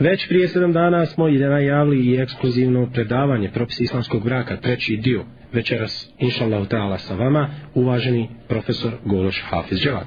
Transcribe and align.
Već 0.00 0.28
prije 0.28 0.48
sedam 0.48 0.72
dana 0.72 1.06
smo 1.06 1.28
i 1.28 1.38
najavili 1.38 2.06
i 2.06 2.16
ekskluzivno 2.20 2.90
predavanje 2.92 3.50
propisi 3.50 3.84
islamskog 3.84 4.24
braka, 4.24 4.56
treći 4.56 4.96
dio. 4.96 5.24
Večeras, 5.52 6.12
inša 6.18 6.44
Allah 6.44 6.68
ta'ala 6.68 6.98
sa 6.98 7.14
vama, 7.14 7.48
uvaženi 7.74 8.28
profesor 8.48 8.92
Gološ 9.04 9.44
Hafiz 9.48 9.78
Dževad. 9.78 10.06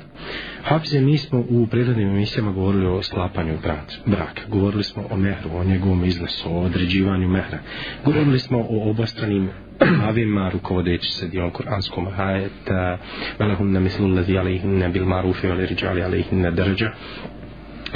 Hafize, 0.64 1.02
mi 1.02 1.18
smo 1.18 1.40
u 1.50 1.68
predavnim 1.68 2.10
emisijama 2.10 2.52
govorili 2.52 2.86
o 2.86 3.04
sklapanju 3.04 3.58
braka. 4.06 4.42
Govorili 4.48 4.84
smo 4.84 5.04
o 5.10 5.18
mehru, 5.18 5.50
o 5.54 5.64
njegovom 5.64 6.06
iznosu, 6.06 6.50
o 6.50 6.62
određivanju 6.62 7.28
mehra. 7.28 7.60
Govorili 8.06 8.40
smo 8.40 8.60
o 8.70 8.90
obostranim 8.90 9.50
pravima 9.80 10.50
rukovodeći 10.50 11.12
se 11.12 11.28
dijelom 11.28 11.52
kuranskom 11.52 12.08
hajeta 12.12 12.98
velahum 13.40 13.72
na 13.72 13.80
mislu 13.80 14.08
lazi 14.08 14.38
alaihinne 14.38 14.90
bil 14.90 15.06
marufi 15.06 15.48
ali 15.48 15.66
riđali 15.66 16.26
na 16.32 16.52
drđa 16.52 16.92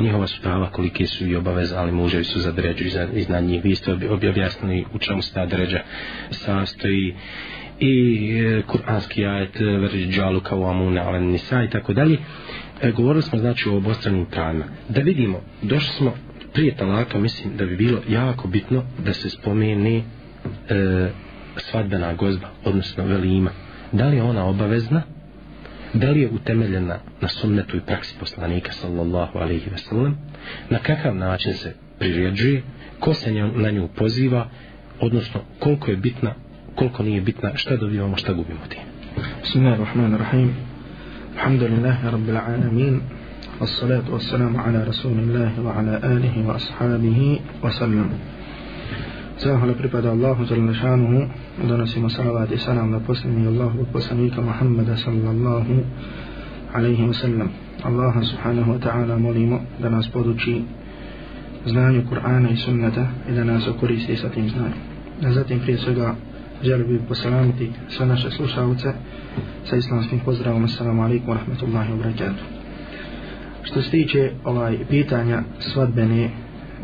njihova 0.01 0.27
su 0.27 0.41
prava 0.41 0.69
kolike 0.69 1.05
su 1.05 1.27
i 1.27 1.35
obaveze, 1.35 1.75
ali 1.75 1.91
muževi 1.91 2.23
su 2.23 2.39
za 2.39 2.51
dređu 2.51 2.85
iznad 3.13 3.43
njih. 3.43 3.63
Vi 3.63 3.75
ste 3.75 3.93
objasnili 4.29 4.85
u 4.93 4.99
čemu 4.99 5.21
se 5.21 5.33
ta 5.33 5.45
dređa 5.45 5.79
sastoji 6.31 7.15
i 7.79 8.27
e, 8.37 8.61
kuranski 8.61 9.25
ajet 9.25 9.55
e, 9.55 10.07
džalu 10.09 10.39
kao 10.39 10.69
amuna 10.69 11.01
ale 11.01 11.19
nisa 11.19 11.63
i 11.63 11.69
tako 11.69 11.93
dalje. 11.93 12.17
E, 12.81 12.91
govorili 12.91 13.21
smo 13.21 13.39
znači 13.39 13.69
o 13.69 13.77
obostranim 13.77 14.25
pravima. 14.25 14.65
Da 14.89 15.01
vidimo, 15.01 15.41
došli 15.61 15.93
smo 15.97 16.13
prije 16.53 16.75
talaka, 16.75 17.19
mislim 17.19 17.57
da 17.57 17.65
bi 17.65 17.75
bilo 17.75 17.99
jako 18.09 18.47
bitno 18.47 18.83
da 19.05 19.13
se 19.13 19.29
spomeni 19.29 20.03
e, 20.69 21.09
svadbena 21.57 22.13
gozba, 22.13 22.47
odnosno 22.65 23.05
velima. 23.05 23.51
Da 23.91 24.07
li 24.07 24.15
je 24.15 24.23
ona 24.23 24.45
obavezna 24.45 25.01
da 25.93 26.09
li 26.11 26.21
je 26.21 26.29
utemeljena 26.29 26.97
na 27.21 27.27
sunnetu 27.27 27.77
i 27.77 27.81
praksi 27.81 28.15
poslanika 28.19 28.71
sallallahu 28.71 29.39
alaihi 29.39 29.69
ve 29.69 29.77
sellem, 29.77 30.17
na 30.69 30.79
kakav 30.79 31.15
način 31.15 31.53
se 31.53 31.75
priređuje, 31.99 32.63
ko 32.99 33.13
se 33.13 33.33
na 33.33 33.71
nju 33.71 33.87
poziva, 33.95 34.49
odnosno 34.99 35.41
koliko 35.59 35.91
je 35.91 35.97
bitna, 35.97 36.33
koliko 36.75 37.03
nije 37.03 37.21
bitna, 37.21 37.51
šta 37.55 37.77
dobivamo, 37.77 38.17
šta 38.17 38.33
gubimo 38.33 38.59
ti. 38.69 38.77
Bismillahirrahmanirrahim. 39.41 40.55
Alhamdulillahi 41.37 42.07
rabbil 42.11 42.37
alamin. 42.37 43.01
As-salatu 43.59 44.11
was-salamu 44.11 44.57
ala 44.67 44.85
rasulillahi 44.85 45.61
wa 45.61 45.77
ala 45.77 45.99
alihi 46.03 46.41
wa 46.41 46.55
ashabihi 46.55 47.39
wa 47.63 47.71
sallam. 47.79 48.09
Zahvala 49.37 49.63
ono 49.63 49.73
pripada 49.73 50.11
Allahu 50.11 50.45
za 50.45 50.55
šanuhu. 50.73 51.25
Donosimo 51.67 52.09
salavat 52.09 52.51
i 52.51 52.57
salam 52.57 52.91
na 52.91 52.99
posljednji 52.99 53.47
Allahu 53.47 53.85
poslanika 53.93 54.41
Muhammeda 54.41 54.97
sallallahu 54.97 55.73
alaihi 56.73 57.03
wa 57.03 57.13
sallam. 57.13 57.49
Allaha 57.83 58.21
subhanahu 58.21 58.71
wa 58.71 58.79
ta'ala 58.79 59.17
molimo 59.17 59.59
da 59.79 59.89
nas 59.89 60.09
poduči 60.09 60.61
znanju 61.65 62.03
Kur'ana 62.09 62.49
i 62.49 62.55
sunnata 62.55 63.07
i 63.29 63.33
da 63.33 63.43
nas 63.43 63.67
okoristi 63.67 64.15
sa 64.15 64.29
tim 64.29 64.49
znanjem. 64.49 64.77
A 65.25 65.31
zatim 65.31 65.59
prije 65.59 65.77
svega 65.77 66.15
želim 66.63 66.87
bi 66.87 67.07
posalamiti 67.07 67.71
sve 67.89 68.05
naše 68.05 68.31
slušalce 68.31 68.93
sa 69.63 69.75
islamskim 69.75 70.19
pozdravom. 70.19 70.63
Assalamu 70.63 71.03
alaikum 71.03 71.27
wa 71.27 71.37
rahmatullahi 71.37 71.91
wa 71.91 71.97
barakatuh. 71.97 72.43
Što 73.63 73.81
se 73.81 73.91
tiče 73.91 74.31
ovaj 74.43 74.77
pitanja 74.89 75.43
svadbene 75.59 76.29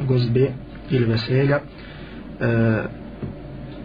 gozbe 0.08 0.52
ili 0.90 1.06
veselja 1.06 1.60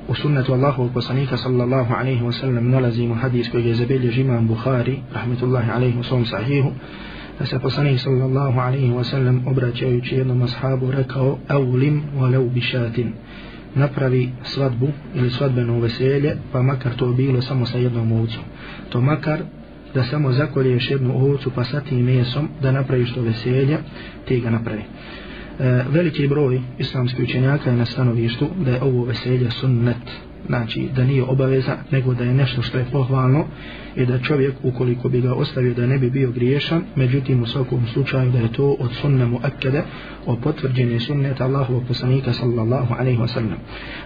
u 0.08 0.14
sunnetu 0.14 0.52
Allahovog 0.52 0.92
poslanika 0.92 1.36
sallallahu 1.36 1.94
alaihi 1.94 2.22
wa 2.22 2.32
sallam 2.32 2.70
nalazimo 2.70 3.14
hadis 3.14 3.50
koji 3.50 3.66
je 3.66 3.74
zabilježi 3.74 4.20
imam 4.20 4.46
Bukhari 4.48 5.02
rahmetullahi 5.14 5.70
alaihi 5.70 5.98
wa 5.98 6.08
sallam 6.08 6.26
sahihu 6.26 6.72
da 7.38 7.46
se 7.46 7.58
poslanik 7.58 8.00
sallallahu 8.00 8.60
alaihi 8.60 8.92
wa 8.92 9.04
sallam 9.04 9.46
obraćajući 9.46 10.14
jednom 10.14 10.42
ashabu 10.42 10.90
rekao 10.90 11.38
awlim 11.48 12.02
walau 12.18 12.50
bišatin 12.50 13.12
napravi 13.74 14.30
svadbu 14.42 14.88
ili 15.14 15.30
svadbeno 15.30 15.80
veselje 15.80 16.36
pa 16.52 16.62
makar 16.62 16.96
to 16.96 17.06
bilo 17.06 17.42
samo 17.42 17.66
sa 17.66 17.78
jednom 17.78 18.12
ovcom. 18.12 18.42
To 18.88 19.00
makar 19.00 19.40
da 19.94 20.04
samo 20.04 20.32
zakolješ 20.32 20.90
jednu 20.90 21.14
ovcu 21.16 21.50
pa 21.54 21.64
sa 21.64 21.80
tim 21.80 22.04
mesom 22.04 22.48
da 22.62 22.72
napraviš 22.72 23.14
to 23.14 23.22
veselje 23.22 23.78
ti 24.24 24.40
ga 24.40 24.50
napravi. 24.50 24.82
E, 25.60 25.84
veliki 25.90 26.28
broj 26.28 26.60
islamskih 26.78 27.24
učenjaka 27.24 27.70
je 27.70 27.76
na 27.76 27.86
stanovištu 27.86 28.48
da 28.64 28.70
je 28.70 28.82
ovo 28.82 29.04
veselje 29.04 29.50
sunnet 29.50 30.33
znači 30.46 30.88
da 30.96 31.04
nije 31.04 31.22
obaveza 31.22 31.76
nego 31.90 32.14
da 32.14 32.24
je 32.24 32.34
nešto 32.34 32.62
što 32.62 32.78
je 32.78 32.86
pohvalno 32.92 33.44
i 33.96 34.06
da 34.06 34.18
čovjek 34.18 34.54
ukoliko 34.62 35.08
bi 35.08 35.20
ga 35.20 35.34
ostavio 35.34 35.74
da 35.74 35.86
ne 35.86 35.98
bi 35.98 36.10
bio 36.10 36.30
griješan 36.30 36.82
međutim 36.96 37.42
u 37.42 37.46
svakom 37.46 37.86
slučaju 37.86 38.30
da 38.30 38.38
je 38.38 38.52
to 38.52 38.76
od 38.78 38.92
sunnemu 38.92 39.40
akade 39.42 39.82
o 40.26 40.36
potvrđenje 40.36 41.00
sunneta 41.00 41.44
Allahovog 41.44 41.84
poslanika 41.88 42.32
sallallahu 42.32 42.94
alaihi 42.98 43.18
wa 43.18 43.28
sallam 43.28 43.58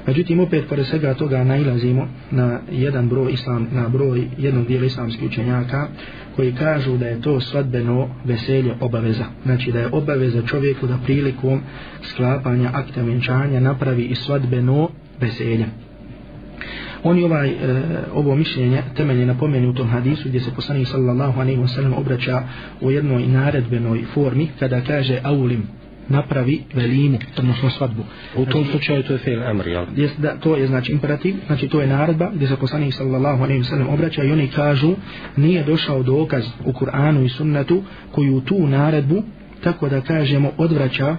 međutim 0.07 0.41
opet 0.41 0.69
pored 0.69 0.87
svega 0.87 1.15
toga 1.15 1.45
nailazimo 1.45 2.09
na 2.31 2.61
jedan 2.71 3.09
broj 3.09 3.33
islam 3.33 3.69
na 3.73 3.89
broj 3.89 4.29
jednog 4.39 4.67
dijela 4.67 4.87
islamskih 4.87 5.29
učenjaka 5.29 5.89
koji 6.37 6.55
kažu 6.55 6.97
da 6.97 7.07
je 7.07 7.21
to 7.21 7.41
svadbeno 7.41 8.09
veselje 8.25 8.75
obaveza. 8.81 9.25
Znači 9.45 9.73
da 9.73 9.79
je 9.79 9.89
obaveza 9.93 10.43
čovjeku 10.43 10.87
da 10.87 10.99
prilikom 11.05 11.61
sklapanja 12.03 12.71
akta 12.73 13.03
vjenčanja 13.03 13.61
napravi 13.61 14.05
i 14.05 14.15
svadbeno 14.15 14.89
veselje. 15.21 15.67
Oni 17.03 17.25
ovaj, 17.25 17.49
e, 17.49 17.55
ovo 18.15 18.37
mišljenje 18.37 18.83
temelje 18.97 19.27
na 19.27 19.35
pomeni 19.35 19.67
u 19.67 19.75
tom 19.75 19.89
hadisu 19.89 20.29
gdje 20.29 20.41
se 20.41 20.55
poslanik 20.55 20.89
sallallahu 20.89 21.41
alaihi 21.41 21.61
wa 21.61 21.69
sallam 21.69 21.95
obraća 21.95 22.43
u 22.81 22.91
jednoj 22.91 23.27
naredbenoj 23.27 24.05
formi 24.15 24.49
kada 24.59 24.81
kaže 24.81 25.21
aulim 25.23 25.63
napravi 26.09 26.63
velimu, 26.75 27.19
odnosno 27.39 27.71
svadbu. 27.71 28.03
U 28.37 28.47
tom 28.47 28.65
slučaju 28.65 29.03
to 29.03 29.13
je 29.13 29.19
fail 29.19 29.43
amr, 29.43 29.67
jel? 29.67 29.85
Jest 29.97 30.21
da, 30.21 30.37
to 30.37 30.57
je 30.57 30.67
znači 30.67 30.93
imperativ, 30.93 31.35
znači 31.47 31.69
to 31.69 31.81
je 31.81 31.87
naredba 31.87 32.31
gdje 32.35 32.49
se 32.49 32.57
poslanik 32.57 32.95
sallallahu 32.95 33.43
alaihi 33.43 33.65
sallam 33.65 33.89
obraća 33.89 34.25
i 34.25 34.33
oni 34.33 34.49
kažu 34.49 34.95
nije 35.37 35.65
došao 35.65 36.03
dokaz 36.03 36.45
u 36.65 36.73
Kur'anu 36.73 37.25
i 37.25 37.29
sunnetu 37.29 37.83
koju 38.13 38.41
tu 38.41 38.67
naredbu, 38.67 39.23
tako 39.65 39.89
da 39.89 40.01
kažemo, 40.01 40.51
odvraća 40.57 41.17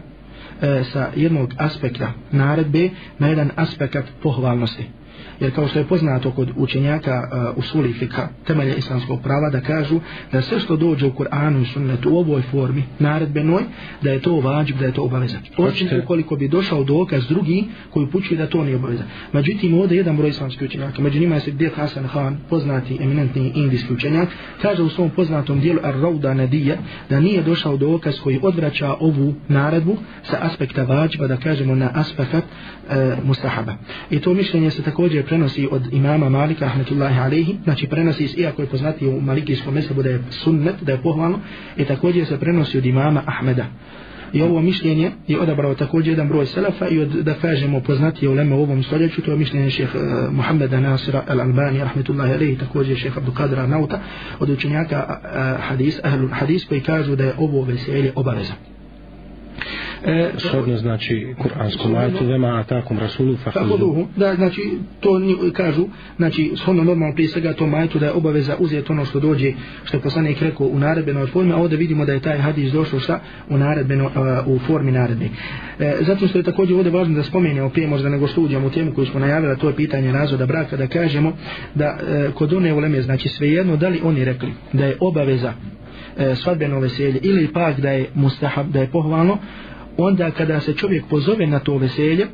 e, 0.62 0.84
sa 0.84 1.08
jednog 1.16 1.54
aspekta 1.58 2.14
naredbe 2.32 2.90
na 3.20 3.28
jedan 3.28 3.50
aspekt 3.56 4.08
pohvalnosti 4.24 4.99
jer 5.40 5.56
kao 5.56 5.68
što 5.68 5.80
je 5.80 5.86
poznato 5.86 6.32
kod 6.32 6.50
učenjaka 6.56 7.30
uh, 7.52 7.58
u 7.58 7.62
suli 7.62 7.94
fika 7.94 8.28
temelja 8.48 8.76
islamskog 8.76 9.22
prava 9.22 9.50
da 9.50 9.62
kažu 9.62 10.00
da 10.32 10.42
sve 10.42 10.60
što 10.60 10.76
dođe 10.76 11.06
u 11.06 11.12
Kur'anu 11.12 11.62
i 11.62 11.66
sunnetu 11.66 12.10
u 12.12 12.18
ovoj 12.18 12.42
formi 12.42 12.84
naredbenoj 13.00 13.64
da 14.02 14.12
je 14.12 14.22
to 14.22 14.40
vađib, 14.40 14.78
da 14.78 14.86
je 14.86 14.94
to 14.94 15.04
obaveza. 15.04 15.38
Osim 15.58 15.88
ukoliko 16.04 16.36
bi 16.36 16.48
došao 16.48 16.84
dokaz 16.84 17.28
drugi 17.28 17.66
koji 17.90 18.08
pučuje 18.08 18.38
da 18.38 18.48
to 18.48 18.64
nije 18.64 18.76
obaveza. 18.76 19.04
Međutim 19.34 19.74
ovdje 19.74 19.98
jedan 19.98 20.18
broj 20.18 20.30
islamskih 20.30 20.68
učenjaka. 20.68 21.02
Među 21.02 21.20
njima 21.20 21.36
je 21.36 21.42
se 21.42 21.52
Hasan 21.76 22.08
Khan 22.08 22.38
poznati 22.50 22.98
eminentni 23.02 23.52
indijski 23.56 23.94
učenjak. 23.94 24.30
Kaže 24.62 24.84
u 24.84 24.90
svom 24.90 25.10
poznatom 25.10 25.60
dijelu 25.60 25.80
Ar-Rawda 25.80 26.34
Nadija 26.34 26.76
da 27.10 27.20
nije 27.20 27.44
došao 27.44 27.78
dokaz 27.78 28.20
koji 28.20 28.40
odvraća 28.42 28.96
ovu 29.00 29.34
naredbu 29.48 29.98
sa 30.24 30.38
aspekta 30.42 30.84
vađba 30.84 31.28
da 31.28 31.38
kažemo 31.38 31.76
na 31.76 31.92
aspekt 31.94 32.34
uh, 32.34 32.44
mustahaba. 33.24 33.74
I 34.10 34.20
to 34.20 34.34
mišljenje 34.34 34.72
se 34.72 34.84
također 34.84 35.29
prenosi 35.30 35.68
od 35.72 35.94
imama 35.94 36.30
Malika 36.30 36.66
rahmetullahi 36.66 37.20
alejhi 37.20 37.58
znači 37.64 37.88
prenosi 37.88 38.30
iako 38.38 38.62
je 38.62 38.68
poznati 38.68 39.08
u 39.08 39.22
malikijskom 39.22 39.74
mesebu 39.74 40.04
da 40.04 40.10
je 40.10 40.24
sunnet 40.30 40.76
da 40.82 40.92
je 40.92 41.02
pohvalno 41.02 41.40
i 41.78 41.86
također 41.86 42.26
se 42.26 42.40
prenosi 42.40 42.78
od 42.78 42.86
imama 42.86 43.24
Ahmeda. 43.26 43.66
I 44.34 44.42
ovo 44.42 44.62
mišljenje 44.62 45.12
je 45.28 45.40
odabrao 45.40 45.76
također 45.76 46.12
jedan 46.12 46.28
broj 46.28 46.46
selefa 46.46 46.88
i 46.88 47.00
od, 47.00 47.10
da 47.10 47.34
kažemo 47.34 47.80
poznati 47.80 48.26
je 48.26 48.30
leme 48.30 48.56
u 48.56 48.62
ovom 48.62 48.84
stoljeću. 48.84 49.22
To 49.22 49.32
je 49.32 49.38
mišljenje 49.38 49.70
šeha 49.70 50.00
uh, 50.00 50.06
eh, 50.06 50.32
Muhammeda 50.32 50.80
Nasira 50.80 51.24
al-Albani 51.28 51.84
rahmetullahi 51.84 52.34
alaihi, 52.34 52.58
također 52.58 52.98
šeha 52.98 53.20
Abdul 53.20 53.34
Qadra 53.34 53.68
Nauta 53.68 54.00
od 54.40 54.50
učenjaka 54.50 55.06
uh, 55.08 55.64
hadis, 55.64 56.00
ahlul 56.04 56.30
hadis 56.32 56.66
koji 56.66 56.82
kažu 56.82 57.16
da 57.16 57.24
je 57.24 57.34
ovo 57.38 57.64
veselje 57.64 58.12
obaveza. 58.16 58.54
E, 60.06 60.32
Shodno 60.38 60.78
znači 60.78 61.36
kuranskom 61.42 61.96
ajetu 61.96 62.26
vema 62.26 62.60
atakom 62.60 63.00
rasulu 63.00 63.38
fahuduhu. 63.38 64.08
Da, 64.16 64.36
znači 64.36 64.72
to 65.00 65.20
ni, 65.20 65.36
kažu, 65.54 65.86
znači 66.18 66.52
shodno 66.56 66.84
normalno 66.84 67.16
prije 67.16 67.30
svega 67.30 67.54
to 67.54 67.68
majetu 67.68 68.00
da 68.00 68.06
je 68.06 68.12
obaveza 68.12 68.56
uzeti 68.60 68.92
ono 68.92 69.06
što 69.06 69.20
dođe, 69.20 69.54
što 69.84 69.98
je 69.98 70.02
poslanik 70.02 70.42
rekao 70.42 70.68
u 70.68 70.80
naredbenoj 70.80 71.28
formi, 71.28 71.54
a 71.54 71.58
ovdje 71.58 71.78
vidimo 71.78 72.06
da 72.06 72.14
je 72.14 72.20
taj 72.20 72.38
hadis 72.38 72.72
došao 72.72 73.00
šta 73.00 73.20
u 73.50 73.58
naredbeno, 73.58 74.06
uh, 74.06 74.56
u 74.56 74.60
formi 74.60 74.92
naredbe. 74.92 75.26
E, 75.80 75.98
zato 76.02 76.28
što 76.28 76.38
je 76.38 76.44
također 76.44 76.76
ovdje 76.76 76.92
važno 76.92 77.16
da 77.16 77.24
spomenemo 77.24 77.70
prije 77.70 77.88
možda 77.88 78.10
nego 78.10 78.28
što 78.28 78.42
uđemo 78.42 78.68
u 78.68 78.72
temu 78.72 78.94
koju 78.94 79.06
smo 79.06 79.20
najavili, 79.20 79.58
to 79.58 79.68
je 79.68 79.76
pitanje 79.76 80.12
razvoda 80.12 80.46
braka, 80.46 80.78
da 80.78 80.88
kažemo 80.88 81.34
da 81.76 81.86
e, 81.86 82.32
kod 82.34 82.54
one 82.54 82.74
uleme, 82.74 83.02
znači 83.02 83.30
svejedno, 83.30 83.78
da 83.78 83.90
li 83.90 84.02
oni 84.04 84.26
rekli 84.26 84.50
da 84.74 84.86
je 84.86 84.98
obaveza 85.00 85.54
e, 86.18 86.36
svadbeno 86.36 86.80
veselje 86.80 87.20
ili 87.24 87.54
pak 87.54 87.80
da 87.80 87.90
je 87.90 88.10
mustahab, 88.16 88.72
da 88.72 88.80
je 88.80 88.88
pohvalno, 88.88 89.38
onda 90.04 90.32
kada 90.32 90.60
se 90.60 90.74
čovjek 90.74 91.04
pozove 91.10 91.48
na 91.48 91.60
to 91.60 91.78
veselje, 91.78 92.28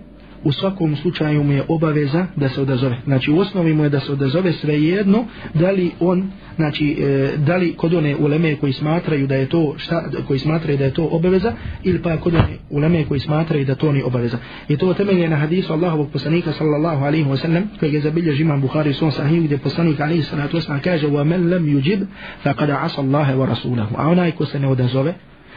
u 0.46 0.52
svakom 0.52 0.96
slučaju 0.96 1.44
mu 1.44 1.54
je 1.54 1.64
obaveza 1.68 2.26
da 2.36 2.50
se 2.50 2.62
odazove. 2.62 2.98
Znači 3.06 3.32
u 3.32 3.40
osnovi 3.40 3.74
mu 3.74 3.84
je 3.84 3.90
da 3.90 4.00
se 4.00 4.12
odazove 4.12 4.54
svejedno 4.54 5.26
da 5.54 5.72
li 5.72 5.92
on 6.00 6.32
znači 6.56 6.98
e, 7.00 7.38
da 7.38 7.56
li 7.56 7.74
kod 7.74 7.94
one 7.94 8.16
uleme 8.16 8.56
koji 8.56 8.74
smatraju 8.74 9.28
da 9.28 9.36
je 9.36 9.50
to 9.50 9.74
šta 9.78 10.04
koji 10.28 10.40
smatraju 10.40 10.78
da 10.78 10.86
je 10.86 10.94
to 10.94 11.06
obaveza 11.12 11.54
ili 11.84 12.02
pa 12.02 12.18
kod 12.18 12.36
one 12.36 12.58
uleme 12.70 13.06
koji 13.06 13.20
smatraju 13.20 13.66
da 13.66 13.76
to 13.76 13.92
ni 13.92 14.04
obaveza. 14.04 14.38
I 14.68 14.78
to 14.78 14.94
temelje 14.94 15.30
na 15.30 15.36
hadisu 15.36 15.74
Allahovog 15.74 16.12
poslanika 16.12 16.52
sallallahu 16.52 17.06
alejhi 17.06 17.30
ve 17.30 17.38
sellem 17.38 17.70
koji 17.80 17.94
je 17.94 18.02
zabilježi 18.02 18.42
imam 18.42 18.62
Buhari 18.62 18.94
sun 18.94 19.12
svom 19.12 19.44
gdje 19.44 19.58
poslanik 19.58 20.00
alaihi 20.00 20.24
salatu 20.24 20.58
vesselam 20.58 20.80
kaže: 20.80 21.08
"Wa 21.08 21.24
man 21.24 21.50
lam 21.50 21.66
yujib 21.66 22.06
faqad 22.44 22.86
asa 22.86 23.02
وَرَسُولَهُ 23.02 23.36
wa 23.36 23.46
rasulahu." 23.46 23.96
A 23.98 24.10
onaj 24.10 24.32
ko 24.32 24.46
se 24.46 24.60
ne 24.60 24.68
odazove 24.68 25.14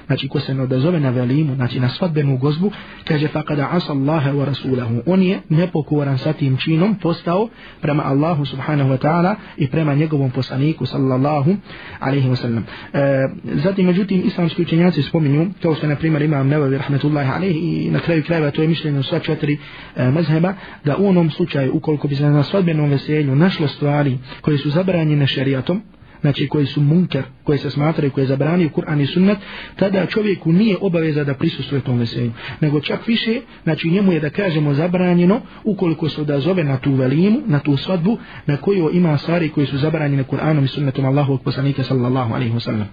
znači 0.09 0.29
ko 0.29 0.41
se 0.41 0.55
ne 0.55 0.63
odazove 0.63 1.01
na 1.01 1.11
velimu, 1.11 1.55
znači 1.55 1.81
na 1.81 1.89
svadbenu 1.89 2.37
gozbu, 2.37 2.73
kaže 3.05 3.29
faqada 3.29 3.69
asa 3.71 3.93
Allahe 3.93 4.33
wa 4.33 4.45
rasulahu. 4.45 5.03
On 5.07 5.23
je 5.23 5.41
nepokoran 5.49 6.19
sa 6.19 6.33
tim 6.33 6.57
činom 6.57 6.95
postao 6.95 7.49
prema 7.81 8.03
Allahu 8.07 8.45
subhanahu 8.45 8.91
wa 8.91 8.99
ta'ala 8.99 9.35
i 9.57 9.69
prema 9.69 9.95
njegovom 9.95 10.31
poslaniku 10.31 10.87
sallallahu 10.87 11.57
alaihi 12.01 12.29
wa 12.29 12.37
sallam. 12.37 12.65
E, 12.93 13.29
zatim, 13.55 13.87
međutim, 13.87 14.23
islamski 14.25 14.63
učenjaci 14.63 15.03
spominju, 15.03 15.51
kao 15.63 15.75
što 15.75 15.87
na 15.87 15.97
primjer 15.97 16.23
imam 16.23 16.49
Nebavi 16.49 16.79
rahmetullahi 16.79 17.31
alaihi 17.31 17.59
i 17.59 17.91
na 17.91 18.01
kraju 18.01 18.25
krajeva 18.25 18.51
to 18.51 18.63
je 18.63 18.69
mišljeno 18.69 19.01
u 19.01 19.03
sva 19.03 19.19
četiri 19.19 19.59
e, 19.97 20.11
mezheba, 20.11 20.55
da 20.85 20.97
u 20.97 21.09
onom 21.09 21.31
slučaju, 21.31 21.75
ukoliko 21.75 22.09
bi 22.09 22.17
se 22.17 22.25
na 22.25 22.43
svadbenom 22.43 22.91
veselju 22.91 23.37
našlo 23.37 23.69
stvari 23.69 24.19
koje 24.41 24.59
su 24.59 24.71
zabranjene 24.71 25.27
šerijatom, 25.27 25.83
znači 26.21 26.49
koji 26.49 26.67
su 26.67 26.81
munker, 26.81 27.23
koji 27.45 27.59
se 27.59 27.71
smatraju, 27.71 28.11
koji 28.11 28.23
je 28.23 28.29
zabranio 28.29 28.69
Kur'an 28.69 29.03
i 29.03 29.07
sunnet, 29.07 29.39
tada 29.77 30.07
čovjeku 30.07 30.53
nije 30.53 30.77
obaveza 30.81 31.25
da 31.25 31.35
prisustuje 31.35 31.81
tom 31.81 31.99
veselju. 31.99 32.33
Nego 32.61 32.81
čak 32.81 33.07
više, 33.07 33.41
znači 33.63 33.91
njemu 33.91 34.13
je 34.13 34.21
da 34.21 34.31
kažemo 34.31 34.75
zabranjeno, 34.75 35.41
ukoliko 35.65 36.09
se 36.09 36.21
odazove 36.21 36.65
na 36.65 36.77
tu 36.77 36.95
velimu, 36.95 37.41
na 37.47 37.59
tu 37.59 37.77
svadbu, 37.77 38.19
na 38.47 38.57
koju 38.57 38.91
ima 38.93 39.19
stvari 39.19 39.49
koji 39.49 39.67
su 39.67 39.79
zabranjene 39.79 40.25
Kur'anom 40.25 40.65
i 40.65 40.69
sunnetom 40.69 41.05
Allahovog 41.05 41.43
poslanika 41.43 41.83
sallallahu 41.83 42.35
alaihi 42.35 42.55
wa 42.55 42.61
sallam. 42.61 42.89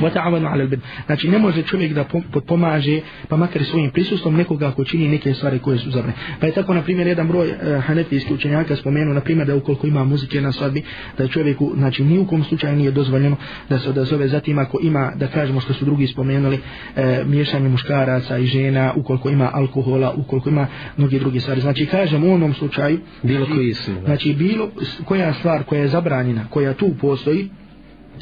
Vata'avanu 0.00 0.46
ala 0.46 0.62
albid. 0.62 0.80
Znači 1.06 1.28
ne 1.28 1.38
može 1.38 1.62
čovjek 1.62 1.92
da 1.92 2.04
pomaže, 2.46 3.00
pa 3.28 3.36
makar 3.36 3.64
svojim 3.64 3.90
prisustvom 3.90 4.36
nekoga 4.36 4.68
ako 4.68 4.84
čini 4.84 5.08
neke 5.08 5.34
stvari 5.34 5.58
koje 5.58 5.78
su 5.78 5.90
zabrane. 5.90 6.14
Pa 6.40 6.46
je 6.46 6.52
tako, 6.52 6.74
na 6.74 6.82
primjer, 6.82 7.06
jedan 7.06 7.28
broj 7.28 7.48
uh, 7.48 7.84
hanefijskih 7.84 8.32
učenjaka 8.32 8.76
spomenuo, 8.76 9.14
na 9.14 9.20
primjer, 9.20 9.46
da 9.46 9.56
ukoliko 9.56 9.86
ima 9.86 10.04
muzike 10.04 10.40
na 10.40 10.52
svadbi, 10.52 10.82
da 11.18 11.28
čovjeku, 11.28 11.72
znači 11.76 12.01
ni 12.04 12.18
u 12.18 12.26
kom 12.26 12.44
slučaju 12.44 12.76
nije 12.76 12.90
dozvoljeno 12.90 13.36
da 13.68 13.78
se 13.78 13.90
odazove 13.90 14.28
zatim 14.28 14.58
ako 14.58 14.78
ima, 14.82 15.12
da 15.16 15.26
kažemo 15.26 15.60
što 15.60 15.72
su 15.72 15.84
drugi 15.84 16.06
spomenuli, 16.06 16.58
e, 16.96 17.24
miješanje 17.26 17.68
muškaraca 17.68 18.38
i 18.38 18.46
žena, 18.46 18.92
ukoliko 18.96 19.30
ima 19.30 19.50
alkohola, 19.52 20.14
ukoliko 20.16 20.48
ima 20.48 20.66
mnogi 20.96 21.18
drugi 21.18 21.40
stvari. 21.40 21.60
Znači 21.60 21.86
kažem 21.86 22.24
u 22.24 22.34
onom 22.34 22.54
slučaju, 22.54 23.00
bilo 23.22 23.46
koji 23.46 23.74
su, 23.74 23.92
znači 24.04 24.32
bilo 24.32 24.68
koja 25.04 25.34
stvar 25.34 25.64
koja 25.64 25.80
je 25.80 25.88
zabranjena, 25.88 26.44
koja 26.50 26.74
tu 26.74 26.94
postoji, 27.00 27.48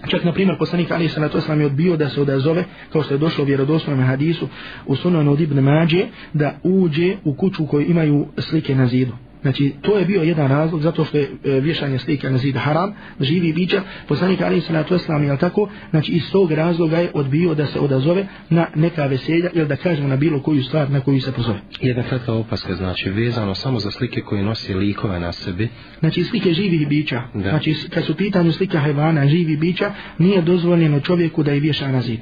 Čak, 0.09 0.25
na 0.25 0.33
primjer, 0.33 0.59
poslanik 0.59 0.91
Ali 0.91 1.09
Salatu 1.09 1.39
Oslam 1.39 1.61
je 1.61 1.67
odbio 1.67 1.97
da 1.97 2.09
se 2.09 2.21
odazove, 2.21 2.65
kao 2.93 3.03
što 3.03 3.15
je 3.15 3.19
došlo 3.19 3.45
u 3.45 3.47
vjerodostojnom 3.47 4.07
hadisu, 4.07 4.49
u 4.87 4.97
sunanu 4.97 5.33
od 5.33 5.41
Ibn 5.41 5.61
Mađe, 5.61 6.07
da 6.33 6.59
uđe 6.63 7.17
u 7.25 7.35
kuću 7.35 7.67
koju 7.67 7.91
imaju 7.91 8.27
slike 8.39 8.75
na 8.75 8.87
zidu. 8.87 9.13
Znači, 9.43 9.73
to 9.83 9.99
je 9.99 10.05
bio 10.05 10.23
jedan 10.23 10.49
razlog, 10.49 10.83
zato 10.83 11.05
što 11.05 11.19
je 11.19 11.31
e, 11.45 11.61
vješanje 11.61 11.99
slika 11.99 12.31
na 12.31 12.39
zid 12.39 12.57
haram, 12.57 12.95
živi 13.21 13.53
bića, 13.53 13.83
poslanik 14.09 14.41
Ali 14.41 14.61
Salatu 14.61 14.95
Islam, 14.95 15.25
jel 15.25 15.37
tako? 15.37 15.69
Znači, 15.91 16.13
iz 16.13 16.31
tog 16.33 16.53
razloga 16.53 16.99
je 16.99 17.11
odbio 17.15 17.55
da 17.55 17.67
se 17.67 17.79
odazove 17.79 18.27
na 18.51 18.67
neka 18.75 19.07
veselja, 19.07 19.51
ili 19.55 19.69
da 19.69 19.77
kažemo 19.77 20.09
na 20.09 20.17
bilo 20.17 20.43
koju 20.43 20.63
stvar 20.63 20.91
na 20.91 21.01
koju 21.01 21.21
se 21.21 21.33
pozove. 21.33 21.61
Jedna 21.81 22.03
kratka 22.03 22.33
opaska, 22.33 22.75
znači, 22.75 23.11
vezano 23.11 23.55
samo 23.55 23.79
za 23.79 23.91
slike 23.91 24.21
koje 24.21 24.43
nosi 24.43 24.75
likove 24.75 25.21
na 25.21 25.33
sebi. 25.33 25.69
Znači, 26.01 26.25
slike 26.25 26.53
živih 26.53 26.89
bića. 26.89 27.23
Da. 27.35 27.51
Znači, 27.51 27.75
kad 27.91 28.05
su 28.05 28.17
pitanju 28.17 28.53
slika 28.53 28.79
hajvana, 28.79 29.29
živi 29.29 29.57
bića, 29.57 29.93
nije 30.19 30.43
dozvoljeno 30.43 31.01
čovjeku 31.01 31.43
da 31.43 31.53
je 31.53 31.61
vješa 31.61 31.89
na 31.89 32.01
zid. 32.01 32.21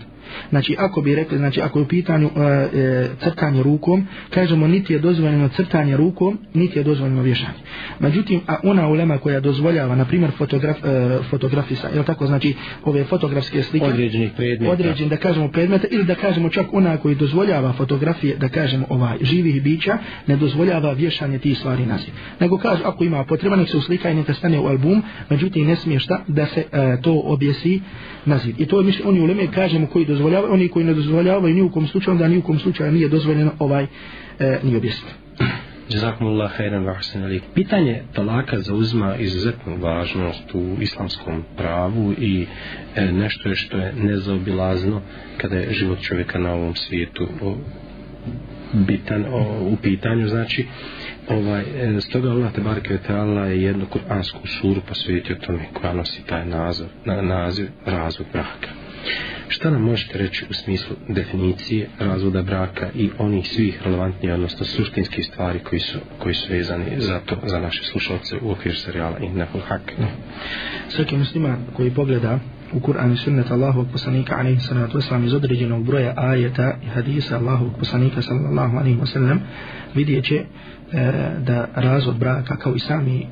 Znači, 0.51 0.77
ako 0.79 1.01
bi 1.01 1.15
rekli, 1.15 1.39
znači, 1.39 1.61
ako 1.61 1.79
je 1.79 1.83
u 1.83 1.89
pitanju 1.89 2.31
e, 2.37 2.41
e, 2.41 3.09
crtanje 3.23 3.63
rukom, 3.63 4.07
kažemo, 4.31 4.67
niti 4.67 4.93
je 4.93 4.99
dozvoljeno 4.99 5.49
crtanje 5.49 5.97
rukom, 5.97 6.39
niti 6.55 6.79
je 6.79 6.83
dozvoljeno 6.83 7.08
vješanje. 7.09 7.59
Međutim, 7.99 8.41
a 8.47 8.57
ona 8.63 8.89
ulema 8.89 9.19
koja 9.19 9.41
dozvoljava, 9.41 9.97
na 9.97 10.05
primjer, 10.05 10.31
fotograf, 10.31 10.77
e, 10.85 11.19
fotografisa, 11.31 11.89
je 11.89 12.03
tako, 12.03 12.27
znači, 12.27 12.55
ove 12.85 13.05
fotografske 13.05 13.63
slike, 13.63 13.87
određenih 13.87 14.31
predmeta, 14.37 14.73
određen, 14.73 15.09
da 15.09 15.17
kažemo, 15.17 15.49
predmeta, 15.49 15.87
ili 15.91 16.05
da 16.05 16.15
kažemo 16.15 16.49
čak 16.49 16.67
ona 16.73 16.97
koji 16.97 17.15
dozvoljava 17.15 17.73
fotografije, 17.73 18.37
da 18.37 18.49
kažemo, 18.49 18.87
ovaj, 18.89 19.19
živih 19.21 19.63
bića, 19.63 19.99
ne 20.27 20.37
dozvoljava 20.37 20.93
vješanje 20.93 21.39
tih 21.39 21.59
stvari 21.59 21.87
naziv. 21.87 22.15
Nego 22.41 22.59
kaže, 22.59 22.83
ako 22.85 23.05
ima 23.05 23.25
potreba, 23.25 23.57
nek 23.57 23.69
se 23.69 23.77
uslika 23.77 24.11
i 24.11 24.15
neka 24.15 24.35
stane 24.35 24.59
u 24.59 24.67
album, 24.67 25.03
međutim, 25.31 25.67
ne 25.67 25.77
smije 25.77 26.01
šta 26.01 26.25
da 26.27 26.47
se 26.47 26.65
e, 26.73 27.01
to 27.03 27.23
objesi 27.25 27.81
naziv. 28.25 28.55
I 28.59 28.67
to 28.67 28.81
je, 28.81 28.87
mislim, 28.87 29.09
oni 29.09 29.21
uleme, 29.21 29.47
kažemo, 29.53 29.87
koji 29.87 30.05
dozvoljava 30.05 30.19
dozvoljavaju, 30.19 30.53
oni 30.53 30.69
koji 30.69 30.85
ne 30.85 30.95
dozvoljavaju 30.95 31.55
ni 31.55 31.63
u 31.63 31.71
kom 31.71 31.87
slučaju, 31.87 32.19
da 32.19 32.29
ni 32.29 32.39
u 32.39 32.43
kom 32.43 32.59
slučaju 32.59 32.93
nije 32.93 33.09
dozvoljeno 33.09 33.53
ovaj 33.59 33.87
e, 34.39 34.59
ni 34.63 34.77
objasniti. 34.77 35.15
Jazakumullah 35.89 36.53
khairan 36.53 36.85
wa 36.85 36.97
ahsan 36.97 37.25
alik. 37.25 37.43
Pitanje 37.55 38.03
talaka 38.13 38.59
zauzima 38.61 39.17
izuzetnu 39.17 39.77
važnost 39.81 40.55
u 40.55 40.77
islamskom 40.81 41.45
pravu 41.57 42.13
i 42.19 42.47
e, 42.97 43.13
nešto 43.13 43.49
je 43.49 43.55
što 43.55 43.77
je 43.77 43.93
nezaobilazno 43.93 45.03
kada 45.37 45.57
je 45.57 45.73
život 45.73 46.01
čovjeka 46.01 46.39
na 46.39 46.53
ovom 46.53 46.75
svijetu 46.75 47.29
o, 47.43 47.57
bitan 48.73 49.25
o, 49.33 49.69
u 49.73 49.77
pitanju 49.83 50.29
znači 50.29 50.67
ovaj 51.29 51.63
e, 51.63 52.01
stoga 52.01 52.31
Allah 52.31 52.53
te 52.53 52.61
bareke 52.61 52.99
je 53.49 53.63
jednu 53.63 53.87
kuransku 53.87 54.47
suru 54.47 54.81
posvetio 54.89 55.37
tome 55.47 55.67
koja 55.73 55.93
nosi 55.93 56.27
taj 56.27 56.47
naziv 56.47 56.87
na 57.05 57.23
naziv 57.23 57.69
razvod 57.87 58.27
braka 58.33 58.69
Šta 59.49 59.71
nam 59.71 59.83
možete 59.83 60.19
reći 60.19 60.45
u 60.51 60.53
smislu 60.53 60.97
definicije 61.09 61.89
razvoda 61.99 62.43
braka 62.43 62.89
i 62.95 63.11
onih 63.19 63.49
svih 63.49 63.83
relevantnijih, 63.85 64.35
odnosno 64.35 64.67
suštinskih 64.67 65.27
stvari 65.27 65.59
koji 65.59 65.81
su, 65.81 65.99
koji 66.19 66.35
su 66.35 66.53
vezani 66.53 66.85
za 66.99 67.21
to, 67.27 67.37
za 67.43 67.59
naše 67.61 67.85
slušalce 67.85 68.37
u 68.43 68.51
okviru 68.51 68.77
serijala 68.77 69.19
Innahul 69.19 69.61
Hak? 69.61 69.93
Svaki 70.89 71.17
musliman 71.17 71.57
koji 71.77 71.91
pogleda 71.91 72.39
u 72.73 72.81
Kur'an 72.81 73.13
i 73.13 73.17
sunnet 73.17 73.51
Allahovog 73.51 73.89
poslanika 73.93 74.37
alaihi 74.37 74.61
sallatu 74.61 74.99
wasallam 74.99 75.27
iz 75.27 75.35
određenog 75.35 75.85
broja 75.85 76.15
ajeta 76.17 76.77
i 76.83 76.87
hadisa 76.87 77.37
Allahovog 77.37 77.79
poslanika 77.79 78.23
sallallahu 78.23 78.77
alaihi 78.77 78.99
wasallam 78.99 79.39
vidjet 79.95 80.25
će 80.25 80.45
E, 80.93 81.13
da 81.47 81.69
razvod 81.75 82.17
braka 82.17 82.57
kao 82.57 82.75
i 82.75 82.79
sami 82.79 83.21
e, 83.21 83.27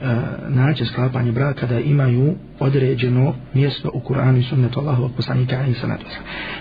način 0.49 0.87
sklapanja 0.87 1.33
braka 1.33 1.67
da 1.67 1.81
imaju 1.81 2.35
određeno 2.59 3.35
mjesto 3.55 3.91
u 3.95 4.01
Kur'anu 4.01 4.39
i 4.39 4.43
sunnetu 4.43 4.81
Allahovog 4.81 5.11
poslanika 5.17 5.67
i 5.67 5.75
sanatu 5.75 6.07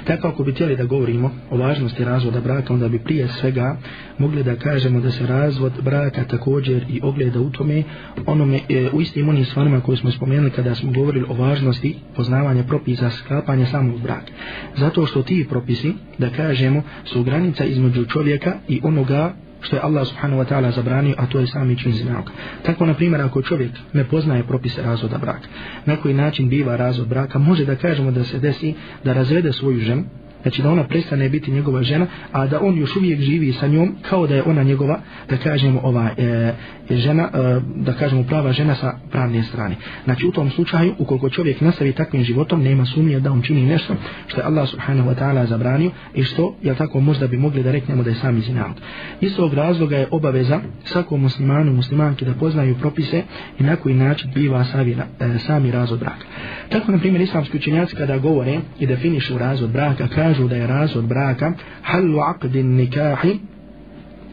Tako 0.07 0.27
ako 0.27 0.43
bi 0.43 0.51
htjeli 0.51 0.75
da 0.75 0.83
govorimo 0.83 1.31
o 1.51 1.57
važnosti 1.57 2.03
razvoda 2.03 2.41
braka, 2.41 2.73
onda 2.73 2.87
bi 2.87 2.99
prije 2.99 3.27
svega 3.27 3.77
mogli 4.17 4.43
da 4.43 4.55
kažemo 4.55 5.01
da 5.01 5.11
se 5.11 5.27
razvod 5.27 5.73
braka 5.81 6.23
također 6.23 6.85
i 6.89 6.99
ogleda 7.03 7.39
u 7.39 7.49
tome 7.49 7.83
onome, 8.25 8.59
e, 8.69 8.89
u 8.93 9.01
istim 9.01 9.29
onim 9.29 9.45
stvarima 9.45 9.81
koje 9.81 9.97
smo 9.97 10.11
spomenuli 10.11 10.51
kada 10.51 10.75
smo 10.75 10.91
govorili 10.91 11.25
o 11.29 11.33
važnosti 11.33 11.95
poznavanja 12.15 12.63
propisa 12.63 13.09
sklapanja 13.09 13.65
samog 13.65 14.01
braka. 14.01 14.31
Zato 14.75 15.05
što 15.05 15.23
ti 15.23 15.47
propisi, 15.49 15.93
da 16.17 16.29
kažemo, 16.29 16.83
su 17.03 17.23
granica 17.23 17.65
između 17.65 18.05
čovjeka 18.05 18.53
i 18.67 18.81
onoga 18.83 19.33
što 19.61 19.75
je 19.75 19.81
Allah 19.81 20.07
subhanahu 20.07 20.41
wa 20.41 20.47
ta'ala 20.49 20.75
zabranio, 20.75 21.15
a 21.17 21.25
to 21.25 21.39
je 21.39 21.47
sami 21.47 21.77
čin 21.77 21.91
zinaoka. 21.91 22.31
Tako, 22.63 22.85
na 22.85 22.93
primjer, 22.93 23.21
ako 23.21 23.41
čovjek 23.41 23.71
ne 23.93 24.03
poznaje 24.03 24.43
propise 24.43 24.81
razvoda 24.81 25.17
braka, 25.17 25.47
na 25.85 25.95
koji 25.95 26.13
način 26.13 26.49
biva 26.49 26.75
razvod 26.75 27.07
braka, 27.07 27.39
može 27.39 27.65
da 27.65 27.75
kažemo 27.75 28.11
da 28.11 28.23
se 28.23 28.39
desi 28.39 28.73
da 29.03 29.13
razvede 29.13 29.53
svoju 29.53 29.79
ženu, 29.79 30.03
znači 30.41 30.61
da 30.61 30.71
ona 30.71 30.83
prestane 30.83 31.29
biti 31.29 31.51
njegova 31.51 31.83
žena, 31.83 32.07
a 32.31 32.47
da 32.47 32.59
on 32.61 32.77
još 32.77 32.95
uvijek 32.95 33.19
živi 33.19 33.53
sa 33.53 33.67
njom 33.67 33.95
kao 34.09 34.27
da 34.27 34.35
je 34.35 34.43
ona 34.43 34.63
njegova, 34.63 34.99
da 35.29 35.37
kažemo 35.37 35.79
ova 35.83 36.09
e, 36.17 36.53
žena, 36.89 37.29
e, 37.33 37.59
da 37.75 37.93
kažemo 37.93 38.23
prava 38.23 38.51
žena 38.51 38.75
sa 38.75 38.93
pravne 39.11 39.43
strane. 39.43 39.75
Znači 40.03 40.27
u 40.27 40.31
tom 40.31 40.49
slučaju, 40.49 40.93
ukoliko 40.97 41.29
čovjek 41.29 41.61
nastavi 41.61 41.93
takvim 41.93 42.23
životom, 42.23 42.63
nema 42.63 42.85
sumnje 42.85 43.19
da 43.19 43.31
on 43.31 43.41
čini 43.41 43.65
nešto 43.65 43.95
što 44.27 44.41
je 44.41 44.45
Allah 44.45 44.69
subhanahu 44.69 45.09
wa 45.09 45.15
ta'ala 45.15 45.45
zabranio 45.45 45.91
i 46.13 46.23
što, 46.23 46.55
je 46.61 46.75
tako, 46.75 46.99
možda 46.99 47.27
bi 47.27 47.37
mogli 47.37 47.63
da 47.63 47.71
reknemo 47.71 48.03
da 48.03 48.09
je 48.09 48.15
sami 48.15 48.41
zinavod. 48.41 48.75
Iz 49.21 49.35
tog 49.35 49.53
razloga 49.53 49.97
je 49.97 50.07
obaveza 50.11 50.59
svakom 50.83 51.21
muslimanu, 51.21 51.73
muslimanki 51.73 52.25
da 52.25 52.33
poznaju 52.33 52.75
propise 52.75 53.23
i 53.59 53.63
na 53.63 53.75
koji 53.75 53.95
način 53.95 54.31
biva 54.35 54.65
sami, 54.65 54.91
e, 54.91 55.39
sami 55.39 55.71
razvod 55.71 55.99
braka. 55.99 56.25
Tako, 56.69 56.91
na 56.91 56.97
primjer, 56.97 57.21
islamski 57.21 57.57
učenjaci 57.57 57.95
kada 57.95 58.17
govore 58.17 58.59
i 58.79 58.85
definišu 58.85 59.37
razvod 59.37 59.69
braka, 59.69 60.07
kažu 60.07 60.47
da 60.47 60.55
je 60.55 60.67
razvod 60.67 61.05
braka 61.05 61.53
halu 61.81 62.19
aqdin 62.19 62.75
nikahi 62.75 63.39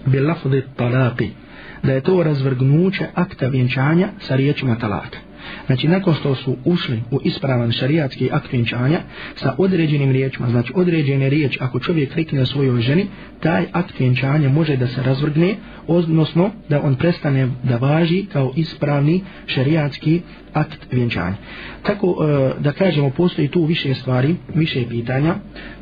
bil 0.06 0.26
lafzi 0.26 0.62
talaqi 0.76 1.41
da 1.82 1.92
je 1.92 2.00
to 2.00 2.22
razvrgnuće 2.22 3.06
akta 3.14 3.48
vjenčanja 3.48 4.08
sa 4.18 4.36
riječima 4.36 4.78
talaka 4.78 5.18
znači 5.66 5.88
nakon 5.88 6.14
što 6.14 6.34
su 6.34 6.56
ušli 6.64 7.02
u 7.10 7.18
ispravan 7.24 7.72
šarijatski 7.72 8.30
akt 8.32 8.52
vjenčanja 8.52 9.00
sa 9.34 9.54
određenim 9.58 10.12
riječima, 10.12 10.50
znači 10.50 10.72
određene 10.76 11.28
riječ 11.28 11.58
ako 11.60 11.80
čovjek 11.80 12.14
rekne 12.14 12.46
svojoj 12.46 12.80
ženi, 12.80 13.06
taj 13.40 13.66
akt 13.72 14.00
vjenčanja 14.00 14.48
može 14.48 14.76
da 14.76 14.86
se 14.86 15.02
razvrgne, 15.02 15.56
odnosno 15.86 16.50
da 16.68 16.82
on 16.82 16.94
prestane 16.94 17.48
da 17.62 17.76
važi 17.76 18.24
kao 18.32 18.52
ispravni 18.56 19.24
šarijatski 19.46 20.20
akt 20.52 20.86
vjenčanja. 20.92 21.36
Tako 21.82 22.06
e, 22.06 22.60
da 22.60 22.72
kažemo, 22.72 23.10
postoji 23.10 23.48
tu 23.48 23.64
više 23.64 23.94
stvari, 23.94 24.34
više 24.54 24.88
pitanja 24.88 25.34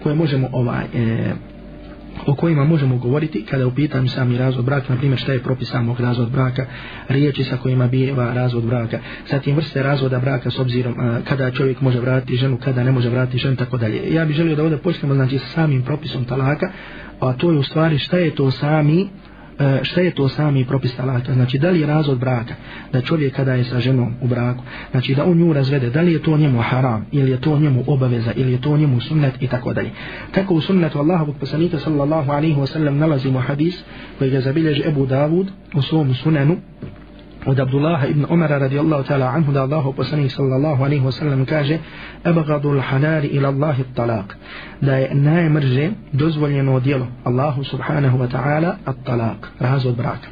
koje 0.02 0.14
možemo 0.14 0.48
ovaj, 0.52 0.84
e, 0.94 1.32
o 2.26 2.34
kojima 2.34 2.64
možemo 2.64 2.96
govoriti 2.96 3.44
kada 3.44 3.66
u 3.66 3.70
pitanju 3.70 4.08
sami 4.08 4.38
razvod 4.38 4.64
braka, 4.64 4.92
na 4.92 4.98
primjer 4.98 5.18
šta 5.20 5.32
je 5.32 5.42
propis 5.42 5.68
samog 5.68 6.00
razvod 6.00 6.30
braka, 6.30 6.66
riječi 7.08 7.44
sa 7.44 7.56
kojima 7.56 7.86
bijeva 7.86 8.34
razvod 8.34 8.64
braka, 8.64 8.98
zatim 9.30 9.56
vrste 9.56 9.82
razvoda 9.82 10.18
braka 10.18 10.50
s 10.50 10.58
obzirom 10.58 10.94
a, 10.98 11.20
kada 11.28 11.50
čovjek 11.50 11.80
može 11.80 12.00
vratiti 12.00 12.36
ženu, 12.36 12.58
kada 12.64 12.84
ne 12.84 12.92
može 12.92 13.08
vratiti 13.08 13.38
ženu, 13.38 13.56
tako 13.56 13.76
dalje. 13.76 14.14
Ja 14.14 14.24
bih 14.24 14.36
želio 14.36 14.56
da 14.56 14.62
ovdje 14.62 14.78
počnemo 14.78 15.14
znači 15.14 15.38
sa 15.38 15.46
samim 15.46 15.82
propisom 15.82 16.24
talaka, 16.24 16.70
a 17.20 17.32
to 17.32 17.50
je 17.50 17.58
u 17.58 17.62
stvari 17.62 17.98
šta 17.98 18.16
je 18.18 18.34
to 18.34 18.50
sami 18.50 19.08
E, 19.60 19.80
šta 19.82 20.00
je 20.00 20.10
to 20.10 20.28
sami 20.28 20.64
propis 20.64 20.96
talaka, 20.96 21.32
znači 21.34 21.58
da 21.58 21.70
li 21.70 21.80
je 21.80 21.86
razvod 21.86 22.18
braka, 22.18 22.54
da 22.92 23.00
čovjek 23.00 23.36
kada 23.36 23.54
je 23.54 23.64
sa 23.64 23.80
ženom 23.80 24.14
u 24.20 24.28
braku, 24.28 24.64
znači 24.90 25.14
da 25.14 25.24
on 25.24 25.38
nju 25.38 25.52
razvede, 25.52 25.90
da 25.90 26.00
li 26.00 26.12
je 26.12 26.22
to 26.22 26.36
njemu 26.36 26.62
haram, 26.62 27.06
ili 27.12 27.30
je 27.30 27.40
to 27.40 27.58
njemu 27.58 27.84
obaveza, 27.86 28.32
ili 28.36 28.52
je 28.52 28.60
to 28.60 28.76
njemu 28.76 29.00
sunnet 29.00 29.42
i 29.42 29.48
tako 29.48 29.72
dalje. 29.72 29.90
Tako 30.32 30.54
u 30.54 30.60
sunnetu 30.60 30.98
Allahovog 30.98 31.36
poslanika 31.40 31.78
sallallahu 31.78 32.30
alaihi 32.32 32.56
wasallam 32.56 32.90
nalazimo 32.90 33.40
hadis 33.40 33.84
koji 34.18 34.30
ga 34.30 34.40
zabilježi 34.40 34.82
Ebu 34.86 35.06
Davud 35.06 35.50
u 35.74 35.82
svom 35.82 36.14
sunenu, 36.14 36.56
od 37.46 37.60
Abdullaha 37.60 38.06
ibn 38.06 38.26
Umara 38.30 38.58
radijallahu 38.58 39.04
ta'ala 39.04 39.32
anhu 39.36 39.52
da 39.52 39.62
Allahu 39.62 39.92
poslanik 39.92 40.30
sallallahu 40.30 40.84
alaihi 40.84 41.04
wa 41.04 41.12
sallam 41.12 41.46
kaže 41.46 41.78
abgadul 42.24 42.80
halal 42.80 43.24
ila 43.24 43.48
Allahi 43.48 43.84
talak 43.94 44.36
da 44.80 44.96
je 44.96 45.14
najmrže 45.14 45.90
dozvoljeno 46.12 46.80
djelo 46.80 47.06
Allahu 47.24 47.64
subhanahu 47.64 48.18
wa 48.18 48.28
ta'ala 48.28 48.74
at 48.84 48.96
talak 49.04 49.48
razvod 49.60 49.96
braka. 49.96 50.28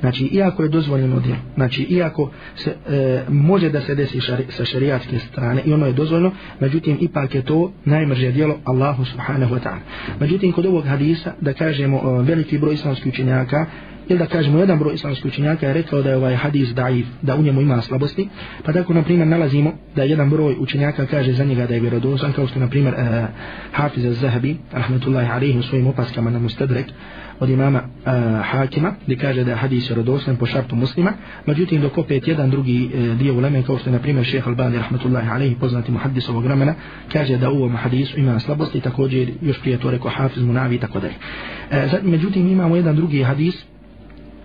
Znači 0.00 0.24
iako 0.24 0.62
je 0.62 0.68
dozvoljeno 0.68 1.20
djelo 1.20 1.38
znači 1.54 1.82
iako 1.82 2.30
se, 2.54 2.74
e, 2.88 3.22
može 3.28 3.70
da 3.70 3.80
se 3.80 3.94
desi 3.94 4.20
šari, 4.20 4.44
sa 4.48 4.64
šarijatske 4.64 5.18
strane 5.18 5.62
i 5.64 5.72
ono 5.72 5.86
je 5.86 5.92
dozvoljeno 5.92 6.32
međutim 6.60 6.98
ipak 7.00 7.34
je 7.34 7.42
to 7.42 7.72
najmrže 7.84 8.32
djelo 8.32 8.56
Allahu 8.64 9.04
subhanahu 9.04 9.54
wa 9.54 9.60
ta'ala. 9.60 9.80
Međutim 10.20 10.52
kod 10.52 10.66
ovog 10.66 10.84
hadisa 10.86 11.32
da 11.40 11.52
kažemo 11.52 11.96
e, 11.96 12.22
veliki 12.22 12.58
broj 12.58 12.74
islamskih 12.74 13.12
učenjaka 13.12 13.66
ili 14.08 14.18
da 14.18 14.26
kažemo 14.26 14.58
jedan 14.58 14.78
broj 14.78 14.94
islamskih 14.94 15.26
učenjaka 15.26 15.66
je 15.66 15.72
rekao 15.72 16.02
da 16.02 16.10
je 16.10 16.16
ovaj 16.16 16.34
hadis 16.34 16.68
daif, 16.74 17.06
da 17.22 17.34
u 17.34 17.42
njemu 17.42 17.60
ima 17.60 17.82
slabosti, 17.82 18.28
pa 18.64 18.72
tako 18.72 18.94
na 18.94 19.02
primjer 19.02 19.28
nalazimo 19.28 19.72
da 19.96 20.02
jedan 20.02 20.30
broj 20.30 20.56
učenjaka 20.58 21.06
kaže 21.06 21.32
za 21.32 21.44
njega 21.44 21.66
da 21.66 21.74
je 21.74 21.80
vjerodostan, 21.80 22.32
kao 22.32 22.46
što 22.46 22.60
na 22.60 22.68
primjer 22.68 22.94
uh, 22.94 23.28
Hafiz 23.72 24.04
al-Zahabi, 24.04 24.56
rahmetullahi 24.72 25.30
alaihi 25.30 25.58
u 25.58 25.62
svojim 25.62 25.86
opaskama 25.86 26.30
na 26.30 26.38
Mustadrek, 26.38 26.86
od 27.40 27.48
imama 27.48 27.82
uh, 27.82 28.12
Hakima, 28.44 28.94
gdje 29.04 29.16
kaže 29.16 29.44
da 29.44 29.50
je 29.50 29.56
hadis 29.56 29.90
vjerodostan 29.90 30.36
po 30.36 30.46
šartu 30.46 30.76
muslima, 30.76 31.12
međutim 31.46 31.80
dok 31.80 31.98
opet 31.98 32.28
jedan 32.28 32.50
drugi 32.50 32.90
uh, 32.94 33.18
dio 33.18 33.34
uleme, 33.34 33.62
kao 33.62 33.78
što 33.78 33.90
je 33.90 33.92
na 33.92 33.98
primjer 33.98 34.26
šeha 34.26 34.50
al-Bani, 34.50 34.76
rahmetullahi 34.76 35.28
alaihi, 35.28 35.56
poznati 35.60 35.92
mu 35.92 35.98
hadis 35.98 36.28
ovog 36.28 36.44
vremena, 36.44 36.74
kaže 37.12 37.36
da 37.36 37.50
u 37.50 37.56
ovom 37.56 37.76
hadisu 37.76 38.20
ima 38.20 38.40
slabosti, 38.40 38.80
također 38.80 39.30
još 39.42 39.60
prije 39.60 39.78
to 39.78 39.90
rekao 39.90 40.10
Hafiz 40.10 40.42
Munavi 40.42 40.74
i 40.74 40.78
tako 40.78 41.00
dalje. 41.00 41.14
Uh, 41.70 42.04
međutim 42.04 42.48
imamo 42.48 42.76
jedan 42.76 42.96
drugi 42.96 43.22
hadis, 43.22 43.64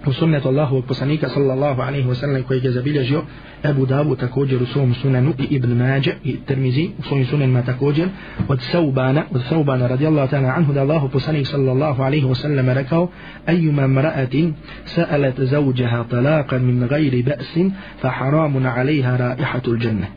u 0.06 0.14
sunnetu 0.14 0.48
Allahovog 0.48 0.86
poslanika 0.86 1.30
sallallahu 1.30 1.82
alaihi 1.82 2.08
wa 2.08 2.16
sallam 2.16 2.44
koji 2.44 2.64
je 2.64 2.72
zabilježio 2.72 3.24
Ebu 3.64 3.86
Davu 3.86 4.16
također 4.16 4.64
u 4.64 4.66
svom 4.66 4.94
sunanu 4.94 5.34
i 5.40 5.44
Ibn 5.44 5.74
Mađe 5.74 6.12
i 6.24 6.38
Termizi 6.46 6.90
u 7.00 7.04
svojim 7.04 7.26
sunanima 7.26 7.62
također 7.62 8.08
od 8.48 8.62
Saubana 8.62 9.24
od 9.32 9.42
Saubana 9.50 9.88
radijallahu 9.88 10.36
ta'ala 10.36 10.58
anhu 10.58 10.74
da 10.74 10.82
Allahu 10.82 11.10
poslanik 11.10 11.48
sallallahu 11.48 12.02
alaihi 12.02 12.26
wa 12.26 12.36
sallam 12.36 12.70
rekao 12.70 13.10
أيما 13.50 13.86
امرأة 13.86 14.52
سألت 14.86 15.42
زوجها 15.42 16.06
طلاقا 16.12 16.58
من 16.58 16.84
غير 16.84 17.26
بأس 17.26 17.60
فحرام 18.02 18.68
عليها 18.68 19.16
رائحة 19.18 19.62
الجنة 19.68 20.08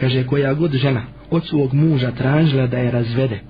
kaže 0.00 0.26
koja 0.26 0.54
god 0.54 0.72
žena 0.72 1.02
od 1.30 1.46
svog 1.46 1.74
muža 1.74 2.10
tražila 2.10 2.66
da 2.66 2.78
je 2.78 2.90
razvede 2.90 3.40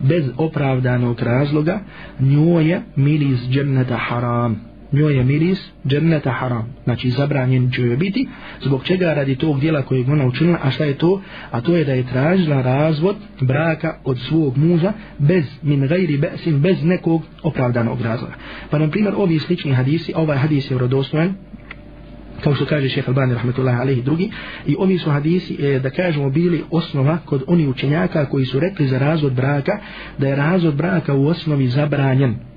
bez 0.00 0.24
opravdanog 0.36 1.20
razloga 1.20 1.80
njoj 2.20 2.70
je 2.70 2.82
miris 2.96 3.40
dženneta 3.50 3.96
haram 3.96 4.69
njoj 4.92 5.16
je 5.16 5.24
miris 5.24 5.70
dženneta 5.86 6.30
haram, 6.30 6.74
znači 6.84 7.10
zabranjen 7.10 7.70
će 7.70 7.82
joj 7.82 7.96
biti, 7.96 8.28
zbog 8.60 8.84
čega? 8.84 9.14
Radi 9.14 9.36
tog 9.36 9.60
dijela 9.60 9.82
kojeg 9.82 10.08
ona 10.08 10.26
učinila, 10.26 10.58
a 10.62 10.70
šta 10.70 10.84
je 10.84 10.98
to? 10.98 11.22
A 11.50 11.60
to 11.60 11.76
je 11.76 11.84
da 11.84 11.92
je 11.92 12.06
tražila 12.06 12.62
razvod 12.62 13.16
braka 13.40 13.96
od 14.04 14.18
svog 14.18 14.56
muža 14.56 14.92
bez 15.18 15.44
min 15.62 15.86
gajri 15.86 16.18
besin, 16.18 16.60
bez 16.60 16.84
nekog 16.84 17.22
opravdanog 17.42 18.00
razloga. 18.00 18.34
Pa 18.70 18.78
na 18.78 18.90
primjer 18.90 19.14
ovi 19.16 19.38
slični 19.38 19.72
hadisi, 19.72 20.12
ovaj 20.16 20.38
hadis 20.38 20.70
je 20.70 20.78
rodostojan, 20.78 21.34
kao 22.40 22.54
što 22.54 22.66
kaže 22.66 22.88
šef 22.88 23.08
Albani 23.08 23.34
rahmetullahi 23.34 23.80
alaihi 23.80 24.02
drugi 24.02 24.30
i 24.66 24.76
ovi 24.78 24.98
su 24.98 25.10
hadisi 25.10 25.56
e, 25.60 25.78
da 25.78 25.90
kažemo 25.90 26.30
bili 26.30 26.64
osnova 26.70 27.18
kod 27.24 27.42
oni 27.46 27.68
učenjaka 27.68 28.26
koji 28.26 28.44
su 28.44 28.60
rekli 28.60 28.86
za 28.86 28.98
razvod 28.98 29.32
braka 29.32 29.78
da 30.18 30.28
je 30.28 30.36
razvod 30.36 30.74
braka 30.74 31.14
u 31.14 31.26
osnovi 31.26 31.68
zabranjen 31.68 32.49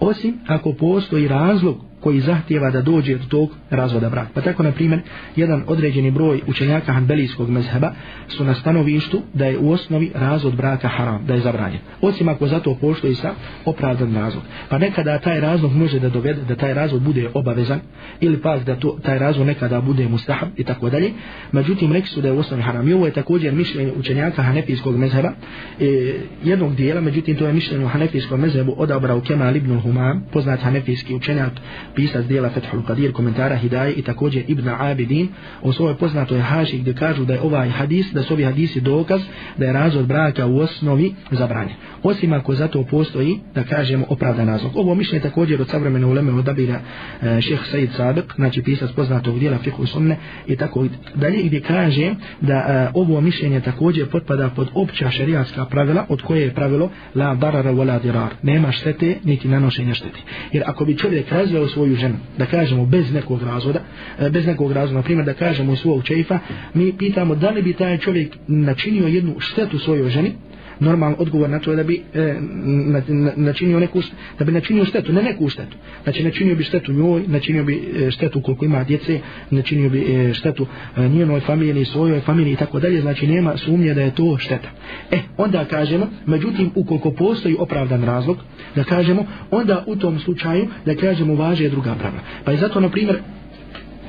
osim 0.00 0.38
ako 0.46 0.72
postoji 0.72 1.28
razlog 1.28 1.76
koji 2.06 2.20
zahtjeva 2.20 2.70
da 2.70 2.82
dođe 2.82 3.14
do 3.14 3.24
tog 3.28 3.50
razvoda 3.70 4.08
braka. 4.08 4.30
Pa 4.34 4.40
tako, 4.40 4.62
na 4.62 4.72
primjer, 4.72 5.00
jedan 5.36 5.64
određeni 5.66 6.10
broj 6.10 6.40
učenjaka 6.46 6.92
hanbelijskog 6.92 7.50
mezheba 7.50 7.92
su 8.28 8.44
na 8.44 8.54
stanovištu 8.54 9.22
da 9.34 9.46
je 9.46 9.58
u 9.58 9.70
osnovi 9.70 10.10
razvod 10.14 10.56
braka 10.56 10.88
haram, 10.88 11.26
da 11.26 11.34
je 11.34 11.40
zabranjen. 11.40 11.80
Osim 12.00 12.28
ako 12.28 12.46
zato 12.46 12.74
postoji 12.74 13.14
sa 13.14 13.34
opravdan 13.64 14.14
razlog. 14.14 14.42
Pa 14.68 14.78
nekada 14.78 15.18
taj 15.18 15.40
razlog 15.40 15.72
može 15.72 15.98
da 15.98 16.08
dovede 16.08 16.44
da 16.48 16.54
taj 16.54 16.74
razvod 16.74 17.02
bude 17.02 17.30
obavezan 17.34 17.80
ili 18.20 18.40
pak 18.42 18.64
da 18.64 18.76
to, 18.76 18.98
taj 19.02 19.18
razvod 19.18 19.46
nekada 19.46 19.80
bude 19.80 20.08
mustahab 20.08 20.48
i 20.56 20.64
tako 20.64 20.90
dalje. 20.90 21.10
Međutim, 21.52 21.92
rekli 21.92 22.08
su 22.08 22.20
da 22.20 22.28
je 22.28 22.34
u 22.34 22.38
osnovi 22.38 22.62
haram. 22.62 22.88
I 22.88 22.92
ovo 22.92 23.06
je 23.06 23.12
također 23.12 23.54
mišljenje 23.54 23.92
učenjaka 23.98 24.42
hanefijskog 24.42 24.96
mezheba 24.96 25.32
e, 25.80 26.14
jednog 26.44 26.74
dijela, 26.74 27.00
međutim 27.00 27.36
to 27.36 27.46
je 27.46 27.52
mišljenje 27.52 27.84
u 27.84 27.88
hanefijskom 27.88 28.40
mezhebu 28.40 28.74
odabrao 28.78 29.20
Kemal 29.20 29.56
ibn 29.56 29.80
Humam, 29.80 30.24
poznat 30.32 30.60
hanefijski 30.60 31.14
učenjak 31.14 31.52
pisac 31.96 32.26
dijela 32.26 32.50
Fethul 32.50 32.82
Qadir, 32.82 33.12
komentara 33.12 33.56
Hidaje 33.56 33.92
i 33.92 34.02
također 34.02 34.44
Ibn 34.48 34.68
Abidin 34.68 35.28
u 35.62 35.72
svojoj 35.72 35.96
poznatoj 35.96 36.40
haši 36.40 36.78
gdje 36.78 36.94
kažu 36.94 37.24
da 37.24 37.32
je 37.32 37.40
ovaj 37.40 37.68
hadis, 37.68 38.12
da 38.12 38.22
su 38.22 38.34
ovi 38.34 38.44
hadisi 38.44 38.80
dokaz 38.80 39.20
da 39.56 39.64
je 39.64 39.72
razvod 39.72 40.06
braka 40.06 40.46
u 40.46 40.58
osnovi 40.58 41.14
zabranjen. 41.30 41.76
Osim 42.06 42.32
ako 42.32 42.54
zato 42.54 42.82
postoji, 42.82 43.38
da 43.54 43.62
kažemo, 43.62 44.06
opravdan 44.08 44.48
razlog. 44.48 44.72
Ovo 44.74 44.94
mišljenje 44.94 45.22
također 45.22 45.60
od 45.60 45.68
savremene 45.68 46.06
uleme 46.06 46.32
odabira 46.32 46.80
e, 47.22 47.40
šeh 47.40 47.60
Said 47.70 47.90
Sabek, 47.96 48.34
znači 48.36 48.62
pisac 48.62 48.90
poznatog 48.92 49.38
dijela 49.38 49.58
Fikhu 49.58 49.86
Sunne 49.86 50.16
i 50.46 50.56
tako 50.56 50.86
dalje, 51.14 51.42
gdje 51.42 51.60
kaže 51.60 52.14
da 52.40 52.54
e, 52.54 52.90
ovo 52.94 53.20
mišljenje 53.20 53.60
također 53.60 54.06
potpada 54.10 54.50
pod 54.56 54.68
opća 54.74 55.10
šerijatska 55.10 55.64
pravila, 55.64 56.06
od 56.08 56.22
koje 56.22 56.42
je 56.42 56.54
pravilo 56.54 56.90
la 57.14 57.34
darara 57.34 57.72
wa 57.72 57.86
la 57.86 57.98
dirar. 57.98 58.34
Nema 58.42 58.72
štete, 58.72 59.16
niti 59.24 59.48
nanošenja 59.48 59.94
štete. 59.94 60.18
Jer 60.52 60.62
ako 60.66 60.84
bi 60.84 60.98
čovjek 60.98 61.32
razveo 61.32 61.68
svoju 61.68 61.96
ženu, 61.96 62.16
da 62.38 62.46
kažemo 62.46 62.86
bez 62.86 63.12
nekog 63.12 63.42
razvoda, 63.42 63.80
e, 64.18 64.30
bez 64.30 64.46
nekog 64.46 64.72
razvoda, 64.72 64.96
na 64.96 65.02
primjer 65.02 65.26
da 65.26 65.34
kažemo 65.34 65.76
svog 65.76 66.04
čeifa, 66.04 66.38
mi 66.74 66.92
pitamo 66.92 67.34
da 67.34 67.50
li 67.50 67.62
bi 67.62 67.72
taj 67.72 67.98
čovjek 67.98 68.36
načinio 68.46 69.06
jednu 69.06 69.34
štetu 69.38 69.78
svojoj 69.78 70.10
ženi, 70.10 70.32
normalan 70.80 71.16
odgovor 71.18 71.50
na 71.50 71.58
to 71.58 71.70
je 71.70 71.76
da 71.76 71.82
bi 71.82 72.02
e, 72.14 72.34
na, 72.64 73.02
na, 73.08 73.32
načinio 73.36 73.80
neku 73.80 74.02
da 74.38 74.44
bi 74.44 74.52
načinio 74.52 74.84
štetu, 74.84 75.12
ne 75.12 75.22
neku 75.22 75.48
štetu 75.48 75.76
znači 76.02 76.24
načinio 76.24 76.54
bi 76.54 76.64
štetu 76.64 76.92
njoj, 76.92 77.22
načinio 77.26 77.64
bi 77.64 77.92
e, 78.06 78.10
štetu 78.10 78.40
koliko 78.40 78.64
ima 78.64 78.84
djece, 78.84 79.20
načinio 79.50 79.90
bi 79.90 80.00
e, 80.00 80.34
štetu 80.34 80.66
e, 80.96 81.08
njenoj 81.08 81.40
familiji, 81.40 81.84
svojoj 81.84 82.20
familiji 82.20 82.52
i 82.52 82.56
tako 82.56 82.80
dalje, 82.80 83.00
znači 83.00 83.26
nema 83.26 83.56
sumnje 83.56 83.94
da 83.94 84.00
je 84.00 84.14
to 84.14 84.38
šteta. 84.38 84.68
E, 85.10 85.18
onda 85.36 85.64
kažemo 85.64 86.08
međutim, 86.26 86.70
ukoliko 86.74 87.10
postoji 87.10 87.56
opravdan 87.58 88.04
razlog 88.04 88.36
da 88.74 88.84
kažemo, 88.84 89.26
onda 89.50 89.84
u 89.86 89.96
tom 89.96 90.18
slučaju 90.18 90.66
da 90.86 90.94
kažemo 90.94 91.34
važe 91.34 91.68
druga 91.68 91.94
pravila. 91.94 92.22
Pa 92.44 92.50
je 92.50 92.56
zato, 92.56 92.80
na 92.80 92.88
primjer, 92.88 93.18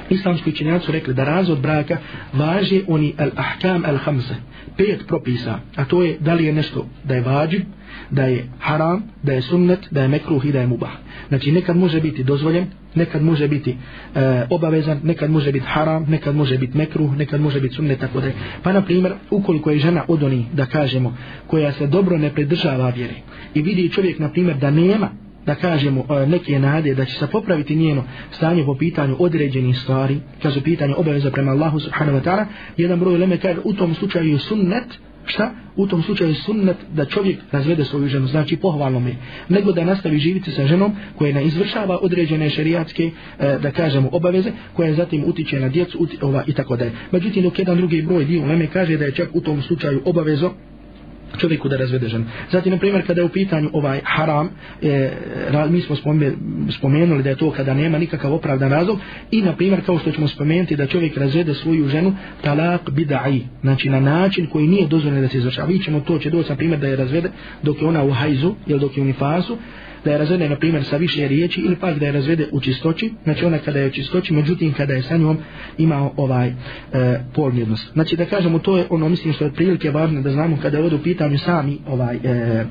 islamski 0.10 0.50
učenjaci 0.50 0.86
su 0.86 0.92
rekli 0.92 1.14
da 1.14 1.24
razvod 1.24 1.60
braka 1.60 1.98
važe 2.34 2.82
oni 2.88 3.14
al-ahkam 3.18 3.84
al-hamse, 3.86 4.36
pet 4.78 5.08
propisa, 5.08 5.60
a 5.76 5.86
to 5.86 6.04
je 6.04 6.18
da 6.20 6.34
li 6.34 6.46
je 6.46 6.54
nešto 6.54 6.88
da 7.04 7.16
je 7.16 7.22
vađib, 7.22 7.62
da 8.10 8.24
je 8.24 8.50
haram, 8.60 9.04
da 9.24 9.34
je 9.34 9.42
sunnet, 9.42 9.80
da 9.92 10.02
je 10.02 10.08
mekruh 10.08 10.46
i 10.46 10.52
da 10.52 10.60
je 10.60 10.68
mubah. 10.68 10.92
Znači 11.28 11.52
nekad 11.52 11.78
može 11.78 12.02
biti 12.02 12.24
dozvoljen, 12.24 12.66
nekad 12.96 13.22
može 13.22 13.48
biti 13.48 13.78
e, 14.16 14.46
obavezan, 14.50 15.00
nekad 15.04 15.32
može 15.32 15.52
biti 15.52 15.66
haram, 15.66 16.06
nekad 16.10 16.36
može 16.36 16.58
biti 16.58 16.78
mekruh, 16.78 17.18
nekad 17.18 17.42
može 17.42 17.62
biti 17.62 17.76
sunnet, 17.76 18.00
tako 18.00 18.22
da. 18.22 18.32
Pa 18.64 18.74
na 18.74 18.82
primjer, 18.82 19.14
ukoliko 19.30 19.72
je 19.72 19.80
žena 19.80 20.04
odoni, 20.08 20.46
da 20.54 20.66
kažemo, 20.66 21.18
koja 21.48 21.72
se 21.72 21.88
dobro 21.88 22.18
ne 22.18 22.34
pridržava 22.34 22.90
vjere 22.90 23.16
i 23.54 23.62
vidi 23.62 23.90
čovjek, 23.90 24.20
na 24.20 24.30
primjer, 24.30 24.58
da 24.58 24.72
nema 24.72 25.10
da 25.48 25.56
kažemo 25.56 26.06
e, 26.10 26.26
neke 26.26 26.60
nade 26.60 26.96
da 26.96 27.06
će 27.06 27.14
se 27.20 27.28
popraviti 27.28 27.76
njeno 27.76 28.04
stanje 28.32 28.66
po 28.66 28.76
pitanju 28.76 29.16
određenih 29.20 29.78
stvari, 29.80 30.20
kad 30.42 30.54
su 30.54 30.62
pitanje 30.64 30.96
obaveza 30.98 31.32
prema 31.32 31.52
Allahu 31.52 31.80
subhanahu 31.80 32.18
wa 32.18 32.24
ta'ala, 32.24 32.46
jedan 32.78 33.00
broj 33.00 33.18
leme 33.18 33.38
kaže 33.38 33.60
u 33.64 33.74
tom 33.74 33.96
slučaju 33.96 34.32
je 34.32 34.40
sunnet, 34.40 34.88
šta? 35.26 35.52
U 35.76 35.88
tom 35.88 36.04
slučaju 36.04 36.30
je 36.30 36.36
sunnet 36.36 36.78
da 36.94 37.06
čovjek 37.06 37.40
razvede 37.52 37.86
svoju 37.86 38.08
ženu, 38.08 38.28
znači 38.28 38.58
pohvalno 38.58 39.00
mi, 39.00 39.16
nego 39.50 39.72
da 39.72 39.84
nastavi 39.84 40.20
živiti 40.20 40.52
sa 40.52 40.68
ženom 40.68 40.96
koja 41.18 41.34
ne 41.34 41.46
izvršava 41.46 41.98
određene 42.02 42.50
šerijatske, 42.50 43.12
e, 43.40 43.58
da 43.62 43.72
kažemo, 43.72 44.10
obaveze, 44.12 44.52
koja 44.74 44.94
zatim 44.94 45.24
utiče 45.26 45.60
na 45.60 45.70
djecu 45.70 45.98
uti, 46.00 46.18
ova, 46.22 46.44
i 46.48 46.54
tako 46.54 46.76
dalje. 46.76 46.92
Međutim, 47.12 47.44
dok 47.44 47.60
jedan 47.60 47.78
drugi 47.78 48.02
broj 48.02 48.26
dio 48.26 48.46
leme 48.46 48.68
kaže 48.68 48.98
da 48.98 49.06
je 49.06 49.12
čak 49.12 49.30
u 49.34 49.42
tom 49.42 49.62
slučaju 49.62 50.02
obavezo 50.06 50.52
čovjeku 51.38 51.70
da 51.70 51.78
razvede 51.78 52.08
ženu. 52.08 52.26
Zatim, 52.52 52.72
na 52.72 52.80
primjer, 52.80 53.08
kada 53.08 53.22
je 53.22 53.26
u 53.26 53.30
pitanju 53.30 53.70
ovaj 53.74 54.02
haram, 54.04 54.50
e, 54.82 55.12
mi 55.70 55.82
smo 55.82 55.96
spomenuli 56.70 57.24
da 57.24 57.30
je 57.30 57.36
to 57.36 57.52
kada 57.52 57.74
nema 57.74 57.98
nikakav 57.98 58.34
opravdan 58.34 58.72
razlog 58.72 59.00
i, 59.32 59.42
na 59.42 59.54
primjer, 59.56 59.86
kao 59.86 60.00
što 60.00 60.12
ćemo 60.12 60.28
spomenuti 60.28 60.76
da 60.76 60.88
čovjek 60.88 61.18
razvede 61.18 61.54
svoju 61.54 61.88
ženu 61.88 62.16
talak 62.42 62.90
bidai, 62.90 63.42
znači 63.62 63.90
na 63.90 64.00
način 64.00 64.48
koji 64.48 64.68
nije 64.68 64.88
dozvoljeno 64.88 65.22
da 65.22 65.28
se 65.28 65.38
izvršava. 65.38 65.68
Vi 65.68 65.80
ćemo 65.80 66.00
to 66.00 66.20
će 66.20 66.30
doći, 66.30 66.50
na 66.50 66.56
primjer, 66.56 66.80
da 66.80 66.88
je 66.88 66.96
razvede 66.96 67.30
dok 67.64 67.82
je 67.82 67.88
ona 67.88 68.04
u 68.04 68.12
hajzu 68.12 68.56
ili 68.68 68.80
dok 68.80 68.98
je 68.98 69.04
u 69.04 69.06
nifasu, 69.06 69.58
da 70.06 70.12
je 70.12 70.18
razvede 70.18 70.50
na 70.50 70.56
primjer 70.56 70.84
sa 70.84 70.98
više 70.98 71.28
riječi 71.28 71.62
ili 71.62 71.76
pak 71.76 72.00
da 72.00 72.06
je 72.06 72.12
razvede 72.12 72.48
u 72.52 72.60
čistoći, 72.60 73.14
znači 73.24 73.46
ona 73.46 73.58
kada 73.58 73.80
je 73.80 73.88
u 73.88 73.92
čistoći, 73.92 74.34
međutim 74.34 74.74
kada 74.74 74.94
je 74.94 75.04
sa 75.04 75.18
njom 75.18 75.38
imao 75.78 76.14
ovaj 76.18 76.48
e, 76.48 76.54
polni 77.36 77.62
odnos. 77.62 77.92
Znači 77.94 78.16
da 78.16 78.26
kažemo 78.26 78.60
to 78.60 78.78
je 78.78 78.86
ono 78.90 79.10
mislim 79.10 79.34
što 79.34 79.46
je 79.46 79.54
prilike 79.54 79.92
važno 79.92 80.22
da 80.22 80.32
znamo 80.32 80.58
kada 80.62 80.78
je 80.78 80.84
ovdje 80.84 81.00
u 81.00 81.04
pitanju 81.04 81.38
sami 81.38 81.78
ovaj 81.88 82.16
e, 82.16 82.66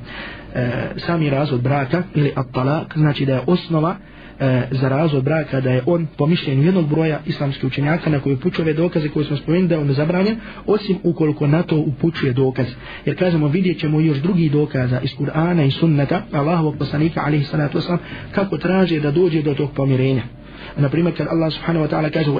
e, 0.55 0.89
sami 0.97 1.29
razvod 1.29 1.61
braka 1.61 2.03
ili 2.15 2.31
at-talak, 2.35 2.97
znači 2.97 3.25
da 3.25 3.33
je 3.33 3.41
osnova 3.47 3.95
e, 4.39 4.67
za 4.71 4.89
razvod 4.89 5.23
braka 5.23 5.61
da 5.61 5.69
je 5.69 5.83
on 5.85 6.07
po 6.17 6.25
mišljenju 6.25 6.63
jednog 6.63 6.89
broja 6.89 7.19
islamskih 7.25 7.65
učenjaka 7.65 8.09
na 8.09 8.19
koji 8.19 8.35
upućuje 8.35 8.63
ove 8.63 8.73
dokaze 8.73 9.09
koje 9.09 9.25
smo 9.25 9.37
spomenuli 9.37 9.67
da 9.67 9.75
je 9.75 9.81
on 9.81 9.93
zabranjen, 9.93 10.37
osim 10.65 10.97
ukoliko 11.03 11.47
na 11.47 11.63
to 11.63 11.77
upućuje 11.77 12.33
dokaz. 12.33 12.67
Jer 13.05 13.19
kažemo 13.19 13.47
vidjet 13.47 13.79
ćemo 13.79 13.99
još 13.99 14.17
drugi 14.17 14.49
dokaza 14.49 14.99
iz 14.99 15.11
Kur'ana 15.19 15.67
i 15.67 15.71
sunneta 15.71 16.21
Allahovog 16.31 16.77
poslanika 16.77 17.21
alaihi 17.25 17.45
salatu 17.45 17.77
wasalam 17.77 17.97
kako 18.31 18.57
traže 18.57 18.99
da 18.99 19.11
dođe 19.11 19.41
do 19.41 19.53
tog 19.53 19.71
pomirenja 19.75 20.23
na 20.77 20.89
primjer 20.89 21.17
kad 21.17 21.27
Allah 21.27 21.53
subhanahu 21.53 21.85
wa 21.85 21.89
ta'ala 21.89 22.09
kaže 22.09 22.31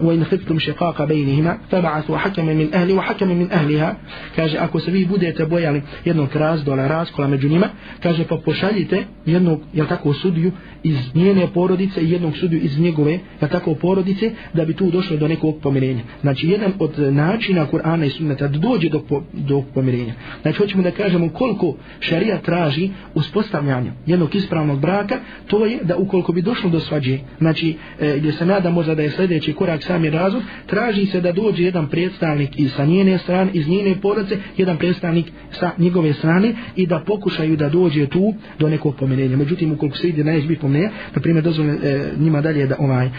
wa 0.00 0.14
in 0.14 0.24
khiftum 0.24 0.58
shiqaqa 0.58 1.06
bainihima 1.06 1.56
fab'athu 1.70 2.16
hakaman 2.16 2.56
min 2.56 2.68
ahli 2.74 2.92
wa 2.94 3.02
hakaman 3.02 3.38
min 3.38 3.48
ahliha. 3.52 3.94
Kaže 4.36 4.58
ako 4.58 4.80
se 4.80 4.90
vi 4.90 5.06
budete 5.06 5.46
bojali 5.46 5.82
jednog 6.04 6.36
razdola 6.36 6.88
raskola 6.88 7.28
među 7.28 7.48
njima 7.48 7.68
kaže 8.02 8.24
pa 8.28 8.36
pošaljite 8.36 9.04
jednog 9.26 9.60
jel 9.72 9.86
tako 9.86 10.12
sudiju 10.12 10.52
iz 10.82 10.96
njene 11.14 11.46
porodice 11.54 12.00
i 12.00 12.10
jednog 12.10 12.36
sudiju 12.36 12.60
iz 12.60 12.78
njegove 12.78 13.12
jel 13.12 13.50
tako 13.50 13.74
porodice 13.74 14.30
da 14.54 14.64
bi 14.64 14.74
tu 14.74 14.90
došlo 14.90 15.16
do 15.16 15.28
nekog 15.28 15.54
pomirenja. 15.62 16.02
Znači 16.20 16.48
jedan 16.48 16.72
od 16.78 16.98
načina 16.98 17.66
Kur'ana 17.72 18.06
i 18.06 18.10
Sunneta 18.10 18.48
da 18.48 18.58
dođe 18.58 18.88
do, 18.88 19.02
do 19.32 19.62
pomirenja. 19.74 20.14
Znači 20.42 20.58
hoćemo 20.58 20.82
da 20.82 20.90
kažemo 20.90 21.28
koliko 21.28 21.74
šarija 22.00 22.38
traži 22.38 22.90
uspostavljanje 23.14 23.92
jednog 24.06 24.34
ispravnog 24.34 24.80
braka 24.80 25.18
to 25.46 25.66
je 25.66 25.78
da 25.84 25.96
ukoliko 25.96 26.32
bi 26.32 26.42
došlo 26.42 26.70
do 26.70 26.80
svađe 26.80 27.18
znači 27.38 27.77
e, 28.00 28.18
gdje 28.18 28.32
se 28.32 28.46
nada 28.46 28.70
možda 28.70 28.94
da 28.94 29.02
je 29.02 29.10
sljedeći 29.10 29.52
korak 29.52 29.82
sami 29.82 30.10
razvod, 30.10 30.42
traži 30.66 31.06
se 31.06 31.20
da 31.20 31.32
dođe 31.32 31.64
jedan 31.64 31.88
predstavnik 31.88 32.60
iz 32.60 32.72
sa 32.72 32.84
njene 32.84 33.18
strane, 33.18 33.50
iz 33.54 33.68
njene 33.68 34.00
porodice, 34.02 34.36
jedan 34.56 34.76
predstavnik 34.76 35.26
sa 35.50 35.70
njegove 35.78 36.12
strane 36.12 36.54
i 36.76 36.86
da 36.86 37.00
pokušaju 37.06 37.56
da 37.56 37.68
dođe 37.68 38.06
tu 38.06 38.34
do 38.58 38.68
nekog 38.68 38.96
pomirenja. 38.96 39.36
Međutim, 39.36 39.72
ukoliko 39.72 39.96
se 39.96 40.08
ide 40.08 40.24
najbi 40.24 40.46
biti 40.46 40.60
pomenenja, 40.60 40.90
na 41.14 41.22
primjer, 41.22 41.44
dozvole 41.44 41.72
e, 41.72 42.10
njima 42.18 42.40
dalje 42.40 42.66
da, 42.66 42.76
ovaj, 42.78 43.06
e, 43.06 43.10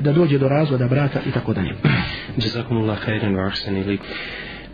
da 0.00 0.12
dođe 0.12 0.38
do 0.38 0.48
razvoda 0.48 0.88
braka 0.88 1.20
i 1.28 1.30
tako 1.30 1.54
dalje. 1.54 1.74
Jazakumullah 2.36 2.98
khairan 2.98 3.34
wa 3.34 3.46
ahsani 3.46 3.98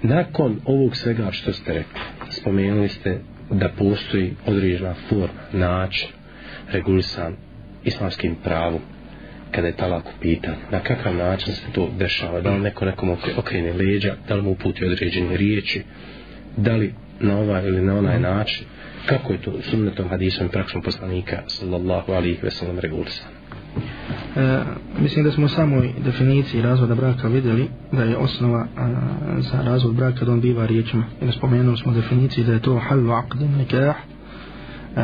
Nakon 0.02 0.60
ovog 0.64 0.96
svega 0.96 1.30
što 1.30 1.52
ste 1.52 1.72
rekli, 1.72 2.00
spomenuli 2.30 2.88
ste 2.88 3.20
da 3.50 3.68
postoji 3.68 4.34
određena 4.46 4.94
forma, 5.08 5.40
način, 5.52 6.08
regulisan 6.72 7.36
islamskim 7.84 8.36
pravom, 8.44 8.80
kada 9.50 9.66
je 9.66 9.76
talak 9.76 10.06
u 10.06 10.20
pitanju, 10.20 10.56
na 10.70 10.80
kakav 10.80 11.14
način 11.14 11.54
se 11.54 11.66
to 11.72 11.88
dešava, 11.98 12.40
da 12.40 12.50
li 12.50 12.60
neko 12.60 12.84
nekom 12.84 13.16
okrene 13.36 13.72
leđa, 13.72 14.14
da 14.28 14.34
li 14.34 14.42
mu 14.42 14.50
uputi 14.50 14.84
određene 14.84 15.36
riječi, 15.36 15.82
da 16.56 16.76
li 16.76 16.94
na 17.20 17.38
ovaj 17.38 17.68
ili 17.68 17.82
na 17.82 17.98
onaj 17.98 18.20
način, 18.20 18.66
kako 19.06 19.32
je 19.32 19.42
to 19.42 19.52
sunnetom 19.62 20.08
hadisom 20.08 20.46
i 20.46 20.50
praksom 20.50 20.82
poslanika 20.82 21.42
sallallahu 21.46 22.12
alihi 22.12 22.38
veselam 22.42 22.78
regulisan. 22.78 23.26
E, 24.36 24.60
mislim 25.00 25.24
da 25.24 25.30
smo 25.30 25.44
u 25.44 25.48
samoj 25.48 25.92
definiciji 26.04 26.62
razvoda 26.62 26.94
braka 26.94 27.28
vidjeli 27.28 27.68
da 27.92 28.02
je 28.02 28.16
osnova 28.16 28.66
a, 28.76 28.88
za 29.38 29.62
razvod 29.62 29.94
braka 29.94 30.24
da 30.24 30.32
on 30.32 30.40
biva 30.40 30.66
riječima. 30.66 31.04
I 31.22 31.32
spomenuli 31.32 31.76
smo 31.76 31.92
definiciji 31.92 32.44
da 32.44 32.52
je 32.52 32.62
to 32.62 32.78
halu 32.78 33.10
aqdin 33.10 33.56
nikah 33.58 33.96
e, 33.96 35.02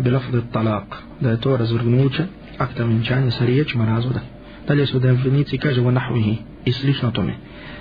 bilafdu 0.00 0.42
talak 0.52 0.96
da 1.20 1.30
je 1.30 1.40
to 1.40 1.56
razvrgnuće 1.56 2.24
akta 2.60 2.84
vjenčanja 2.84 3.30
sa 3.30 3.44
riječima 3.44 3.84
razvoda. 3.84 4.20
Dalje 4.68 4.86
su 4.86 4.98
definiciji 4.98 5.58
kaže 5.58 5.80
wa 5.80 5.90
nahvihi 5.90 6.36
i 6.64 6.72
slično 6.72 7.10
tome. 7.10 7.34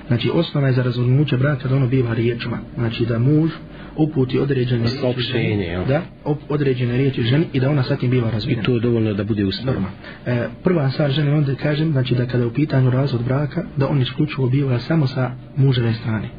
Znači 0.08 0.32
osnova 0.34 0.68
je 0.68 0.74
za 0.74 0.84
razvrgnuće 0.84 1.38
braka 1.38 1.68
da 1.68 1.76
ono 1.76 1.88
biva 1.88 2.14
riječima. 2.14 2.58
Znači 2.76 3.06
da 3.06 3.20
muž 3.20 3.52
uputi 3.96 4.40
određene 4.40 4.84
riječi 4.84 5.86
da 5.88 6.02
određene 6.50 6.98
riječi 6.98 7.24
ženi 7.24 7.46
i 7.54 7.60
da 7.60 7.70
ona 7.70 7.84
sa 7.84 7.96
tim 7.96 8.12
biva 8.12 8.32
razvijena. 8.32 8.62
I 8.62 8.66
to 8.66 8.74
je 8.74 8.80
dovoljno 8.80 9.14
da 9.14 9.24
bude 9.24 9.46
ustavno. 9.46 9.88
E, 10.26 10.48
prva 10.64 10.90
stvar 10.90 11.12
žene 11.12 11.34
onda 11.34 11.56
kažem 11.56 11.92
znači 11.92 12.16
da 12.16 12.26
kada 12.26 12.44
je 12.44 12.48
u 12.48 12.54
pitanju 12.54 12.90
razvod 12.90 13.24
braka 13.24 13.64
da 13.78 13.88
on 13.88 14.02
isključivo 14.02 14.50
biva 14.50 14.80
samo 14.80 15.08
sa 15.08 15.32
muževe 15.56 15.94
strane. 15.94 16.30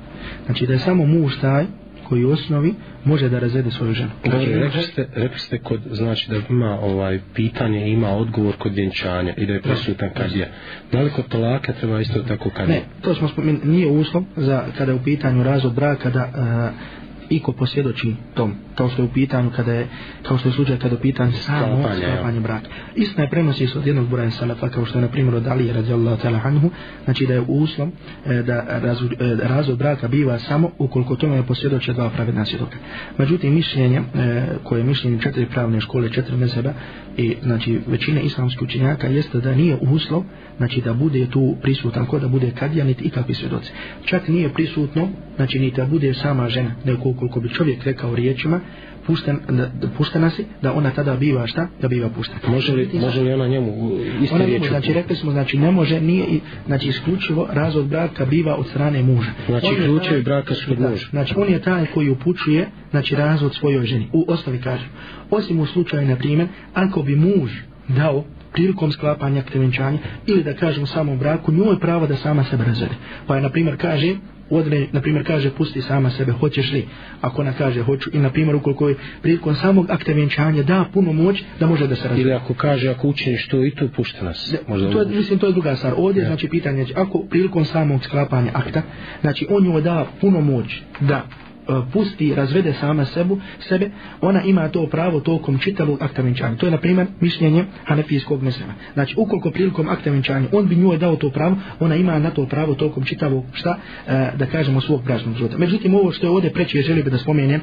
Znači 0.47 0.67
da 0.67 0.73
je 0.73 0.79
samo 0.79 1.07
muž 1.07 1.33
taj 1.41 1.67
koji 2.09 2.25
u 2.25 2.31
osnovi 2.31 2.75
može 3.05 3.29
da 3.29 3.39
razvede 3.39 3.71
svoju 3.71 3.93
ženu. 3.93 4.11
Znači, 4.25 4.55
rekli 4.55 4.83
ste, 4.83 5.09
rekli 5.15 5.39
ste 5.39 5.59
kod, 5.59 5.81
znači 5.91 6.31
da 6.31 6.37
ima 6.51 6.79
ovaj 6.81 7.21
pitanje, 7.35 7.89
ima 7.89 8.09
odgovor 8.09 8.57
kod 8.57 8.75
vjenčanja 8.75 9.35
i 9.37 9.47
da 9.47 9.53
je 9.53 9.63
prisutan 9.63 10.11
kad 10.17 10.33
je. 10.33 10.53
Da 10.93 11.01
li 11.01 11.11
kod 11.11 11.29
talaka 11.29 11.73
treba 11.73 12.01
isto 12.01 12.23
tako 12.23 12.51
kad 12.51 12.69
je? 12.69 12.75
Ne, 12.75 12.83
to 13.03 13.15
smo 13.15 13.29
spomenuli, 13.29 13.65
nije 13.65 13.87
uslov 13.87 14.25
za 14.37 14.65
kada 14.79 14.93
je 14.93 14.97
u 14.97 15.03
pitanju 15.05 15.43
razvod 15.43 15.75
braka 15.75 16.11
da 16.11 16.25
uh, 16.25 17.00
iko 17.31 17.53
posvjedoči 17.53 18.15
tom, 18.35 18.55
kao 18.75 18.89
što 18.89 19.03
je 19.03 19.07
u 19.07 19.13
pitanju 19.13 19.51
kada 19.57 19.73
je, 19.73 19.89
kao 20.23 20.39
što 20.39 20.49
je 20.49 20.53
slučaj 20.53 20.79
kada 20.79 20.95
je 20.95 20.99
u 20.99 21.03
pitanju 21.03 21.33
samo 21.33 21.89
sklapanje 21.97 22.41
braka. 22.41 22.69
Istina 22.95 23.25
je 23.25 23.31
prenosi 23.31 23.67
se 23.67 23.79
od 23.79 23.87
jednog 23.87 24.09
broja 24.09 24.31
salafa, 24.31 24.69
kao 24.69 24.85
što 24.85 24.99
je 24.99 25.03
na 25.03 25.09
primjer 25.09 25.35
od 25.35 25.47
Ali 25.47 25.73
radijallahu 25.73 26.23
ta'ala 26.23 26.41
anhu, 26.45 26.71
znači 27.05 27.27
da 27.27 27.35
je 27.35 27.45
uslov 27.49 27.89
e, 28.27 28.43
da 28.43 28.79
raz, 28.83 28.99
e, 29.03 29.37
razvod 29.43 29.79
braka 29.79 30.09
biva 30.09 30.39
samo 30.39 30.71
ukoliko 30.79 31.17
tome 31.17 31.37
je 31.37 31.47
posvjedoče 31.47 31.93
dva 31.93 32.11
pravedna 32.11 32.45
svjedoka. 32.45 32.77
Međutim, 33.19 33.55
mišljenje, 33.55 33.97
e, 34.15 34.47
koje 34.65 34.81
je 34.81 34.85
mišljenje 34.85 35.19
četiri 35.23 35.47
pravne 35.47 35.81
škole, 35.81 36.13
četiri 36.13 36.37
mezeba 36.37 36.73
i 37.17 37.37
znači 37.43 37.81
većina 37.87 38.21
islamskih 38.21 38.63
učenjaka 38.63 39.07
jeste 39.07 39.41
da 39.41 39.55
nije 39.55 39.79
uslov 39.81 40.25
znači 40.57 40.81
da 40.81 40.93
bude 40.93 41.27
tu 41.31 41.57
prisutan 41.63 42.07
ko 42.07 42.19
da 42.19 42.29
bude 42.29 42.51
kadija 42.51 42.85
niti 42.85 43.05
ikakvi 43.05 43.35
svjedoci. 43.35 43.73
Čak 44.05 44.29
nije 44.29 44.53
prisutno, 44.55 45.09
znači 45.37 45.59
ni 45.59 45.71
da 45.71 45.87
bude 45.87 46.15
sama 46.15 46.49
žena, 46.49 46.71
da 46.85 46.97
koliko 46.97 47.20
bi 47.41 47.49
čovjek 47.49 47.85
rekao 47.85 48.15
riječima, 48.15 48.61
pušten, 49.07 49.39
da, 49.49 49.71
puštena 49.97 50.31
si, 50.31 50.45
da 50.63 50.73
ona 50.73 50.91
tada 50.91 51.17
biva 51.17 51.47
šta? 51.47 51.69
Da 51.81 51.89
biva 51.89 52.09
puštena. 52.09 52.41
Može 52.49 52.73
li, 52.73 52.91
može 53.01 53.23
li 53.23 53.33
ona 53.33 53.49
njemu 53.49 53.91
isto 54.23 54.35
ona 54.35 54.45
riječ? 54.45 54.69
Znači 54.69 54.93
rekli 54.93 55.17
smo, 55.17 55.31
znači 55.31 55.59
ne 55.59 55.71
može, 55.71 56.01
nije, 56.01 56.27
znači 56.67 56.89
isključivo 56.89 57.49
razvod 57.53 57.87
braka 57.87 58.25
biva 58.25 58.57
od 58.57 58.67
strane 58.67 59.03
muža. 59.03 59.31
Znači 59.47 59.75
ključevi 59.75 60.23
braka 60.23 60.55
su 60.55 60.73
od 60.73 60.81
muža. 60.81 61.07
Znači 61.11 61.35
on 61.37 61.49
je 61.49 61.63
taj 61.63 61.87
koji 61.87 62.11
upućuje, 62.11 62.69
znači 62.91 63.15
razvod 63.15 63.55
svojoj 63.55 63.87
ženi. 63.87 64.09
U 64.13 64.25
osnovi 64.29 64.61
kaže, 64.61 64.89
osim 65.31 65.61
u 65.61 65.67
slučaju, 65.67 66.09
na 66.09 66.17
primjer, 66.17 66.49
ako 66.75 67.03
bi 67.03 67.17
muž 67.17 67.51
dao 67.89 68.25
prilikom 68.53 68.93
sklapanja 68.93 69.43
krevenčanja 69.43 69.99
ili 70.27 70.43
da 70.43 70.55
kažemo 70.55 70.87
samom 70.87 71.19
braku 71.19 71.53
njoj 71.53 71.81
pravo 71.81 72.07
da 72.07 72.17
sama 72.17 72.45
sebe 72.45 72.65
razvede. 72.65 72.95
Pa 73.27 73.37
je 73.37 73.43
na 73.43 73.51
primjer 73.51 73.77
kaže 73.77 74.17
odre, 74.51 74.87
na 74.93 75.01
primjer 75.01 75.27
kaže 75.27 75.51
pusti 75.51 75.83
sama 75.83 76.11
sebe, 76.11 76.33
hoćeš 76.33 76.73
li? 76.73 76.89
Ako 77.21 77.41
ona 77.41 77.53
kaže 77.53 77.83
hoću 77.83 78.11
i 78.13 78.19
na 78.19 78.31
primjer 78.31 78.57
ukoliko 78.57 78.89
je 78.89 78.97
prilikom 79.23 79.55
samog 79.55 79.91
akta 79.91 80.13
vjenčanja 80.13 80.63
da 80.63 80.85
puno 80.93 81.13
moć 81.13 81.43
da 81.61 81.67
može 81.67 81.87
da 81.87 81.97
se 81.97 82.03
razvede. 82.03 82.23
Ili 82.23 82.33
ako 82.33 82.55
kaže 82.55 82.89
ako 82.89 83.09
učiniš 83.09 83.49
to 83.49 83.65
i 83.65 83.71
to 83.71 83.89
pušta 83.97 84.25
nas. 84.25 84.55
Možda 84.69 84.91
to 84.91 85.01
je, 85.01 85.07
mislim 85.07 85.39
to 85.39 85.47
je 85.47 85.53
druga 85.53 85.77
stvar. 85.77 85.95
Ovdje 85.97 86.23
ja. 86.23 86.27
znači 86.27 86.49
pitanje, 86.49 86.77
znači, 86.77 86.95
ako 86.97 87.19
prilikom 87.31 87.65
samog 87.65 88.05
sklapanja 88.05 88.51
akta, 88.55 88.83
znači 89.21 89.47
on 89.51 89.65
joj 89.65 89.83
da 89.83 90.07
puno 90.21 90.41
moć 90.41 90.83
da 91.01 91.23
E, 91.69 91.93
pusti, 91.93 92.35
razvede 92.35 92.73
sama 92.73 93.05
sebu, 93.05 93.41
sebe, 93.59 93.91
ona 94.21 94.43
ima 94.43 94.69
to 94.69 94.87
pravo 94.87 95.21
tokom 95.21 95.59
čitavog 95.59 96.03
akta 96.03 96.23
venčanja. 96.23 96.57
To 96.57 96.67
je, 96.67 96.71
na 96.71 96.79
primjer, 96.79 97.07
mišljenje 97.21 97.65
Hanefijskog 97.85 98.43
mesela. 98.43 98.73
Znači, 98.95 99.15
ukoliko 99.19 99.51
prilikom 99.51 99.89
akta 99.89 100.11
venčanja 100.11 100.49
on 100.53 100.69
bi 100.69 100.77
njoj 100.77 100.99
dao 100.99 101.17
to 101.17 101.31
pravo, 101.31 101.57
ona 101.81 101.97
ima 101.97 102.19
na 102.19 102.31
to 102.31 102.47
pravo 102.47 102.75
tokom 102.75 103.05
čitavog, 103.05 103.45
šta, 103.53 103.79
e, 104.09 104.31
da 104.37 104.47
kažemo, 104.47 104.81
svog 104.81 105.05
bračnog 105.05 105.37
života. 105.37 105.59
Međutim, 105.59 105.95
ovo 105.95 106.13
što 106.13 106.27
je 106.27 106.31
ovdje 106.31 106.53
preći, 106.53 106.83
želio 106.83 107.05
bi 107.05 107.11
da 107.11 107.19
spomenem, 107.19 107.61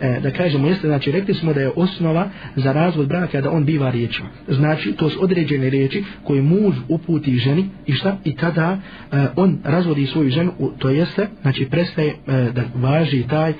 e, 0.00 0.20
da 0.22 0.30
kažemo, 0.30 0.68
jeste, 0.68 0.86
znači, 0.86 1.12
rekli 1.12 1.34
smo 1.34 1.52
da 1.52 1.60
je 1.60 1.72
osnova 1.76 2.30
za 2.56 2.72
razvod 2.72 3.08
braka 3.08 3.40
da 3.40 3.50
on 3.50 3.64
biva 3.64 3.90
riječima. 3.90 4.28
Znači, 4.48 4.92
to 4.92 5.10
su 5.10 5.24
određene 5.24 5.70
riječi 5.70 6.04
koje 6.24 6.42
muž 6.42 6.74
uputi 6.88 7.36
ženi 7.36 7.68
i 7.86 7.92
šta, 7.92 8.18
i 8.24 8.36
kada 8.36 8.78
e, 9.12 9.26
on 9.36 9.58
razvodi 9.64 10.06
svoju 10.06 10.30
ženu, 10.30 10.52
to 10.78 10.90
jeste, 10.90 11.28
znači, 11.42 11.68
prestaje 11.70 12.08
e, 12.08 12.50
da 12.52 12.62
važi 12.74 13.24
taj 13.40 13.52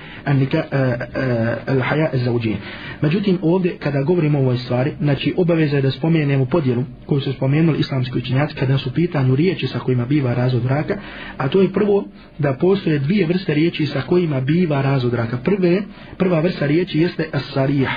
al-haya 1.67 2.07
e, 2.07 2.17
e, 2.17 2.19
al-zawjiyya. 2.19 2.57
Međutim 3.01 3.39
ovdje 3.43 3.77
kada 3.79 4.03
govorimo 4.03 4.39
o 4.39 4.43
ovoj 4.43 4.59
stvari, 4.59 4.93
znači 5.01 5.35
obaveza 5.37 5.77
je 5.77 5.83
da 5.83 5.91
spomenemo 5.91 6.45
podjelu 6.45 6.85
koju 7.07 7.21
su 7.21 7.33
spomenuli 7.33 7.79
islamski 7.79 8.19
učenjaci 8.19 8.55
kada 8.55 8.79
su 8.79 8.93
pitanju 8.95 9.37
riječi 9.37 9.67
sa 9.67 9.79
kojima 9.79 10.05
biva 10.07 10.35
razvod 10.35 10.63
braka, 10.63 10.97
a 11.37 11.49
to 11.49 11.63
je 11.63 11.73
prvo 11.73 12.05
da 12.39 12.53
postoje 12.53 12.99
dvije 12.99 13.27
vrste 13.27 13.55
riječi 13.55 13.87
sa 13.87 14.01
kojima 14.01 14.41
biva 14.41 14.83
razvod 14.83 15.13
braka. 15.13 15.37
Prve, 15.37 15.83
prva 16.17 16.41
vrsta 16.41 16.67
riječi 16.67 16.99
jeste 16.99 17.29
as-sarih, 17.33 17.89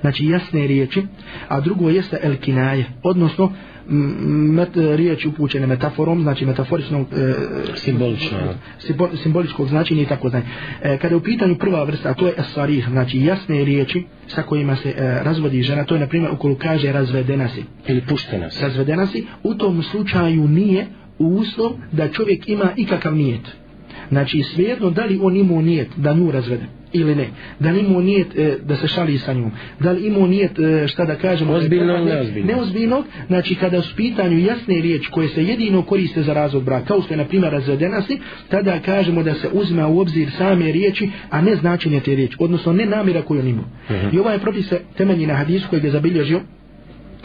znači 0.00 0.26
jasne 0.26 0.66
riječi, 0.66 1.02
a 1.48 1.60
drugo 1.60 1.90
jeste 1.90 2.18
el-kinaje, 2.22 2.84
odnosno 3.02 3.52
met, 3.88 4.70
riječ 4.74 5.26
upućene 5.26 5.66
metaforom, 5.66 6.22
znači 6.22 6.46
metaforičnog 6.46 7.06
e, 7.12 7.34
simbolično 7.74 8.38
simbol, 8.78 9.08
simboličkog 9.22 9.68
značenja 9.68 10.02
i 10.02 10.06
tako 10.06 10.28
dalje. 10.28 10.44
E, 10.82 10.98
kada 10.98 11.14
je 11.14 11.16
u 11.16 11.22
pitanju 11.22 11.58
prva 11.58 11.84
vrsta, 11.84 12.14
to 12.14 12.26
je 12.26 12.34
asarih, 12.38 12.88
znači 12.90 13.20
jasne 13.20 13.64
riječi 13.64 14.04
sa 14.26 14.42
kojima 14.42 14.76
se 14.76 14.88
e, 14.88 14.94
razvodi 15.22 15.62
žena, 15.62 15.84
to 15.84 15.94
je 15.94 16.00
na 16.00 16.06
primjer 16.06 16.32
ukoliko 16.32 16.60
kaže 16.62 16.92
razvedena 16.92 17.48
si 17.48 17.64
ili 17.86 18.00
puštena 18.08 18.50
si. 18.50 18.62
Razvedena 18.62 19.06
si, 19.06 19.26
u 19.42 19.54
tom 19.54 19.82
slučaju 19.82 20.48
nije 20.48 20.86
uslov 21.18 21.72
da 21.92 22.08
čovjek 22.08 22.48
ima 22.48 22.70
ikakav 22.76 23.16
nijet. 23.16 23.65
Znači 24.10 24.42
svejedno 24.42 24.90
da 24.90 25.04
li 25.04 25.18
on 25.22 25.36
imao 25.36 25.62
nijet 25.62 25.88
da 25.96 26.14
nju 26.14 26.30
razvede 26.30 26.66
ili 26.92 27.14
ne. 27.14 27.28
Da 27.60 27.70
li 27.70 27.80
imao 27.80 28.00
nijet 28.00 28.38
e, 28.38 28.58
da 28.64 28.76
se 28.76 28.88
šali 28.88 29.18
sa 29.18 29.32
njom. 29.32 29.50
Da 29.80 29.92
li 29.92 30.06
imao 30.06 30.26
nijet 30.26 30.58
e, 30.58 30.88
šta 30.88 31.04
da 31.04 31.14
kažemo. 31.14 31.52
Ozbiljno 31.52 31.98
ili 31.98 32.42
neozbiljno. 32.44 33.04
Znači 33.26 33.54
kada 33.54 33.82
su 33.82 33.96
pitanju 33.96 34.38
jasne 34.38 34.80
riječi 34.80 35.10
koje 35.10 35.28
se 35.28 35.44
jedino 35.44 35.82
koriste 35.82 36.22
za 36.22 36.34
razvod 36.34 36.64
braka. 36.64 36.86
Kao 36.86 37.02
što 37.02 37.14
je 37.14 37.18
na 37.18 37.24
primjer 37.24 37.52
razvedena 37.52 38.02
si. 38.02 38.18
Tada 38.48 38.80
kažemo 38.80 39.22
da 39.22 39.34
se 39.34 39.48
uzme 39.52 39.84
u 39.84 40.00
obzir 40.00 40.30
same 40.30 40.72
riječi 40.72 41.10
a 41.30 41.40
ne 41.40 41.56
značenje 41.56 42.00
te 42.00 42.14
riječi. 42.14 42.36
Odnosno 42.40 42.72
ne 42.72 42.86
namira 42.86 43.22
koju 43.22 43.40
on 43.40 43.48
imao. 43.48 43.64
Uh 43.64 43.96
mhm. 43.96 44.06
-huh. 44.06 44.14
I 44.14 44.18
ovaj 44.18 44.38
propis 44.38 44.68
se 44.68 44.80
temelji 44.96 45.26
na 45.26 45.34
hadisu 45.34 45.68
kojeg 45.70 45.84
je 45.84 45.90
zabilježio 45.90 46.40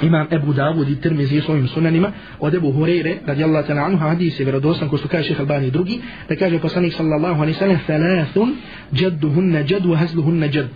imam 0.01 0.27
Ebu 0.31 0.53
Davud 0.53 0.89
i 0.89 1.01
Tirmizi 1.01 1.37
u 1.37 1.41
svojim 1.41 1.67
sunanima 1.67 2.11
od 2.39 2.55
Ebu 2.55 2.73
Hureyre 2.73 3.15
radijallahu 3.25 3.67
ta'ala 3.67 3.85
anhu 3.85 3.97
hadis 3.97 4.39
je 4.39 4.45
vjerodosan 4.45 4.89
ko 4.89 4.97
što 4.97 5.07
kaže 5.07 5.27
šeha 5.27 5.41
Albani 5.41 5.71
drugi 5.71 6.01
da 6.29 6.35
kaže 6.35 6.59
poslanik 6.59 6.93
sallallahu 6.93 7.41
alaihi 7.41 7.59
sallam 7.59 7.79
thalathun 7.87 8.55
jadduhunna 8.91 9.59
jad 9.59 9.85
wa 9.85 9.95
hazluhunna 9.95 10.45
jad. 10.45 10.69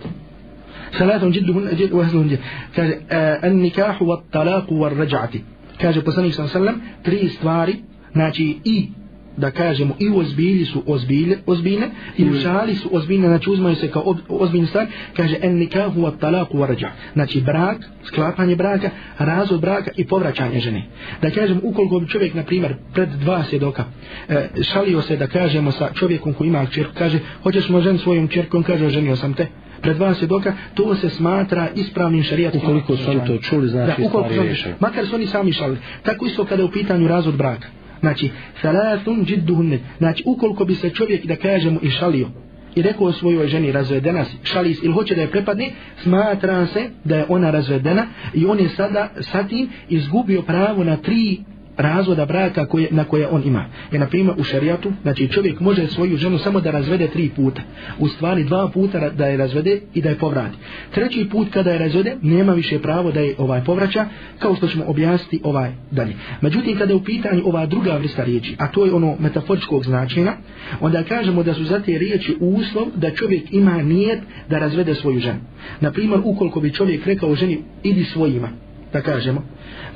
Thalathun 0.98 1.34
jadduhunna 1.34 1.70
jad 1.70 1.90
wa 1.90 2.02
hazluhunna 2.02 2.32
jad. 2.32 2.40
Kaže 2.76 2.92
e, 3.10 3.38
an 3.42 3.56
nikahu 3.56 4.04
wa 4.04 4.20
talaku 4.30 4.74
wa 4.74 4.98
rajati 4.98 5.44
kaže 5.80 6.04
poslanik 6.04 6.34
sallallahu 6.34 6.58
alaihi 6.58 6.78
sallam 6.78 7.02
tri 7.02 7.28
stvari 7.28 7.74
znači 8.12 8.58
i 8.64 8.88
da 9.36 9.50
kažemo 9.50 9.94
i 9.98 10.10
ozbilji 10.14 10.64
su 10.64 10.82
ozbilje, 10.86 11.38
ozbiljne 11.46 11.90
i 12.16 12.24
u 12.30 12.40
šali 12.40 12.74
su 12.74 12.88
ozbiljne, 12.92 13.28
znači 13.28 13.50
uzmaju 13.50 13.76
se 13.76 13.90
kao 13.90 14.02
ob, 14.06 14.16
ozbiljni 14.28 14.66
stvar, 14.66 14.86
kaže 15.16 15.36
en 15.42 15.56
nikahu 15.56 16.00
wa 16.00 16.18
talaku 16.20 16.58
wa 16.58 16.66
rađa. 16.66 16.88
Znači 17.12 17.40
brak, 17.40 17.76
sklapanje 18.04 18.56
braka, 18.56 18.90
razvod 19.18 19.60
braka 19.60 19.90
i 19.96 20.06
povraćanje 20.06 20.60
žene. 20.60 20.86
Da 21.22 21.30
kažemo, 21.30 21.60
ukoliko 21.62 22.00
bi 22.00 22.08
čovjek, 22.08 22.34
na 22.34 22.42
primjer, 22.42 22.74
pred 22.92 23.08
dva 23.08 23.44
svjedoka, 23.44 23.84
e, 24.28 24.48
šalio 24.62 25.02
se 25.02 25.16
da 25.16 25.26
kažemo 25.26 25.72
sa 25.72 25.88
čovjekom 25.94 26.32
koji 26.32 26.48
ima 26.48 26.66
čerku, 26.66 26.92
kaže, 26.98 27.18
hoćeš 27.42 27.68
mo 27.68 27.80
žen 27.80 27.98
svojom 27.98 28.28
čerkom, 28.28 28.62
kaže, 28.62 28.86
oženio 28.86 29.16
sam 29.16 29.34
te, 29.34 29.46
pred 29.80 29.96
dva 29.96 30.14
svjedoka, 30.14 30.52
to 30.74 30.94
se 30.94 31.10
smatra 31.10 31.68
ispravnim 31.74 32.22
šarijatom. 32.22 32.60
Ukoliko 32.62 32.96
su 32.96 33.10
oni 33.10 33.20
to 33.26 33.38
čuli, 33.38 33.68
znači 33.68 34.02
da, 34.02 34.06
ukoliko 34.08 34.32
stvari 34.32 34.56
Makar 34.80 35.06
su 35.06 35.14
oni 35.14 35.26
sami 35.26 35.52
šalili. 35.52 35.78
Tako 36.02 36.26
isto 36.26 36.44
kada 36.44 36.62
je 36.62 36.66
u 36.66 36.70
pitanju 36.70 37.08
razvod 37.08 37.36
braka. 37.36 37.68
Znači, 38.06 38.30
salasun 38.62 39.24
džidduhunne. 39.24 39.78
Znači, 39.98 40.22
ukoliko 40.26 40.64
bi 40.64 40.74
se 40.74 40.90
čovjek, 40.90 41.26
da 41.26 41.36
kažemo, 41.36 41.80
i 41.82 41.90
šalio, 41.90 42.28
i 42.74 42.82
rekao 42.82 43.12
svojoj 43.12 43.48
ženi 43.48 43.72
razvedena 43.72 44.24
si, 44.24 44.36
ili 44.82 44.92
hoće 44.92 45.14
da 45.14 45.20
je 45.20 45.30
prepadne, 45.30 45.70
smatra 46.02 46.66
se 46.66 46.90
da 47.04 47.16
je 47.16 47.26
ona 47.28 47.50
razvedena 47.50 48.06
i 48.34 48.46
on 48.46 48.60
je 48.60 48.68
sada 48.68 49.08
sa 49.20 49.44
tim 49.44 49.68
izgubio 49.88 50.42
pravo 50.42 50.84
na 50.84 50.96
tri 50.96 51.38
razvoda 51.76 52.26
braka 52.26 52.66
koje, 52.66 52.88
na 52.90 53.04
koje 53.04 53.28
on 53.28 53.42
ima. 53.44 53.64
Je 53.92 53.98
na 53.98 54.06
primjer 54.06 54.34
u 54.38 54.44
šarijatu, 54.44 54.92
znači 55.02 55.28
čovjek 55.28 55.60
može 55.60 55.86
svoju 55.86 56.16
ženu 56.16 56.38
samo 56.38 56.60
da 56.60 56.70
razvede 56.70 57.08
tri 57.08 57.30
puta. 57.36 57.62
U 57.98 58.08
stvari 58.08 58.44
dva 58.44 58.68
puta 58.68 59.10
da 59.10 59.26
je 59.26 59.36
razvede 59.36 59.80
i 59.94 60.02
da 60.02 60.08
je 60.08 60.18
povrati. 60.18 60.56
Treći 60.94 61.28
put 61.30 61.48
kada 61.52 61.72
je 61.72 61.78
razvede, 61.78 62.16
nema 62.22 62.52
više 62.52 62.78
pravo 62.78 63.12
da 63.12 63.20
je 63.20 63.34
ovaj 63.38 63.64
povraća, 63.64 64.06
kao 64.38 64.54
što 64.54 64.68
ćemo 64.68 64.84
objasniti 64.86 65.40
ovaj 65.44 65.72
dalje. 65.90 66.14
Međutim, 66.40 66.78
kada 66.78 66.92
je 66.92 66.96
u 66.96 67.04
pitanju 67.04 67.42
ova 67.44 67.66
druga 67.66 67.96
vrsta 67.96 68.24
riječi, 68.24 68.56
a 68.58 68.68
to 68.68 68.86
je 68.86 68.92
ono 68.92 69.16
metaforičkog 69.18 69.84
značenja, 69.84 70.32
onda 70.80 71.02
kažemo 71.02 71.42
da 71.42 71.54
su 71.54 71.64
za 71.64 71.80
te 71.80 71.98
riječi 71.98 72.36
uslov 72.40 72.86
da 72.94 73.10
čovjek 73.10 73.52
ima 73.52 73.82
nijet 73.82 74.20
da 74.48 74.58
razvede 74.58 74.94
svoju 74.94 75.20
ženu. 75.20 75.40
Na 75.80 75.90
primjer, 75.90 76.20
ukoliko 76.24 76.60
bi 76.60 76.72
čovjek 76.72 77.06
rekao 77.06 77.34
ženi, 77.34 77.58
idi 77.82 78.04
svojima, 78.04 78.48
da 78.92 79.00
kažemo, 79.00 79.42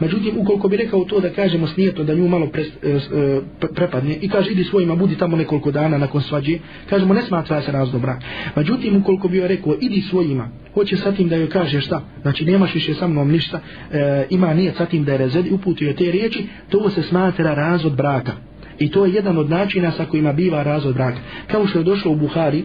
Međutim, 0.00 0.38
ukoliko 0.38 0.68
bi 0.68 0.76
rekao 0.76 1.04
to 1.04 1.20
da 1.20 1.30
kažemo 1.30 1.66
s 1.66 1.76
nijetom 1.76 2.06
da 2.06 2.14
nju 2.14 2.28
malo 2.28 2.46
pre, 2.46 2.62
e, 2.62 2.88
e 2.88 3.40
prepadne 3.74 4.14
i 4.20 4.28
kaže 4.28 4.50
idi 4.52 4.64
svojima, 4.64 4.94
budi 4.94 5.18
tamo 5.18 5.36
nekoliko 5.36 5.70
dana 5.70 5.98
nakon 5.98 6.22
svađe, 6.22 6.58
kažemo 6.90 7.14
ne 7.14 7.22
smatra 7.22 7.62
se 7.62 7.72
raz 7.72 7.92
dobra. 7.92 8.18
Međutim, 8.56 8.96
ukoliko 8.96 9.28
bi 9.28 9.36
joj 9.36 9.48
rekao 9.48 9.74
idi 9.80 10.00
svojima, 10.00 10.48
hoće 10.74 10.96
sa 10.96 11.12
tim 11.12 11.28
da 11.28 11.36
joj 11.36 11.48
kaže 11.48 11.80
šta, 11.80 12.02
znači 12.22 12.44
nemaš 12.44 12.74
više 12.74 12.94
sa 12.94 13.06
mnom 13.06 13.30
ništa, 13.30 13.60
e, 13.92 14.26
ima 14.30 14.54
nijet 14.54 14.76
sa 14.76 14.86
tim 14.86 15.04
da 15.04 15.12
je 15.12 15.18
rezedi, 15.18 15.50
uputio 15.50 15.92
te 15.92 16.10
riječi, 16.10 16.46
to 16.68 16.90
se 16.90 17.02
smatra 17.02 17.54
razvod 17.54 17.96
braka. 17.96 18.32
I 18.78 18.90
to 18.90 19.06
je 19.06 19.12
jedan 19.12 19.38
od 19.38 19.50
načina 19.50 19.90
sa 19.90 20.04
kojima 20.04 20.32
biva 20.32 20.62
razvod 20.62 20.94
braka. 20.94 21.18
Kao 21.46 21.66
što 21.66 21.78
je 21.78 21.84
došlo 21.84 22.12
u 22.12 22.16
Buhari, 22.16 22.64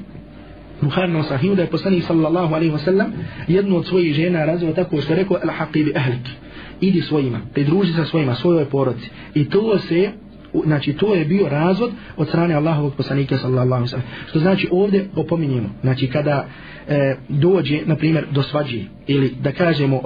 Buhari 0.82 1.12
na 1.12 1.24
sahiju 1.24 1.56
da 1.56 1.62
je 1.62 1.68
poslanik 1.68 2.04
sallallahu 2.04 2.54
alaihi 2.56 2.74
wa 2.74 2.78
sallam 2.78 3.14
jednu 3.48 3.78
od 3.78 3.86
svojih 3.86 4.14
žena 4.14 4.46
razvoj 4.46 4.74
tako 4.74 5.02
što 5.02 5.14
je 5.14 5.18
rekao 5.18 5.38
al-haqi 5.38 5.86
bi 5.86 5.94
ahlik 5.96 6.28
idi 6.82 7.02
svojima, 7.02 7.40
pridruži 7.54 7.94
sa 7.94 8.06
svojima, 8.06 8.36
svojoj 8.36 8.66
poroci. 8.66 9.10
I 9.34 9.50
to 9.50 9.80
se, 9.80 10.12
znači 10.66 10.94
to 10.94 11.16
je 11.16 11.26
bio 11.26 11.50
razvod 11.50 11.92
od 12.18 12.28
strane 12.28 12.54
Allahovog 12.54 12.96
poslanika 12.96 13.38
sallallahu 13.38 13.72
alaihi 13.72 13.88
sallam. 13.88 14.08
Što 14.30 14.40
znači 14.40 14.68
ovdje 14.72 15.10
opominjemo, 15.16 15.70
znači 15.82 16.08
kada 16.08 16.48
e, 16.88 17.16
dođe, 17.30 17.80
na 17.86 17.96
primjer, 17.96 18.26
do 18.32 18.44
svađe, 18.44 18.80
ili 19.08 19.36
da 19.42 19.52
kažemo... 19.52 20.02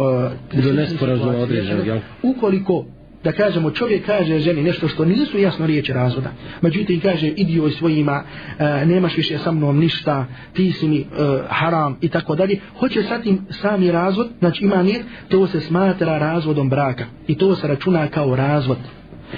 E, 0.54 0.62
do 0.62 0.74
nesporazuma 0.74 1.38
određenog? 1.38 1.86
Ukoliko 2.24 2.86
da 3.24 3.32
kažemo 3.32 3.72
čovjek 3.72 4.06
kaže 4.06 4.40
ženi 4.40 4.64
nešto 4.64 4.88
što 4.88 5.06
nisu 5.06 5.40
jasno 5.40 5.66
riječi 5.66 5.94
razvoda. 5.94 6.32
Međutim 6.62 7.00
kaže 7.00 7.28
idi 7.28 7.54
joj 7.54 7.72
svojima 7.72 8.24
e, 8.60 8.86
nemaš 8.86 9.18
više 9.18 9.38
sa 9.38 9.52
mnom 9.52 9.80
ništa 9.80 10.26
ti 10.54 10.72
si 10.72 10.88
mi 10.88 11.00
e, 11.00 11.06
haram 11.50 11.98
i 12.02 12.10
tako 12.10 12.36
dalje. 12.36 12.60
Hoće 12.80 13.04
sa 13.04 13.22
tim 13.22 13.46
sami 13.50 13.92
razvod 13.92 14.30
znači 14.40 14.64
ima 14.64 14.84
nijet 14.84 15.06
to 15.30 15.48
se 15.48 15.60
smatra 15.60 16.18
razvodom 16.18 16.70
braka. 16.70 17.06
I 17.28 17.38
to 17.38 17.56
se 17.56 17.68
računa 17.68 18.08
kao 18.08 18.36
razvod. 18.36 18.78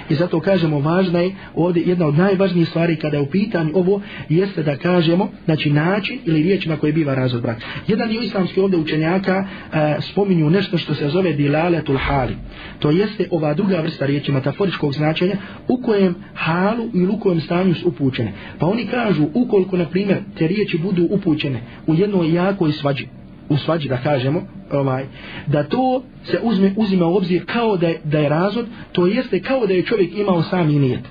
I 0.09 0.15
zato 0.15 0.39
kažemo 0.39 0.79
važna 0.79 1.19
je 1.19 1.35
ovdje 1.55 1.83
jedna 1.85 2.07
od 2.07 2.17
najvažnijih 2.17 2.67
stvari 2.67 2.95
kada 2.95 3.17
je 3.17 3.23
u 3.23 3.29
pitanju 3.29 3.71
ovo 3.73 4.01
jeste 4.29 4.63
da 4.63 4.77
kažemo 4.77 5.29
znači 5.45 5.69
način 5.69 6.19
ili 6.25 6.43
riječ 6.43 6.65
na 6.65 6.77
koje 6.77 6.93
biva 6.93 7.15
razvod 7.15 7.41
braka. 7.41 7.61
Jedan 7.87 8.09
dio 8.09 8.21
islamski 8.21 8.59
ovdje 8.59 8.79
učenjaka 8.79 9.45
e, 9.73 9.95
spominju 10.01 10.49
nešto 10.49 10.77
što 10.77 10.93
se 10.93 11.09
zove 11.09 11.33
dilaletul 11.33 11.97
hali. 11.97 12.35
To 12.79 12.91
jeste 12.91 13.27
ova 13.31 13.53
druga 13.53 13.81
vrsta 13.81 14.05
riječi 14.05 14.31
metaforičkog 14.31 14.93
značenja 14.93 15.35
u 15.67 15.81
kojem 15.81 16.15
halu 16.33 16.89
i 16.93 17.05
u 17.05 17.19
kojem 17.19 17.41
stanju 17.41 17.73
su 17.73 17.87
upućene. 17.87 18.33
Pa 18.59 18.67
oni 18.67 18.87
kažu 18.87 19.27
ukoliko 19.33 19.77
na 19.77 19.85
primjer 19.85 20.17
te 20.37 20.47
riječi 20.47 20.77
budu 20.77 21.07
upućene 21.09 21.61
u 21.87 21.95
jednoj 21.95 22.33
jakoj 22.33 22.71
svađi 22.71 23.07
u 23.51 23.57
svađi 23.57 23.89
da 23.89 23.97
kažemo 23.97 24.41
ovaj 24.71 25.05
da 25.47 25.63
to 25.63 26.03
se 26.23 26.39
uzme 26.43 26.73
uzima 26.77 27.05
u 27.05 27.15
obzir 27.15 27.45
kao 27.45 27.77
da 27.77 27.87
je, 27.87 28.01
da 28.03 28.19
je 28.19 28.29
razvod 28.29 28.65
to 28.91 29.07
jeste 29.07 29.39
kao 29.39 29.67
da 29.67 29.73
je 29.73 29.85
čovjek 29.85 30.17
imao 30.17 30.43
sami 30.43 30.79
nijet. 30.79 31.01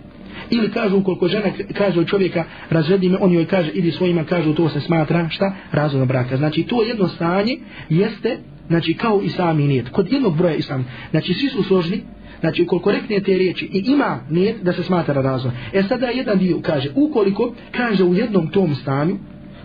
Ili 0.51 0.71
kažu 0.71 0.97
ukoliko 0.97 1.29
žena 1.29 1.47
kaže 1.75 2.01
od 2.01 2.07
čovjeka 2.07 2.45
razvedi 2.71 3.09
me 3.09 3.19
on 3.21 3.33
joj 3.33 3.47
kaže 3.47 3.71
ili 3.75 3.91
svojima 3.91 4.25
kažu 4.25 4.55
to 4.55 4.69
se 4.69 4.81
smatra 4.81 5.29
šta? 5.29 5.53
Razvodom 5.73 6.09
braka. 6.09 6.37
Znači 6.37 6.63
to 6.63 6.83
jedno 6.83 7.09
stanje 7.09 7.57
jeste 7.89 8.39
znači 8.69 8.95
kao 8.95 9.21
i 9.23 9.29
sami 9.29 9.67
nijet. 9.67 9.89
Kod 9.89 10.13
jednog 10.13 10.37
broja 10.37 10.55
i 10.55 10.63
sam 10.63 10.87
znači 11.11 11.35
svi 11.35 11.49
su 11.49 11.63
složni 11.63 12.03
Znači, 12.41 12.63
ukoliko 12.63 12.93
rekne 12.93 13.21
te 13.21 13.39
riječi 13.39 13.65
i 13.65 13.85
ima 13.87 14.21
nijet 14.31 14.63
da 14.63 14.73
se 14.73 14.83
smatra 14.83 15.23
razvod. 15.23 15.53
E 15.73 15.83
sada 15.83 16.07
jedan 16.07 16.39
dio 16.39 16.59
kaže, 16.63 16.91
ukoliko 16.95 17.53
kaže 17.77 18.05
u 18.05 18.15
jednom 18.15 18.49
tom 18.49 18.75
stanju, 18.75 19.17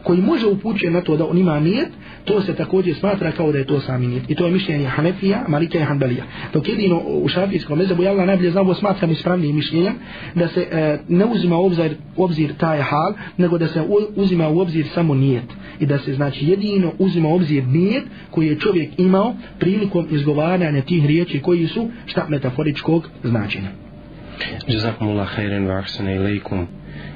koji 0.04 0.22
može 0.22 0.48
upućuje 0.48 0.92
na 0.92 1.02
to 1.02 1.18
da 1.18 1.26
on 1.26 1.38
ima 1.38 1.60
nijet, 1.60 1.90
to 2.26 2.42
se 2.42 2.56
također 2.56 2.96
smatra 2.96 3.32
kao 3.32 3.52
da 3.52 3.58
je 3.58 3.66
to 3.66 3.80
sami 3.80 4.08
nijet. 4.08 4.24
I 4.28 4.36
to 4.36 4.46
je 4.46 4.52
mišljenje 4.52 4.88
Hanefija, 4.88 5.46
Malika 5.48 5.80
i 5.80 5.82
Hanbalija. 5.82 6.24
Dok 6.54 6.70
jedino 6.70 7.02
u 7.08 7.28
šafijskom 7.28 7.78
mezabu, 7.78 8.04
ja 8.04 8.12
Allah 8.12 8.26
najbolje 8.26 8.52
znao, 8.52 8.74
smatram 8.74 9.12
ispravnijim 9.12 9.56
mišljenjem, 9.56 9.94
da 10.36 10.48
se 10.48 10.68
e, 10.72 11.00
ne 11.08 11.26
uzima 11.26 11.58
u 11.58 11.66
obzir, 11.66 11.96
obzir 12.18 12.54
taj 12.58 12.82
hal, 12.82 13.14
nego 13.38 13.58
da 13.58 13.68
se 13.68 13.82
uzima 14.16 14.50
u 14.50 14.60
obzir 14.60 14.86
samo 14.94 15.16
nijet. 15.16 15.46
I 15.80 15.86
da 15.86 15.98
se 15.98 16.14
znači 16.14 16.46
jedino 16.46 16.92
uzima 17.00 17.30
u 17.30 17.36
obzir 17.36 17.64
nijet 17.68 18.04
koji 18.32 18.48
je 18.48 18.60
čovjek 18.60 19.00
imao 19.00 19.36
prilikom 19.60 20.08
izgovaranja 20.12 20.82
tih 20.82 21.06
riječi 21.06 21.42
koji 21.42 21.68
su 21.68 21.90
šta 22.06 22.26
metaforičkog 22.30 23.10
značenja. 23.24 23.70
Jazakumullah 24.68 25.36
khairan 25.36 25.68
wa 25.68 25.80
ahsana 25.80 26.12
ilaykum 26.12 26.68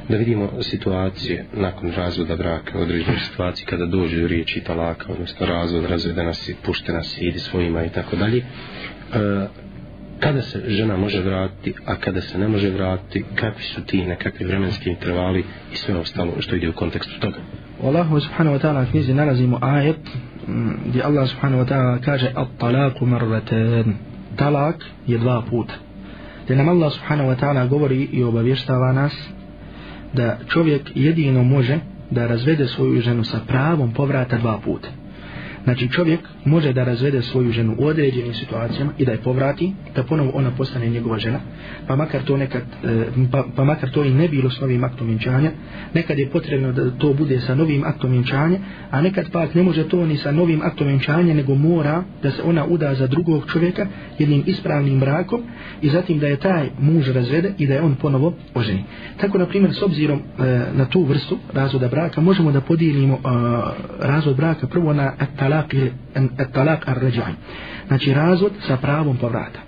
da 0.10 0.18
vidimo 0.18 0.50
situacije 0.62 1.46
nakon 1.54 1.92
razvoda 1.92 2.36
braka, 2.36 2.80
određene 2.80 3.20
situacije 3.20 3.66
kada 3.66 3.86
dođe 3.86 4.22
do 4.22 4.28
riječi 4.28 4.62
talaka, 4.62 5.06
odnosno 5.14 5.46
razvod, 5.46 5.86
razvede 5.86 6.24
nas 6.24 6.50
i 6.50 6.56
pušte 6.66 6.94
nas 6.94 7.18
i 7.18 7.26
ide 7.26 7.40
svojima 7.40 7.86
i 7.86 7.90
tako 7.90 8.16
dalje. 8.16 8.38
E, 8.38 8.44
kada 10.20 10.42
se 10.42 10.64
žena 10.68 10.98
može 10.98 11.22
vratiti, 11.22 11.74
a 11.86 11.96
kada 11.96 12.22
se 12.22 12.38
ne 12.38 12.48
može 12.48 12.70
vratiti, 12.70 13.26
kakvi 13.36 13.64
su 13.64 13.86
ti 13.86 14.06
nekakvi 14.06 14.46
vremenski 14.46 14.90
intervali 14.90 15.44
i 15.74 15.76
sve 15.76 15.96
ostalo 15.96 16.32
što 16.40 16.56
ide 16.56 16.70
u 16.70 16.74
kontekstu 16.74 17.20
toga. 17.20 17.38
Allahu 17.84 18.20
subhanahu 18.20 18.58
wa 18.58 18.62
ta'ala 18.62 18.92
knjizi 18.92 19.14
nalazimo 19.14 19.60
ajet 19.62 20.00
mm, 20.48 20.72
gdje 20.86 21.04
Allah 21.04 21.30
subhanahu 21.30 21.64
wa 21.64 21.68
ta'ala 21.68 22.00
kaže 22.06 22.32
at-talaku 22.36 23.06
marratan 23.06 23.96
talak 24.36 24.76
je 25.08 25.18
dva 25.18 25.42
puta 25.50 25.74
gdje 26.44 26.56
nam 26.56 26.70
Allah 26.70 26.92
subhanahu 26.94 27.30
wa 27.30 27.40
ta'ala 27.40 27.68
govori 27.68 28.08
i 28.12 28.24
obavještava 28.24 28.94
nas 28.94 29.30
da 30.14 30.38
čovjek 30.48 30.92
jedino 30.96 31.44
može 31.44 31.80
da 32.12 32.28
razvede 32.28 32.68
svoju 32.68 33.02
ženu 33.02 33.24
sa 33.24 33.40
pravom 33.48 33.94
povrata 33.94 34.38
dva 34.38 34.60
puta. 34.66 34.90
Znači 35.70 35.90
čovjek 35.90 36.20
može 36.46 36.74
da 36.74 36.84
razvede 36.84 37.22
svoju 37.22 37.52
ženu 37.52 37.76
u 37.78 37.86
određenim 37.86 38.34
situacijama 38.34 38.92
i 38.98 39.06
da 39.06 39.12
je 39.12 39.18
povrati, 39.18 39.74
da 39.96 40.04
ponovo 40.04 40.32
ona 40.34 40.52
postane 40.52 40.90
njegova 40.90 41.20
žena, 41.20 41.40
pa 41.88 41.96
makar 41.96 42.22
to 42.24 42.38
nekad, 42.38 42.62
e, 42.84 43.06
pa, 43.32 43.44
pa 43.56 43.64
makar 43.64 43.90
to 43.92 44.04
i 44.04 44.14
ne 44.14 44.28
bilo 44.28 44.50
s 44.50 44.60
novim 44.60 44.84
aktom 44.84 45.08
vjenčanja, 45.08 45.52
nekad 45.94 46.20
je 46.20 46.30
potrebno 46.30 46.72
da 46.72 46.92
to 46.92 47.14
bude 47.14 47.40
sa 47.40 47.56
novim 47.56 47.84
aktom 47.84 48.12
vjenčanja, 48.12 48.60
a 48.92 49.02
nekad 49.02 49.32
pak 49.32 49.56
ne 49.56 49.64
može 49.64 49.88
to 49.88 50.06
ni 50.06 50.18
sa 50.18 50.32
novim 50.32 50.62
aktom 50.62 50.88
vjenčanja, 50.88 51.34
nego 51.34 51.56
mora 51.56 52.04
da 52.24 52.32
se 52.32 52.42
ona 52.44 52.66
uda 52.66 52.96
za 52.96 53.08
drugog 53.08 53.44
čovjeka 53.52 53.88
jednim 54.20 54.44
ispravnim 54.46 55.00
brakom 55.00 55.42
i 55.82 55.90
zatim 55.90 56.20
da 56.20 56.28
je 56.28 56.38
taj 56.38 56.70
muž 56.80 57.10
razvede 57.10 57.54
i 57.58 57.68
da 57.68 57.74
je 57.74 57.82
on 57.82 57.96
ponovo 57.96 58.34
oženi. 58.54 58.84
Tako, 59.18 59.38
na 59.38 59.46
primjer, 59.46 59.74
s 59.74 59.82
obzirom 59.82 60.20
e, 60.20 60.44
na 60.74 60.86
tu 60.86 61.04
vrstu 61.04 61.38
razvoda 61.54 61.88
braka, 61.88 62.22
možemo 62.22 62.52
da 62.52 62.62
podijelimo 62.62 63.16
e, 63.16 63.20
razvod 64.00 64.36
braka 64.36 64.68
prvo 64.68 64.94
na 64.94 65.14
talak 65.40 65.59
ili 65.74 65.92
talak 66.54 66.88
ar 66.88 66.98
ređaj. 67.02 67.32
Znači 67.88 68.14
razvod 68.14 68.52
sa 68.68 68.78
pravom 68.78 69.18
povrata. 69.18 69.60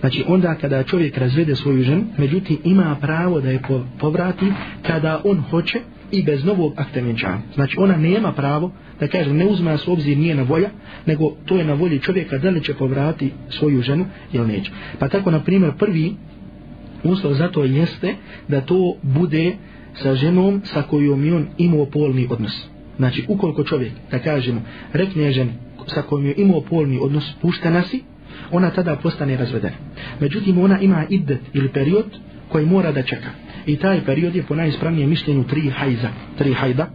Znači 0.00 0.24
onda 0.26 0.54
kada 0.54 0.82
čovjek 0.82 1.18
razvede 1.18 1.56
svoju 1.56 1.82
ženu, 1.82 2.04
međutim 2.18 2.58
ima 2.64 2.96
pravo 3.00 3.40
da 3.40 3.50
je 3.50 3.60
povrati 3.98 4.52
kada 4.82 5.20
on 5.24 5.42
hoće 5.50 5.80
i 6.10 6.22
bez 6.22 6.44
novog 6.44 6.72
akta 6.76 7.00
vjenčanja. 7.00 7.38
Znači 7.54 7.76
ona 7.78 7.96
nema 7.96 8.32
pravo 8.32 8.72
da 9.00 9.08
kaže 9.08 9.32
ne 9.32 9.46
uzme 9.46 9.78
s 9.78 9.88
obzir 9.88 10.18
nije 10.18 10.34
na 10.34 10.42
volja, 10.42 10.70
nego 11.06 11.32
to 11.44 11.56
je 11.56 11.64
na 11.64 11.74
volji 11.74 11.98
čovjeka 11.98 12.38
da 12.38 12.50
li 12.50 12.64
će 12.64 12.74
povrati 12.74 13.32
svoju 13.48 13.82
ženu 13.82 14.06
ili 14.32 14.46
neće. 14.46 14.70
Pa 14.98 15.08
tako 15.08 15.30
na 15.30 15.40
primjer 15.40 15.72
prvi 15.78 16.14
uslov 17.04 17.34
za 17.34 17.48
to 17.48 17.64
jeste 17.64 18.14
da 18.48 18.60
to 18.60 18.96
bude 19.02 19.56
sa 19.94 20.14
ženom 20.14 20.60
sa 20.64 20.82
kojom 20.82 21.24
je 21.24 21.34
on 21.34 21.46
imao 21.58 21.86
polni 21.86 22.26
odnos. 22.30 22.68
Znači, 22.98 23.24
ukoliko 23.28 23.64
čovjek, 23.64 23.92
da 24.10 24.18
kažemo, 24.18 24.62
rekne 24.92 25.32
ženi 25.32 25.52
sa 25.86 26.02
kojom 26.02 26.26
je 26.26 26.34
imao 26.36 26.60
polni 26.60 26.98
odnos, 27.02 27.34
puštena 27.42 27.82
si, 27.82 28.02
ona 28.50 28.70
tada 28.70 28.96
postane 28.96 29.36
razvedena. 29.36 29.76
Međutim, 30.20 30.58
ona 30.58 30.80
ima 30.80 31.04
idet 31.08 31.40
ili 31.52 31.68
period 31.68 32.06
koji 32.48 32.66
mora 32.66 32.92
da 32.92 33.02
čeka. 33.02 33.30
I 33.66 33.76
taj 33.76 34.04
period 34.04 34.36
je 34.36 34.42
po 34.42 34.54
najispravnijem 34.54 35.10
mišljenju 35.10 35.44
tri 35.44 35.70
hajza, 35.70 36.08
tri 36.38 36.52
hajda. 36.52 36.90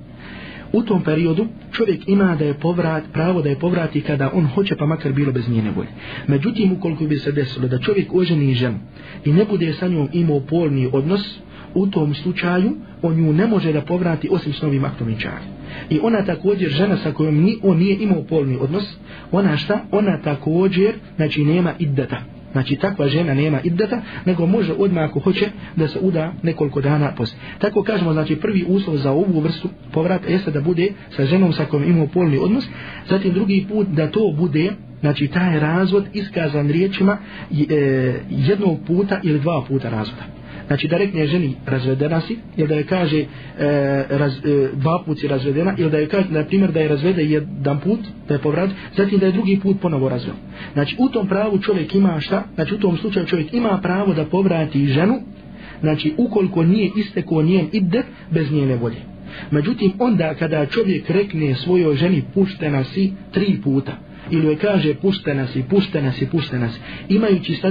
U 0.74 0.84
tom 0.84 1.04
periodu 1.04 1.48
čovjek 1.72 2.08
ima 2.08 2.36
da 2.36 2.46
je 2.46 2.54
povrat, 2.54 3.04
pravo 3.14 3.42
da 3.42 3.50
je 3.50 3.60
povrati 3.60 4.02
kada 4.02 4.32
on 4.34 4.46
hoće 4.46 4.76
pa 4.76 4.86
makar 4.86 5.14
bilo 5.14 5.32
bez 5.32 5.50
njene 5.50 5.72
volje. 5.72 5.90
Međutim, 6.28 6.72
ukoliko 6.72 7.06
bi 7.06 7.18
se 7.18 7.32
desilo 7.32 7.68
da 7.68 7.80
čovjek 7.80 8.14
oženi 8.14 8.54
ženu 8.54 8.80
i 9.26 9.34
ne 9.34 9.46
bude 9.46 9.74
sa 9.74 9.88
njom 9.88 10.10
imao 10.14 10.40
polni 10.40 10.90
odnos, 10.94 11.40
u 11.76 11.88
tom 11.88 12.14
slučaju 12.14 12.72
on 13.02 13.18
ju 13.18 13.34
ne 13.34 13.48
može 13.48 13.74
da 13.74 13.82
povrati 13.82 14.30
osim 14.32 14.54
s 14.54 14.62
novim 14.62 14.86
aktom 14.86 15.08
vjenčanja. 15.08 15.54
I 15.90 16.00
ona 16.04 16.26
također 16.26 16.70
žena 16.70 16.98
sa 16.98 17.12
kojom 17.12 17.36
ni, 17.36 17.58
on 17.64 17.78
nije 17.78 17.98
imao 18.00 18.24
polni 18.24 18.58
odnos, 18.62 18.84
ona 19.32 19.58
šta? 19.58 19.80
Ona 19.92 20.22
također, 20.22 20.94
znači 21.16 21.42
nema 21.42 21.74
iddata. 21.80 22.18
Znači 22.52 22.76
takva 22.76 23.08
žena 23.08 23.34
nema 23.34 23.60
iddata, 23.64 24.02
nego 24.26 24.46
može 24.46 24.74
odmah 24.74 25.04
ako 25.04 25.20
hoće 25.20 25.46
da 25.76 25.88
se 25.88 26.00
uda 26.02 26.34
nekoliko 26.44 26.82
dana 26.82 27.12
poslije. 27.16 27.40
Tako 27.60 27.84
kažemo, 27.84 28.14
znači 28.14 28.36
prvi 28.36 28.66
uslov 28.68 28.98
za 28.98 29.12
ovu 29.12 29.40
vrstu 29.40 29.70
povrata 29.92 30.30
jeste 30.30 30.52
da 30.52 30.62
bude 30.62 30.94
sa 31.10 31.26
ženom 31.26 31.54
sa 31.54 31.66
kojom 31.66 31.90
imao 31.90 32.08
polni 32.08 32.38
odnos, 32.38 32.66
zatim 33.10 33.34
drugi 33.34 33.66
put 33.70 33.88
da 33.88 34.12
to 34.12 34.34
bude 34.38 34.72
Znači 35.04 35.28
taj 35.28 35.60
razvod 35.60 36.06
iskazan 36.14 36.70
riječima 36.70 37.18
e, 37.70 38.14
jednog 38.30 38.80
puta 38.88 39.20
ili 39.24 39.40
dva 39.40 39.64
puta 39.68 39.90
razvoda 39.90 40.43
znači 40.74 40.88
da 40.88 40.98
rekne 40.98 41.28
ženi 41.28 41.56
razvedena 41.66 42.22
si 42.22 42.38
ili 42.58 42.68
da 42.68 42.76
je 42.76 42.84
kaže 42.84 43.20
e, 43.20 43.26
raz, 44.10 44.34
e, 44.38 44.70
dva 44.74 45.04
put 45.06 45.20
si 45.20 45.28
razvedena 45.28 45.76
ili 45.78 45.92
da 45.92 45.98
je 45.98 46.08
kaže 46.08 46.28
na 46.30 46.44
primjer 46.44 46.72
da 46.72 46.80
je 46.80 46.88
razvede 46.88 47.24
jedan 47.24 47.80
put 47.80 48.00
da 48.28 48.34
je 48.34 48.40
povrat 48.40 48.70
zatim 48.98 49.20
da 49.20 49.26
je 49.26 49.32
drugi 49.32 49.60
put 49.64 49.82
ponovo 49.82 50.10
razveo. 50.10 50.36
Znači 50.74 50.96
u 51.00 51.10
tom 51.10 51.28
pravu 51.28 51.60
čovjek 51.60 51.96
ima 51.96 52.20
šta? 52.20 52.44
Znači 52.56 52.76
u 52.76 52.80
tom 52.80 52.98
slučaju 52.98 53.26
čovjek 53.26 53.54
ima 53.54 53.80
pravo 53.84 54.14
da 54.14 54.26
povrati 54.26 54.86
ženu 54.86 55.20
znači 55.82 56.14
ukoliko 56.18 56.64
nije 56.64 56.92
isteko 56.98 57.42
njen 57.42 57.68
ide 57.72 58.04
bez 58.32 58.52
njene 58.52 58.76
volje. 58.76 59.02
Međutim 59.52 59.92
onda 60.00 60.34
kada 60.34 60.66
čovjek 60.66 61.10
rekne 61.10 61.56
svojoj 61.56 61.96
ženi 61.96 62.24
puštena 62.34 62.84
si 62.84 63.14
tri 63.32 63.60
puta 63.64 64.13
ili 64.30 64.46
joj 64.46 64.58
kaže 64.58 64.94
puste 64.96 65.34
nas 65.34 65.56
i 65.56 65.64
puste 65.70 66.02
nas 66.02 66.22
i 66.22 66.28
puste 66.28 66.60
nas. 66.60 66.80
Imajući 67.10 67.62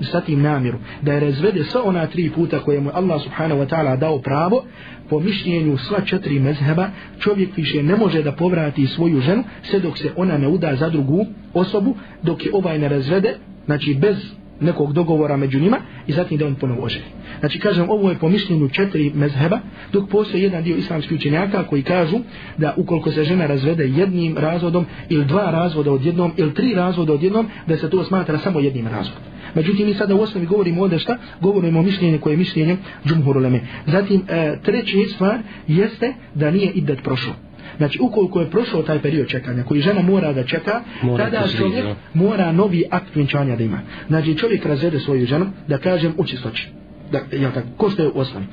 sa 0.00 0.20
tim 0.20 0.42
namjeru 0.42 0.78
da 1.02 1.12
je 1.12 1.20
razvede 1.20 1.64
sva 1.64 1.82
ona 1.84 2.06
tri 2.06 2.30
puta 2.30 2.58
koje 2.58 2.80
mu 2.80 2.90
Allah 2.94 3.22
subhanahu 3.22 3.60
wa 3.60 3.68
ta'ala 3.68 3.98
dao 3.98 4.18
pravo 4.18 4.64
po 5.10 5.20
mišljenju 5.20 5.76
sva 5.76 6.00
četiri 6.00 6.40
mezheba 6.40 6.88
čovjek 7.18 7.56
više 7.56 7.82
ne 7.82 7.96
može 7.96 8.22
da 8.22 8.32
povrati 8.32 8.86
svoju 8.86 9.20
ženu 9.20 9.44
sve 9.62 9.80
dok 9.80 9.98
se 9.98 10.12
ona 10.16 10.38
ne 10.38 10.48
uda 10.48 10.76
za 10.76 10.88
drugu 10.88 11.26
osobu 11.54 11.96
dok 12.22 12.44
je 12.44 12.50
ovaj 12.54 12.78
ne 12.78 12.88
razvede 12.88 13.34
znači 13.66 13.94
bez 14.00 14.16
nekog 14.60 14.92
dogovora 14.92 15.36
među 15.36 15.60
njima 15.60 15.76
i 16.06 16.12
zatim 16.12 16.38
da 16.38 16.46
on 16.46 16.54
ponovo 16.54 16.84
oženi. 16.84 17.04
Znači 17.40 17.58
kažem 17.58 17.90
ovo 17.90 18.10
je 18.10 18.18
po 18.18 18.28
mišljenju 18.28 18.68
četiri 18.68 19.12
mezheba 19.14 19.58
dok 19.92 20.10
postoji 20.10 20.42
jedan 20.42 20.62
dio 20.62 20.76
islamskih 20.76 21.18
učenjaka 21.18 21.62
koji 21.62 21.82
kažu 21.82 22.18
da 22.58 22.74
ukoliko 22.76 23.10
se 23.10 23.24
žena 23.24 23.46
razvede 23.46 23.88
jednim 23.88 24.38
razvodom 24.38 24.86
ili 25.08 25.24
dva 25.24 25.50
razvoda 25.50 25.92
od 25.92 26.04
jednom 26.04 26.32
ili 26.36 26.54
tri 26.54 26.74
razvoda 26.74 27.12
od 27.12 27.22
jednom 27.22 27.46
da 27.66 27.76
se 27.76 27.90
to 27.90 28.04
smatra 28.04 28.38
samo 28.38 28.60
jednim 28.60 28.86
razvodom. 28.86 29.22
Međutim, 29.54 29.86
mi 29.86 29.94
sada 29.94 30.14
u 30.14 30.20
osnovi 30.20 30.46
govorimo 30.46 30.82
ovdje 30.82 30.98
šta? 30.98 31.16
Govorimo 31.40 31.78
o 31.78 31.82
mišljenju 31.82 32.20
koje 32.20 32.32
je 32.32 32.36
mišljenje 32.36 32.76
džumhuruleme. 33.06 33.60
Zatim, 33.86 34.22
e, 34.28 34.58
treći 34.62 35.04
stvar 35.04 35.38
jeste 35.66 36.14
da 36.34 36.50
nije 36.50 36.70
idet 36.70 37.02
prošlo. 37.02 37.49
Znači, 37.76 37.98
ukoliko 38.02 38.40
je 38.40 38.50
prošao 38.50 38.82
taj 38.82 39.02
period 39.02 39.28
čekanja 39.28 39.62
koji 39.62 39.80
žena 39.80 40.02
mora 40.02 40.32
da 40.32 40.44
čeka, 40.44 40.80
mora 41.02 41.24
tada 41.24 41.48
čovjek 41.58 41.84
mora 42.14 42.52
novi 42.52 42.84
akt 42.90 43.16
vjenčanja 43.16 43.56
da 43.56 43.64
ima. 43.64 43.80
Znači, 44.08 44.38
čovjek 44.38 44.66
razvede 44.66 44.98
svoju 44.98 45.26
ženu, 45.26 45.46
da 45.68 45.78
kažem, 45.78 46.14
u 46.16 46.24
čistoći. 46.24 46.68
Da, 47.12 47.36
ja 47.36 47.50
tako, 47.50 47.66
ko 47.76 47.90
što 47.90 48.02
je 48.02 48.08
u 48.08 48.18
osnovi. 48.18 48.46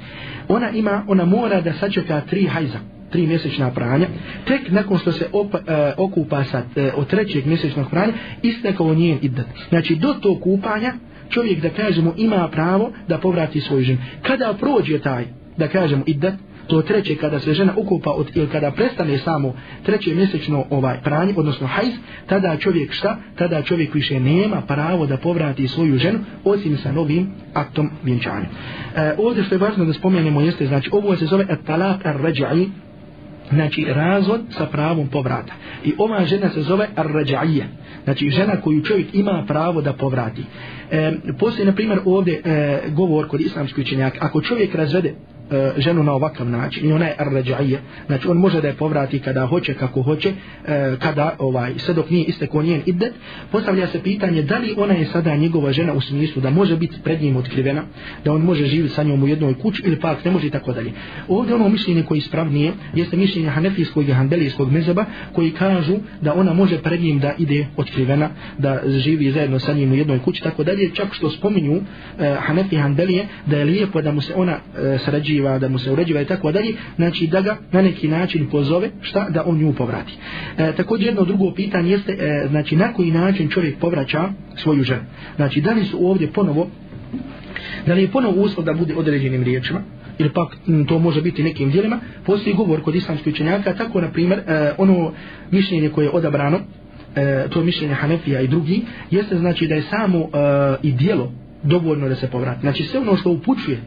Ona 0.47 0.69
ima, 0.69 1.03
ona 1.07 1.25
mora 1.25 1.61
da 1.61 1.73
sačeka 1.73 2.21
tri 2.21 2.45
hajza 2.45 2.79
tri 3.09 3.27
mjesečna 3.27 3.71
pranja, 3.71 4.07
tek 4.45 4.71
nakon 4.71 4.97
što 4.97 5.11
se 5.11 5.27
op, 5.31 5.55
e, 5.55 5.59
okupa 5.97 6.43
sa, 6.43 6.63
e, 6.75 6.91
od 6.95 7.07
trećeg 7.07 7.45
mjesečnog 7.45 7.89
pranja, 7.89 8.13
istekao 8.41 8.93
njen 8.93 9.17
idat. 9.21 9.45
Znači, 9.69 9.95
do 9.95 10.13
tog 10.13 10.41
kupanja, 10.41 10.93
čovjek, 11.29 11.61
da 11.61 11.69
kažemo, 11.69 12.13
ima 12.17 12.47
pravo 12.47 12.91
da 13.07 13.17
povrati 13.17 13.61
svoju 13.61 13.83
ženu. 13.83 13.99
Kada 14.21 14.53
prođe 14.59 14.99
taj, 14.99 15.25
da 15.57 15.67
kažemo, 15.67 16.03
idat, 16.05 16.33
to 16.67 16.81
treće 16.81 17.15
kada 17.15 17.39
se 17.39 17.53
žena 17.53 17.73
ukupa 17.77 18.11
od, 18.11 18.31
ili 18.35 18.49
kada 18.49 18.71
prestane 18.71 19.17
samo 19.17 19.53
treće 19.83 20.15
mjesečno 20.15 20.65
ovaj 20.69 21.01
pranje, 21.03 21.33
odnosno 21.37 21.67
hajz, 21.67 21.93
tada 22.25 22.57
čovjek 22.57 22.91
šta? 22.91 23.17
Tada 23.35 23.61
čovjek 23.61 23.93
više 23.93 24.19
nema 24.19 24.61
pravo 24.61 25.05
da 25.05 25.17
povrati 25.17 25.67
svoju 25.67 25.97
ženu 25.97 26.19
osim 26.43 26.77
sa 26.77 26.91
novim 26.91 27.31
aktom 27.53 27.89
vjenčanja. 28.03 28.45
E, 28.95 29.13
ovdje 29.17 29.43
što 29.43 29.55
je 29.55 29.59
važno 29.59 29.85
da 29.85 29.93
spomenemo 29.93 30.41
jeste, 30.41 30.67
znači 30.67 30.89
ovo 30.93 31.15
se 31.15 31.25
zove 31.25 31.45
talak 31.65 32.05
ar-ređa'i, 32.05 32.69
znači 33.49 33.85
razvod 33.89 34.41
sa 34.49 34.65
pravom 34.65 35.07
povrata. 35.07 35.53
I 35.85 35.93
ova 35.97 36.25
žena 36.25 36.49
se 36.49 36.61
zove 36.61 36.87
ar-rađa'ija, 36.95 37.63
znači 38.03 38.29
žena 38.29 38.61
koju 38.61 38.83
čovjek 38.83 39.15
ima 39.15 39.43
pravo 39.47 39.81
da 39.81 39.93
povrati. 39.93 40.43
E, 40.91 41.13
poslije, 41.39 41.65
na 41.65 41.71
primjer, 41.71 41.99
ovdje 42.05 42.41
e, 42.45 42.79
govor 42.89 43.27
kod 43.27 43.41
islamskih 43.41 43.85
učenjaka, 43.85 44.17
ako 44.21 44.41
čovjek 44.41 44.75
razvede 44.75 45.13
e, 45.51 45.71
ženu 45.77 46.03
na 46.03 46.13
ovakav 46.13 46.49
način. 46.49 46.89
I 46.89 46.93
ona 46.93 47.05
je 47.05 47.15
arrađaija. 47.17 47.79
Znači 48.07 48.27
on 48.27 48.37
može 48.37 48.61
da 48.61 48.67
je 48.67 48.73
povrati 48.73 49.19
kada 49.19 49.45
hoće 49.45 49.73
kako 49.73 50.01
hoće 50.01 50.33
e, 50.67 50.95
kada 50.99 51.35
ovaj 51.39 51.73
sve 51.77 51.93
dok 51.93 52.09
nije 52.09 52.25
istekao 52.25 52.61
njen 52.61 52.81
idet 52.85 53.13
postavlja 53.51 53.87
se 53.87 54.03
pitanje 54.03 54.41
da 54.41 54.57
li 54.57 54.75
ona 54.77 54.93
je 54.93 55.05
sada 55.05 55.35
njegova 55.35 55.71
žena 55.71 55.93
u 55.93 56.01
smislu 56.01 56.41
da 56.41 56.49
može 56.49 56.77
biti 56.77 56.95
pred 57.03 57.21
njim 57.21 57.35
otkrivena 57.35 57.83
da 58.25 58.33
on 58.33 58.41
može 58.41 58.65
živjeti 58.65 58.93
sa 58.93 59.03
njom 59.03 59.23
u 59.23 59.27
jednoj 59.27 59.53
kući 59.53 59.83
ili 59.85 59.99
pak 59.99 60.25
ne 60.25 60.31
može 60.31 60.47
i 60.47 60.49
tako 60.49 60.73
dalje. 60.73 60.91
Ovdje 61.27 61.55
ono 61.55 61.69
mišljenje 61.69 62.03
koji 62.03 62.17
ispravnije 62.17 62.73
jeste 62.93 63.17
mišljenje 63.17 63.49
hanefijskog 63.49 64.09
i 64.09 64.11
handelijskog 64.11 64.71
mezeba 64.71 65.05
koji 65.33 65.51
kažu 65.51 65.95
da 66.21 66.33
ona 66.33 66.53
može 66.53 66.77
pred 66.81 67.01
njim 67.01 67.19
da 67.19 67.33
ide 67.37 67.67
otkrivena 67.77 68.29
da 68.57 68.81
živi 68.85 69.31
zajedno 69.31 69.59
sa 69.59 69.73
njim 69.73 69.91
u 69.91 69.95
jednoj 69.95 70.19
kući 70.19 70.43
tako 70.43 70.63
dalje. 70.63 70.91
Čak 70.93 71.13
što 71.13 71.29
spominju 71.29 71.75
e, 71.75 72.35
hanefi 72.39 72.75
i 72.75 72.79
handelije 72.79 73.27
da 73.45 73.57
je 73.57 73.65
lijepo 73.65 74.01
da 74.01 74.11
mu 74.11 74.21
se 74.21 74.33
ona 74.35 74.51
e, 74.77 74.97
sređiva 75.37 75.59
da 75.59 75.67
mu 75.67 75.79
se 75.79 75.91
uređiva 75.91 76.21
i 76.21 76.25
tako 76.25 76.51
dalje 76.51 76.73
znači 76.95 77.27
da 77.27 77.41
ga 77.41 77.57
na 77.71 77.81
neki 77.81 78.07
način 78.07 78.49
pozove 78.49 78.89
šta? 79.01 79.29
Da 79.29 79.43
on 79.45 79.57
nju 79.57 79.73
povrati. 79.73 80.13
E, 80.57 80.71
također 80.71 81.07
jedno 81.07 81.23
drugo 81.25 81.53
pitanje 81.53 81.91
jeste 81.91 82.11
e, 82.11 82.47
znači 82.49 82.75
na 82.75 82.93
koji 82.93 83.11
način 83.11 83.49
čovjek 83.49 83.77
povraća 83.79 84.29
svoju 84.55 84.83
ženu? 84.83 85.03
Znači 85.35 85.61
da 85.61 85.71
li 85.71 85.85
su 85.85 86.07
ovdje 86.07 86.31
ponovo 86.31 86.67
da 87.85 87.93
li 87.93 88.01
je 88.01 88.11
ponovo 88.11 88.41
uslov 88.41 88.65
da 88.65 88.73
bude 88.73 88.95
određenim 88.95 89.43
riječima 89.43 89.81
ili 90.19 90.29
pak 90.33 90.57
to 90.87 90.99
može 90.99 91.21
biti 91.21 91.43
nekim 91.43 91.71
dijelima 91.71 91.99
postoji 92.25 92.55
govor 92.55 92.81
kod 92.81 92.95
islamskih 92.95 93.33
učenjaka 93.33 93.73
tako 93.73 94.01
na 94.01 94.11
primjer 94.11 94.39
e, 94.39 94.71
ono 94.77 95.11
mišljenje 95.51 95.89
koje 95.89 96.05
je 96.05 96.11
odabrano 96.11 96.59
e, 97.15 97.47
to 97.49 97.63
mišljenje 97.63 97.93
Hanefija 97.93 98.41
i 98.41 98.47
drugi 98.47 98.81
jeste 99.11 99.37
znači 99.37 99.67
da 99.67 99.75
je 99.75 99.81
samo 99.81 100.19
e, 100.19 100.27
i 100.83 100.91
dijelo 100.91 101.31
dovoljno 101.63 102.09
da 102.09 102.15
se 102.15 102.27
povrati. 102.27 102.61
Znači 102.61 102.83
sve 102.83 102.99
ono 102.99 103.17
što 103.17 103.31
upućuje 103.31 103.77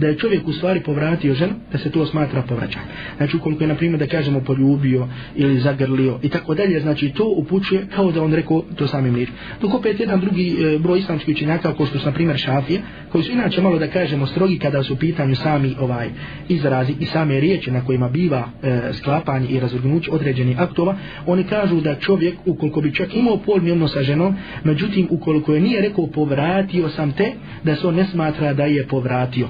da 0.00 0.06
je 0.06 0.18
čovjek 0.18 0.48
u 0.48 0.52
stvari 0.52 0.80
povratio 0.80 1.34
ženu, 1.34 1.52
da 1.72 1.78
se 1.78 1.90
to 1.90 2.06
smatra 2.06 2.42
povraćanje. 2.42 2.86
Znači 3.16 3.36
ukoliko 3.36 3.64
je 3.64 3.68
na 3.68 3.74
primjer 3.74 3.98
da 3.98 4.06
kažemo 4.06 4.40
poljubio 4.40 5.08
ili 5.36 5.60
zagrlio 5.60 6.18
i 6.22 6.28
tako 6.28 6.54
dalje, 6.54 6.80
znači 6.80 7.08
to 7.08 7.34
upućuje 7.36 7.86
kao 7.94 8.12
da 8.12 8.22
on 8.22 8.34
rekao 8.34 8.62
to 8.76 8.86
samim 8.86 9.14
riječima. 9.14 9.38
Dok 9.60 9.74
opet 9.74 10.00
jedan 10.00 10.20
drugi 10.20 10.56
e, 10.60 10.78
broj 10.78 10.98
islamskih 10.98 11.34
učenjaka, 11.34 11.74
kao 11.74 11.86
što 11.86 11.98
su 11.98 12.06
na 12.06 12.12
primjer 12.12 12.38
šafije, 12.38 12.80
koji 13.12 13.24
su 13.24 13.32
inače 13.32 13.62
malo 13.62 13.78
da 13.78 13.86
kažemo 13.86 14.26
strogi 14.26 14.58
kada 14.58 14.82
su 14.82 14.94
u 14.94 14.96
pitanju 14.96 15.34
sami 15.34 15.76
ovaj 15.80 16.08
izrazi 16.48 16.94
i 17.00 17.06
same 17.06 17.40
riječi 17.40 17.70
na 17.70 17.84
kojima 17.84 18.08
biva 18.08 18.48
e, 18.62 18.80
sklapanje 18.92 19.48
i 19.48 19.60
razvrgnuće 19.60 20.10
određenih 20.10 20.60
aktova, 20.60 20.96
oni 21.26 21.44
kažu 21.44 21.80
da 21.80 21.94
čovjek 21.94 22.34
ukoliko 22.46 22.80
bi 22.80 22.94
čak 22.94 23.14
imao 23.14 23.36
polni 23.36 23.70
odnos 23.70 23.92
sa 23.92 24.02
ženom, 24.02 24.36
međutim 24.64 25.08
ukoliko 25.10 25.54
je 25.54 25.60
nije 25.60 25.80
rekao 25.80 26.06
povratio 26.06 26.88
sam 26.88 27.12
te, 27.12 27.32
da 27.64 27.76
se 27.76 27.86
on 27.86 27.94
ne 27.94 28.04
smatra 28.04 28.54
da 28.54 28.64
je 28.64 28.86
povratio. 28.86 29.48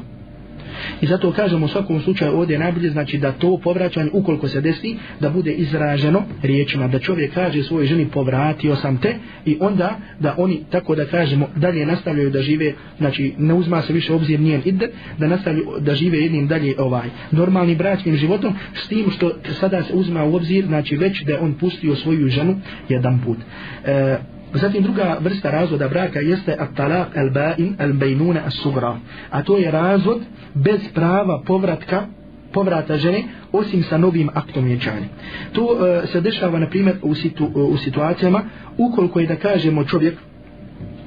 I 1.01 1.07
zato 1.07 1.33
kažemo 1.33 1.67
u 1.67 1.69
svakom 1.69 2.01
slučaju 2.01 2.39
ovdje 2.39 2.59
najbolje 2.59 2.91
znači 2.91 3.19
da 3.19 3.33
to 3.33 3.61
povraćanje 3.63 4.11
ukoliko 4.13 4.49
se 4.49 4.61
desi 4.61 4.97
da 5.21 5.31
bude 5.31 5.53
izraženo 5.53 6.23
riječima 6.43 6.89
da 6.89 6.99
čovjek 6.99 7.35
kaže 7.35 7.63
svojoj 7.63 7.87
ženi 7.87 8.09
povratio 8.13 8.77
sam 8.77 9.01
te 9.01 9.15
i 9.47 9.57
onda 9.61 9.99
da 10.19 10.35
oni 10.39 10.61
tako 10.71 10.95
da 10.95 11.05
kažemo 11.05 11.49
dalje 11.57 11.87
nastavljaju 11.87 12.31
da 12.31 12.43
žive 12.43 12.73
znači 12.99 13.35
ne 13.39 13.55
uzma 13.55 13.83
se 13.83 13.93
više 13.93 14.13
obzir 14.13 14.41
njen 14.41 14.63
ide 14.65 14.89
da 15.19 15.27
nastavljaju 15.27 15.67
da 15.81 15.95
žive 15.95 16.19
jednim 16.19 16.47
dalje 16.47 16.75
ovaj 16.79 17.09
normalnim 17.31 17.79
bračnim 17.79 18.17
životom 18.17 18.55
s 18.75 18.89
tim 18.89 19.11
što 19.11 19.33
sada 19.61 19.83
se 19.83 19.95
uzma 19.95 20.25
u 20.25 20.35
obzir 20.35 20.67
znači 20.67 20.97
već 20.97 21.23
da 21.23 21.41
on 21.41 21.55
pustio 21.55 21.97
svoju 21.97 22.29
ženu 22.29 22.61
jedan 22.89 23.21
put. 23.25 23.39
E, 23.85 24.17
Zatim 24.55 24.83
druga 24.83 25.17
vrsta 25.21 25.51
razvoda 25.51 25.89
braka 25.89 26.21
jeste 26.21 26.57
at-talaq 26.59 27.07
al-ba'in 27.15 27.77
al-baynuna 27.79 28.41
as-sughra. 28.47 28.97
A 29.31 29.43
to 29.43 29.57
je 29.57 29.71
razvod 29.71 30.21
bez 30.55 30.81
prava 30.95 31.43
povratka 31.47 32.07
povrata 32.53 32.97
žene 32.97 33.25
osim 33.53 33.83
sa 33.83 33.99
novim 33.99 34.29
aktom 34.35 34.65
vjenčanja. 34.65 35.07
To 35.53 35.63
uh, 35.63 36.09
se 36.13 36.21
dešava 36.21 36.59
na 36.59 36.67
primjer 36.67 36.97
u, 37.03 37.15
situ, 37.15 37.45
uh, 37.45 37.71
u 37.71 37.77
situacijama 37.77 38.43
ukoliko 38.79 39.21
je 39.21 39.27
da 39.27 39.37
kažemo 39.37 39.85
čovjek 39.85 40.19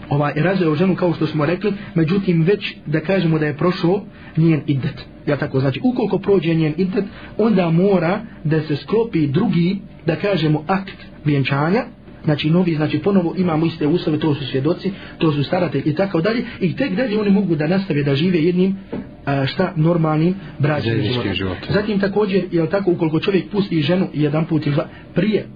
ovaj 0.10 0.34
razveo 0.36 0.76
ženu 0.76 0.96
kao 0.96 1.14
što 1.14 1.28
smo 1.28 1.46
rekli, 1.46 1.74
međutim 1.96 2.42
već 2.44 2.76
da 2.86 3.00
kažemo 3.00 3.40
da 3.40 3.46
je 3.46 3.58
prošao 3.58 4.02
njen 4.38 4.62
iddet. 4.68 5.06
Ja 5.28 5.38
tako 5.38 5.60
znači 5.60 5.82
ukoliko 5.84 6.20
prođe 6.20 6.54
njen 6.54 6.74
iddet, 6.78 7.06
onda 7.38 7.70
mora 7.70 8.22
da 8.44 8.62
se 8.62 8.76
sklopi 8.76 9.28
drugi 9.28 9.78
da 10.06 10.16
kažemo 10.16 10.64
akt 10.68 10.98
vjenčanja 11.26 11.84
znači 12.24 12.50
novi, 12.50 12.76
znači 12.76 13.00
ponovo 13.00 13.36
imamo 13.38 13.66
iste 13.66 13.88
uslove, 13.88 14.20
to 14.20 14.36
su 14.36 14.46
svjedoci, 14.46 14.92
to 15.18 15.32
su 15.32 15.44
staratelji 15.44 15.84
i 15.86 15.96
tako 15.96 16.22
dalje, 16.22 16.46
i 16.60 16.76
tek 16.76 16.96
dalje 16.96 17.20
oni 17.20 17.30
mogu 17.30 17.56
da 17.56 17.68
nastave 17.68 18.04
da 18.04 18.16
žive 18.16 18.44
jednim 18.44 18.78
a, 19.26 19.46
šta 19.46 19.74
normalnim 19.76 20.36
braćnim 20.60 21.02
životom. 21.02 21.34
Život. 21.34 21.58
Zatim 21.70 22.00
također, 22.00 22.44
je 22.52 22.70
tako, 22.70 22.92
ukoliko 22.92 23.20
čovjek 23.20 23.50
pusti 23.50 23.82
ženu 23.82 24.08
jedan 24.14 24.46
put 24.46 24.68
ili 24.68 24.76
prije 25.14 25.48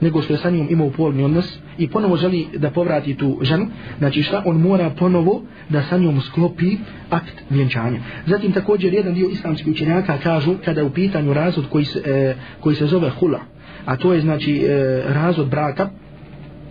nego 0.00 0.22
što 0.22 0.32
je 0.32 0.38
sa 0.38 0.50
njom 0.50 0.66
imao 0.70 0.90
polni 0.90 1.24
odnos 1.24 1.58
i 1.78 1.88
ponovo 1.88 2.16
želi 2.16 2.46
da 2.56 2.70
povrati 2.70 3.14
tu 3.14 3.38
ženu, 3.42 3.66
znači 3.98 4.22
šta 4.22 4.42
on 4.44 4.60
mora 4.60 4.90
ponovo 4.90 5.42
da 5.68 5.82
sa 5.82 5.98
njom 5.98 6.20
sklopi 6.20 6.76
akt 7.10 7.42
vjenčanja. 7.50 8.00
Zatim 8.26 8.52
također 8.52 8.94
jedan 8.94 9.14
dio 9.14 9.28
islamskih 9.28 9.72
učenjaka 9.72 10.18
kažu 10.18 10.54
kada 10.64 10.80
je 10.80 10.86
u 10.86 10.90
pitanju 10.90 11.32
razvod 11.32 11.66
koji 11.68 11.84
se, 11.84 12.02
e, 12.06 12.34
koji 12.60 12.76
se 12.76 12.86
zove 12.86 13.10
hula, 13.10 13.40
a 13.84 13.96
to 13.96 14.12
je 14.12 14.20
znači 14.20 14.56
e, 14.56 15.02
razvod 15.08 15.48
braka, 15.48 15.90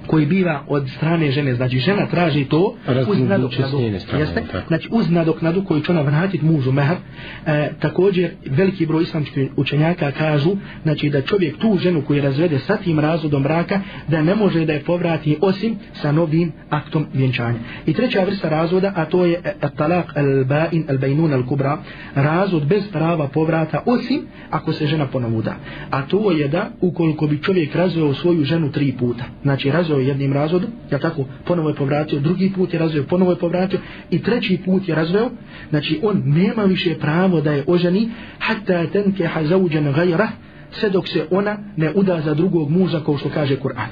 koji 0.07 0.25
biva 0.25 0.63
od 0.67 0.89
strane 0.97 1.31
žene, 1.31 1.55
znači 1.55 1.79
žena 1.79 2.07
traži 2.07 2.45
to 2.45 2.75
uz 3.07 3.19
nadoknadu, 3.19 3.79
jeste? 4.19 4.43
Znači 4.67 4.89
uz 4.91 5.11
nadoknadu 5.11 5.63
koju 5.63 5.81
će 5.81 5.91
ona 5.91 6.01
vratiti 6.01 6.45
mužu 6.45 6.71
mehar, 6.71 6.97
e, 7.45 7.71
također 7.79 8.31
veliki 8.45 8.85
broj 8.85 9.03
islamskih 9.03 9.49
učenjaka 9.55 10.11
kažu, 10.11 10.51
znači 10.83 11.09
da 11.09 11.21
čovjek 11.21 11.57
tu 11.57 11.77
ženu 11.77 12.01
koju 12.01 12.21
razvede 12.21 12.59
sa 12.59 12.77
tim 12.77 12.99
razvodom 12.99 13.43
braka, 13.43 13.81
da 14.07 14.21
ne 14.21 14.35
može 14.35 14.65
da 14.65 14.73
je 14.73 14.83
povrati 14.83 15.37
osim 15.41 15.75
sa 15.93 16.11
novim 16.11 16.51
aktom 16.69 17.05
vjenčanja. 17.13 17.59
I 17.85 17.93
treća 17.93 18.23
vrsta 18.23 18.49
razvoda, 18.49 18.93
a 18.95 19.05
to 19.05 19.25
je 19.25 19.41
talaq 19.77 20.03
al-ba'in 20.15 20.83
al-baynun 20.87 21.33
al-kubra, 21.33 21.77
razvod 22.15 22.65
bez 22.65 22.83
prava 22.91 23.27
povrata 23.27 23.83
osim 23.85 24.21
ako 24.49 24.73
se 24.73 24.87
žena 24.87 25.07
ponovo 25.07 25.41
da. 25.41 25.55
A 25.89 26.01
to 26.01 26.31
je 26.31 26.47
da 26.47 26.69
ukoliko 26.81 27.27
bi 27.27 27.41
čovjek 27.41 27.75
razveo 27.75 28.13
svoju 28.13 28.43
ženu 28.43 28.71
tri 28.71 28.93
puta, 28.99 29.23
znači 29.43 29.71
razveo 29.71 29.94
razveo 29.95 30.07
jednim 30.07 30.33
razvodom, 30.33 30.69
ja 30.91 30.99
tako, 30.99 31.25
ponovo 31.45 31.69
je 31.69 31.75
povratio, 31.75 32.19
drugi 32.19 32.51
put 32.55 32.73
je 32.73 32.79
razveo, 32.79 33.03
ponovo 33.03 33.31
je 33.31 33.39
povratio 33.39 33.79
i 34.11 34.21
treći 34.21 34.59
put 34.65 34.87
je 34.87 34.95
razveo, 34.95 35.29
znači 35.69 35.99
on 36.03 36.23
nema 36.25 36.63
više 36.63 36.95
pravo 36.99 37.41
da 37.41 37.51
je 37.51 37.63
oženi, 37.67 38.09
hatta 38.39 38.87
tenke 38.91 39.25
hazauđen 39.27 39.91
gajrah, 39.91 40.29
sve 40.71 40.89
dok 40.89 41.07
se 41.07 41.27
ona 41.31 41.57
ne 41.77 41.91
uda 41.95 42.21
za 42.21 42.33
drugog 42.33 42.69
muža, 42.69 42.99
kao 43.05 43.17
što 43.17 43.29
kaže 43.29 43.55
Kur'an. 43.55 43.89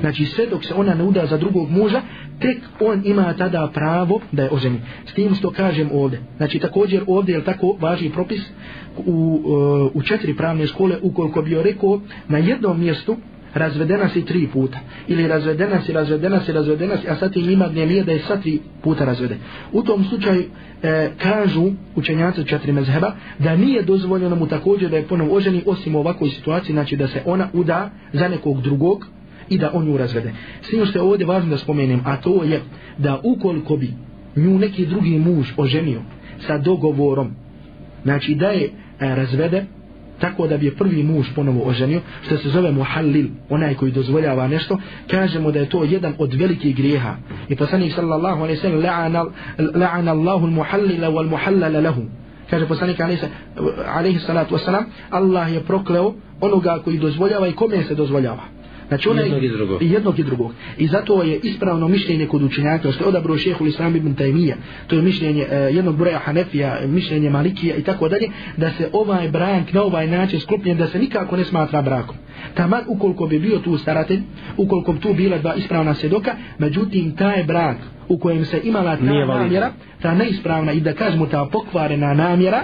Znači 0.00 0.24
sve 0.24 0.46
dok 0.46 0.64
se 0.64 0.74
ona 0.74 0.94
ne 0.94 1.04
uda 1.04 1.26
za 1.26 1.36
drugog 1.36 1.70
muža, 1.70 2.02
tek 2.40 2.58
on 2.80 3.02
ima 3.04 3.34
tada 3.38 3.70
pravo 3.74 4.20
da 4.32 4.42
je 4.42 4.50
oženi. 4.50 4.80
S 5.06 5.14
tim 5.14 5.34
što 5.34 5.50
kažem 5.50 5.90
ovdje. 5.92 6.20
Znači 6.36 6.58
također 6.58 7.02
ovdje 7.06 7.34
je 7.34 7.44
tako 7.44 7.76
važni 7.80 8.10
propis 8.10 8.40
u, 9.06 9.40
u 9.94 10.02
četiri 10.02 10.36
pravne 10.36 10.66
škole, 10.66 10.98
ukoliko 11.02 11.42
bi 11.42 11.50
joj 11.50 11.62
rekao 11.62 12.00
na 12.28 12.38
jednom 12.38 12.80
mjestu, 12.80 13.16
razvedena 13.54 14.08
si 14.08 14.24
tri 14.24 14.48
puta. 14.52 14.78
Ili 15.08 15.28
razvedena 15.28 15.82
si, 15.82 15.92
razvedena 15.92 16.40
si, 16.40 16.52
razvedena 16.52 16.96
si 16.96 17.08
a 17.08 17.16
sad 17.16 17.32
ti 17.32 17.40
ima 17.40 17.68
dnevije 17.68 18.04
da 18.04 18.12
je 18.12 18.18
sad 18.18 18.42
tri 18.42 18.60
puta 18.82 19.04
razvede. 19.04 19.36
U 19.72 19.82
tom 19.82 20.04
slučaju 20.04 20.44
e, 20.82 21.10
kažu 21.18 21.70
učenjaci 21.96 22.44
četiri 22.44 22.72
mezheba 22.72 23.12
da 23.38 23.56
nije 23.56 23.82
dozvoljeno 23.82 24.36
mu 24.36 24.46
također 24.46 24.90
da 24.90 24.96
je 24.96 25.08
ponovo 25.08 25.36
oženi 25.36 25.62
osim 25.66 25.94
u 25.94 25.98
ovakvoj 25.98 26.30
situaciji 26.30 26.72
znači 26.72 26.96
da 26.96 27.08
se 27.08 27.22
ona 27.24 27.48
uda 27.52 27.90
za 28.12 28.28
nekog 28.28 28.62
drugog 28.62 29.06
i 29.48 29.58
da 29.58 29.70
on 29.74 29.88
ju 29.88 29.96
razvede. 29.96 30.32
S 30.62 30.68
tim 30.68 30.86
što 30.86 30.98
je 30.98 31.02
ovdje 31.02 31.26
važno 31.26 31.50
da 31.50 31.58
spomenem 31.58 32.00
a 32.04 32.16
to 32.16 32.44
je 32.44 32.60
da 32.98 33.20
ukoliko 33.22 33.76
bi 33.76 33.90
nju 34.36 34.58
neki 34.58 34.86
drugi 34.86 35.18
muž 35.18 35.52
oženio 35.56 36.00
sa 36.46 36.58
dogovorom 36.58 37.30
znači 38.02 38.34
da 38.34 38.46
je 38.46 38.64
e, 38.64 38.70
razvede 39.14 39.64
tako 40.20 40.46
da 40.46 40.56
bi 40.56 40.66
je 40.66 40.74
prvi 40.74 41.02
muž 41.02 41.26
ponovo 41.34 41.68
oženio, 41.68 42.00
što 42.22 42.36
se 42.36 42.48
zove 42.48 42.72
muhallil, 42.72 43.26
onaj 43.50 43.74
koji 43.74 43.92
dozvoljava 43.92 44.48
nešto, 44.48 44.78
kažemo 45.10 45.50
da 45.50 45.58
je 45.58 45.68
to 45.68 45.84
jedan 45.84 46.14
od 46.18 46.34
velikih 46.34 46.76
grijeha. 46.76 47.16
I 47.48 47.56
poslanik 47.56 47.94
sallallahu 47.94 48.42
alaihi 48.42 48.60
sallam 48.60 48.80
la'ana, 48.80 49.30
la'ana 49.58 50.10
Allahu 50.10 50.46
muhallila 50.46 51.08
wal 51.08 51.28
muhallala 51.28 51.80
lahu. 51.80 52.02
Kaže 52.50 52.66
poslanik 52.66 53.00
alaihi 53.00 54.18
salatu 54.18 54.54
wasalam, 54.54 54.84
Allah 55.10 55.52
je 55.52 55.60
prokleo 55.60 56.14
onoga 56.40 56.78
koji 56.84 56.98
dozvoljava 56.98 57.48
i 57.48 57.52
kome 57.52 57.82
se 57.82 57.94
dozvoljava. 57.94 58.53
Znači 58.88 59.08
onaj, 59.08 59.24
jednog 59.24 59.44
i 59.44 59.48
drugog. 59.48 59.82
Jednog 59.82 60.18
i 60.18 60.24
drugog. 60.24 60.52
I 60.78 60.86
zato 60.86 61.22
je 61.22 61.40
ispravno 61.42 61.88
mišljenje 61.88 62.26
kod 62.26 62.42
učenjaka, 62.42 62.92
što 62.92 63.04
je 63.04 63.08
odabrao 63.08 63.38
šehu 63.38 63.66
Islam 63.66 63.96
ibn 63.96 64.14
Taymiya, 64.16 64.54
to 64.86 64.96
je 64.96 65.02
mišljenje 65.02 65.42
uh, 65.42 65.74
jednog 65.74 65.96
broja 65.96 66.18
Hanefija, 66.18 66.78
mišljenje 66.86 67.30
Malikija 67.30 67.76
i 67.76 67.82
tako 67.82 68.08
dalje, 68.08 68.28
da 68.56 68.70
se 68.70 68.88
ovaj 68.92 69.28
brak 69.28 69.72
na 69.72 69.82
ovaj 69.82 70.06
način 70.06 70.40
sklopljen, 70.40 70.76
da 70.76 70.86
se 70.86 70.98
nikako 70.98 71.36
ne 71.36 71.44
smatra 71.44 71.82
brakom. 71.82 72.16
Taman 72.54 72.82
ukoliko 72.88 73.26
bi 73.26 73.38
bio 73.38 73.58
tu 73.58 73.78
staratelj, 73.78 74.20
ukoliko 74.56 74.92
bi 74.92 75.00
tu 75.00 75.14
bila 75.14 75.38
dva 75.38 75.54
ispravna 75.54 75.94
sedoka, 75.94 76.34
međutim 76.58 77.16
taj 77.16 77.44
brak 77.44 77.76
u 78.08 78.18
kojem 78.18 78.44
se 78.44 78.60
imala 78.64 78.96
ta 78.96 79.04
namjera, 79.04 79.72
ta 80.02 80.14
neispravna 80.14 80.72
i 80.72 80.80
da 80.80 80.92
kažemo 80.92 81.26
ta 81.26 81.48
pokvarena 81.52 82.14
namjera, 82.14 82.62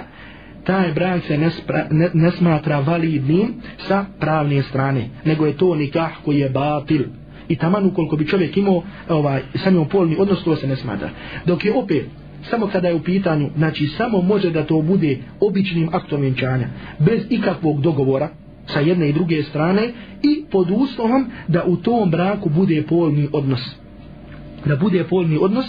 taj 0.63 0.93
brak 0.93 1.23
se 1.27 1.37
ne, 1.37 1.51
spra, 1.51 1.87
ne, 1.91 2.09
ne 2.13 2.31
smatra 2.31 2.79
validnim 2.79 3.53
sa 3.77 4.05
pravne 4.19 4.61
strane, 4.61 5.09
nego 5.25 5.45
je 5.45 5.57
to 5.57 5.75
nikah 5.75 6.11
koji 6.25 6.39
je 6.39 6.49
batil. 6.49 7.03
I 7.47 7.55
taman 7.55 7.85
ukoliko 7.85 8.15
bi 8.15 8.27
čovjek 8.27 8.57
imao 8.57 8.83
ovaj, 9.09 9.41
sa 9.55 9.69
njom 9.69 9.89
polni 9.89 10.15
odnos, 10.19 10.43
to 10.43 10.55
se 10.55 10.67
ne 10.67 10.75
smatra. 10.75 11.09
Dok 11.45 11.65
je 11.65 11.73
opet, 11.73 12.05
samo 12.49 12.67
kada 12.67 12.87
je 12.87 12.95
u 12.95 13.03
pitanju, 13.03 13.49
znači 13.57 13.87
samo 13.87 14.21
može 14.21 14.51
da 14.51 14.65
to 14.65 14.81
bude 14.81 15.17
običnim 15.39 15.89
aktom 15.91 16.21
vjenčanja, 16.21 16.67
bez 16.99 17.21
ikakvog 17.29 17.81
dogovora, 17.81 18.29
sa 18.65 18.79
jedne 18.79 19.09
i 19.09 19.13
druge 19.13 19.43
strane 19.43 19.93
i 20.23 20.45
pod 20.51 20.67
uslovom 20.71 21.25
da 21.47 21.63
u 21.65 21.75
tom 21.75 22.11
braku 22.11 22.49
bude 22.49 22.83
polni 22.87 23.27
odnos 23.33 23.81
da 24.65 24.75
bude 24.75 25.03
polni 25.03 25.37
odnos 25.41 25.65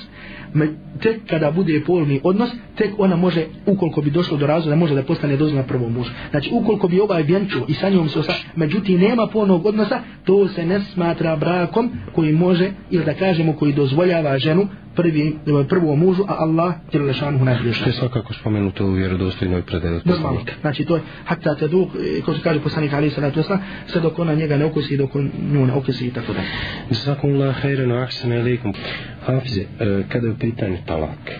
tek 1.00 1.20
kada 1.30 1.50
bude 1.50 1.80
polni 1.86 2.20
odnos 2.24 2.50
tek 2.76 2.90
ona 2.98 3.16
može 3.16 3.46
ukoliko 3.66 4.00
bi 4.00 4.10
došlo 4.10 4.36
do 4.36 4.46
razvoda 4.46 4.76
može 4.76 4.94
da 4.94 5.02
postane 5.02 5.36
dozvoljena 5.36 5.68
prvom 5.68 5.92
mužu 5.92 6.10
znači 6.30 6.50
ukoliko 6.52 6.88
bi 6.88 7.00
ovaj 7.00 7.22
vjenču 7.22 7.58
i 7.68 7.74
sa 7.74 7.88
njom 7.88 8.08
se 8.08 8.18
osa 8.18 8.32
međutim 8.56 9.00
nema 9.00 9.26
polnog 9.26 9.66
odnosa 9.66 10.00
to 10.24 10.48
se 10.48 10.66
ne 10.66 10.80
smatra 10.80 11.36
brakom 11.36 11.90
koji 12.12 12.32
može 12.32 12.70
ili 12.90 13.04
da 13.04 13.14
kažemo 13.14 13.52
koji 13.52 13.72
dozvoljava 13.72 14.38
ženu 14.38 14.68
prvi, 14.94 15.36
prvom 15.68 15.98
mužu, 15.98 16.24
a 16.28 16.34
Allah 16.38 16.74
je 16.92 17.00
lešanuhu 17.00 17.44
najbolje 17.44 17.72
Što 17.72 17.88
je 17.88 17.92
svakako 17.92 18.34
spomenuto 18.34 18.86
u 18.86 18.92
vjerodostojnoj 18.92 19.62
predaji 19.62 19.94
od 19.94 20.02
poslanika. 20.02 20.52
Znači 20.60 20.84
to 20.84 20.96
je, 20.96 21.02
hatta 21.24 21.54
te 21.54 21.68
duh, 21.68 21.88
ko 22.24 22.34
se 22.34 22.40
kaže 22.42 22.60
poslanik 22.60 22.92
Ali 22.92 23.10
Salatu 23.10 23.40
Osla, 23.40 23.58
sve 23.86 24.00
dok 24.00 24.18
ona 24.18 24.34
njega 24.34 24.56
ne 24.56 24.64
okusi, 24.64 24.96
dok 24.96 25.14
on 25.14 25.30
nju 25.52 25.66
ne 25.66 25.72
okusi 25.72 26.06
i 26.06 26.10
tako 26.10 26.32
da. 26.32 26.40
Zakum 26.90 27.34
Allah, 27.34 27.62
hajrenu, 27.62 28.02
ahsana 28.02 28.36
ilikum. 28.36 28.74
Hafize, 29.26 29.60
e, 29.60 30.02
kada 30.08 30.26
je 30.26 30.32
u 30.32 30.38
pitanju 30.38 30.76
talak, 30.86 31.32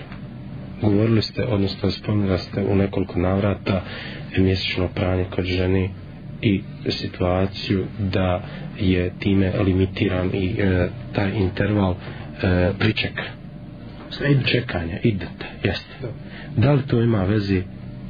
govorili 0.82 1.22
ste, 1.22 1.44
odnosno 1.44 1.90
spomenuli 1.90 2.38
ste 2.38 2.64
u 2.64 2.76
nekoliko 2.76 3.18
navrata 3.18 3.82
mjesečno 4.38 4.88
pranje 4.88 5.24
kod 5.24 5.44
ženi 5.44 5.90
i 6.42 6.62
situaciju 6.88 7.84
da 7.98 8.42
je 8.80 9.12
time 9.18 9.52
limitiran 9.64 10.30
i 10.32 10.54
e, 10.58 10.88
taj 11.12 11.30
interval 11.34 11.94
e, 12.42 12.70
pričeka 12.78 13.42
čekanja, 14.46 14.98
idete, 15.02 15.46
jeste. 15.64 15.94
Da 16.56 16.72
li 16.72 16.82
to 16.86 17.02
ima 17.02 17.24
veze 17.24 17.62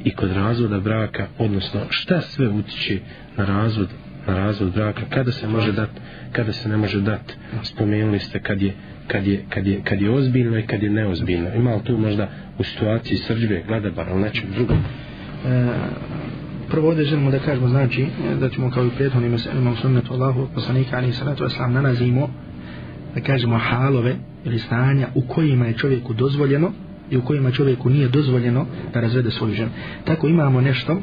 i 0.03 0.11
kod 0.11 0.31
razvoda 0.31 0.79
braka, 0.79 1.27
odnosno 1.37 1.81
šta 1.89 2.21
sve 2.21 2.47
utiče 2.47 2.99
na 3.37 3.45
razvod, 3.45 3.87
na 4.27 4.33
razvod 4.33 4.73
braka, 4.73 5.01
kada 5.09 5.31
se 5.31 5.47
može 5.47 5.71
dati, 5.71 6.01
kada 6.31 6.51
se 6.51 6.69
ne 6.69 6.77
može 6.77 7.01
dati, 7.01 7.33
spomenuli 7.63 8.19
ste 8.19 8.39
kad 8.39 8.61
je, 8.61 8.73
kad 9.07 9.27
je, 9.27 9.45
kad 9.49 9.67
je, 9.67 9.81
kad 9.83 10.01
je 10.01 10.11
ozbiljno 10.11 10.59
i 10.59 10.67
kad 10.67 10.83
je 10.83 10.89
neozbiljno. 10.89 11.49
Ima 11.55 11.75
li 11.75 11.83
tu 11.83 11.97
možda 11.97 12.29
u 12.59 12.63
situaciji 12.63 13.17
srđbe, 13.17 13.63
gledabara 13.67 14.11
ili 14.11 14.21
nečeg 14.21 14.49
drugog? 14.49 14.77
E, 15.45 15.67
prvo 16.69 16.87
ovdje 16.87 17.05
želimo 17.05 17.31
da 17.31 17.39
kažemo, 17.39 17.67
znači, 17.67 18.05
da 18.39 18.49
ćemo 18.49 18.71
kao 18.71 18.85
i 18.85 18.89
prethodnim 18.97 19.31
meselima 19.31 19.71
u 19.71 19.75
sunnetu 19.75 20.13
Allahu, 20.13 20.47
poslanika, 20.55 20.97
ali 20.97 21.09
i 21.09 21.13
salatu 21.13 21.43
wasalam, 21.43 21.71
nalazimo, 21.71 22.29
da 23.15 23.21
kažemo, 23.21 23.57
halove, 23.57 24.15
ili 24.45 24.59
stanja 24.59 25.07
u 25.15 25.21
kojima 25.21 25.65
je 25.65 25.73
čovjeku 25.73 26.13
dozvoljeno 26.13 26.71
i 27.11 27.17
u 27.17 27.21
kojima 27.21 27.51
čovjeku 27.51 27.89
nije 27.89 28.07
dozvoljeno 28.07 28.65
da 28.93 29.01
razvede 29.01 29.31
svoju 29.31 29.53
ženu. 29.53 29.69
Tako 30.05 30.27
imamo 30.27 30.61
nešto 30.61 30.93
e, 30.93 30.97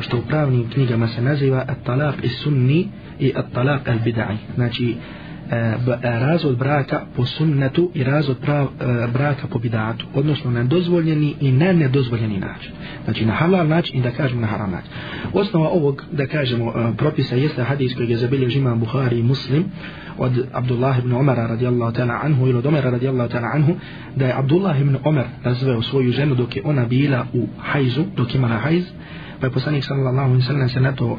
što 0.00 0.18
u 0.18 0.22
pravnim 0.28 0.70
knjigama 0.70 1.08
se 1.08 1.22
naziva 1.22 1.66
at-talaq 1.68 2.14
is-sunni 2.22 2.86
i 3.20 3.32
at-talaq 3.34 3.80
al-bid'i. 3.84 4.36
Znači 4.54 4.96
E, 5.50 5.56
e, 5.56 5.76
razvod 6.02 6.56
braka 6.56 7.02
po 7.16 7.26
sunnetu 7.26 7.90
i 7.94 8.04
razvod 8.04 8.36
prav, 8.38 8.64
e, 8.64 9.06
braka 9.12 9.46
po 9.46 9.58
bidatu, 9.58 10.06
odnosno 10.14 10.50
na 10.50 10.64
dozvoljeni 10.64 11.34
i 11.40 11.52
na 11.52 11.72
nedozvoljeni 11.72 12.38
način. 12.38 12.72
Znači 13.04 13.26
na 13.26 13.32
halal 13.32 13.68
način 13.68 13.98
i 13.98 14.02
da 14.02 14.10
kažemo 14.10 14.40
na 14.40 14.46
haram 14.46 14.70
način. 14.70 14.90
Osnova 15.32 15.68
ovog, 15.68 16.04
da 16.12 16.26
kažemo, 16.26 16.94
propisa 16.96 17.36
jeste 17.36 17.62
hadis 17.62 17.94
koji 17.94 18.10
je 18.10 18.16
zabilježio 18.16 18.60
imam 18.60 18.80
Buhari 18.80 19.18
i 19.18 19.22
Muslim, 19.22 19.64
od 20.18 20.46
Abdullah 20.52 20.98
ibn 20.98 21.12
Omara 21.12 21.46
radijallahu 21.46 21.92
ta'ala 21.92 22.20
anhu 22.22 22.46
ili 22.48 22.58
od 22.58 22.66
Omara 22.66 22.90
radijallahu 22.90 23.30
ta'ala 23.30 23.50
anhu 23.54 23.74
da 24.16 24.26
je 24.26 24.38
Abdullah 24.38 24.80
ibn 24.80 24.96
Umar 25.04 25.26
razveo 25.44 25.82
svoju 25.82 26.12
ženu 26.12 26.34
dok 26.34 26.56
je 26.56 26.62
ona 26.64 26.84
bila 26.86 27.26
u 27.32 27.46
hajzu, 27.58 28.04
dok 28.16 28.34
imala 28.34 28.56
hajz 28.56 28.84
pa 29.40 29.46
je 29.46 29.52
poslanik 29.52 29.84
sallallahu 29.84 30.28
alaihi 30.28 30.42
sallam 30.42 30.68
se 30.68 30.80
na 30.80 30.92
to 30.92 31.06
uh, 31.06 31.18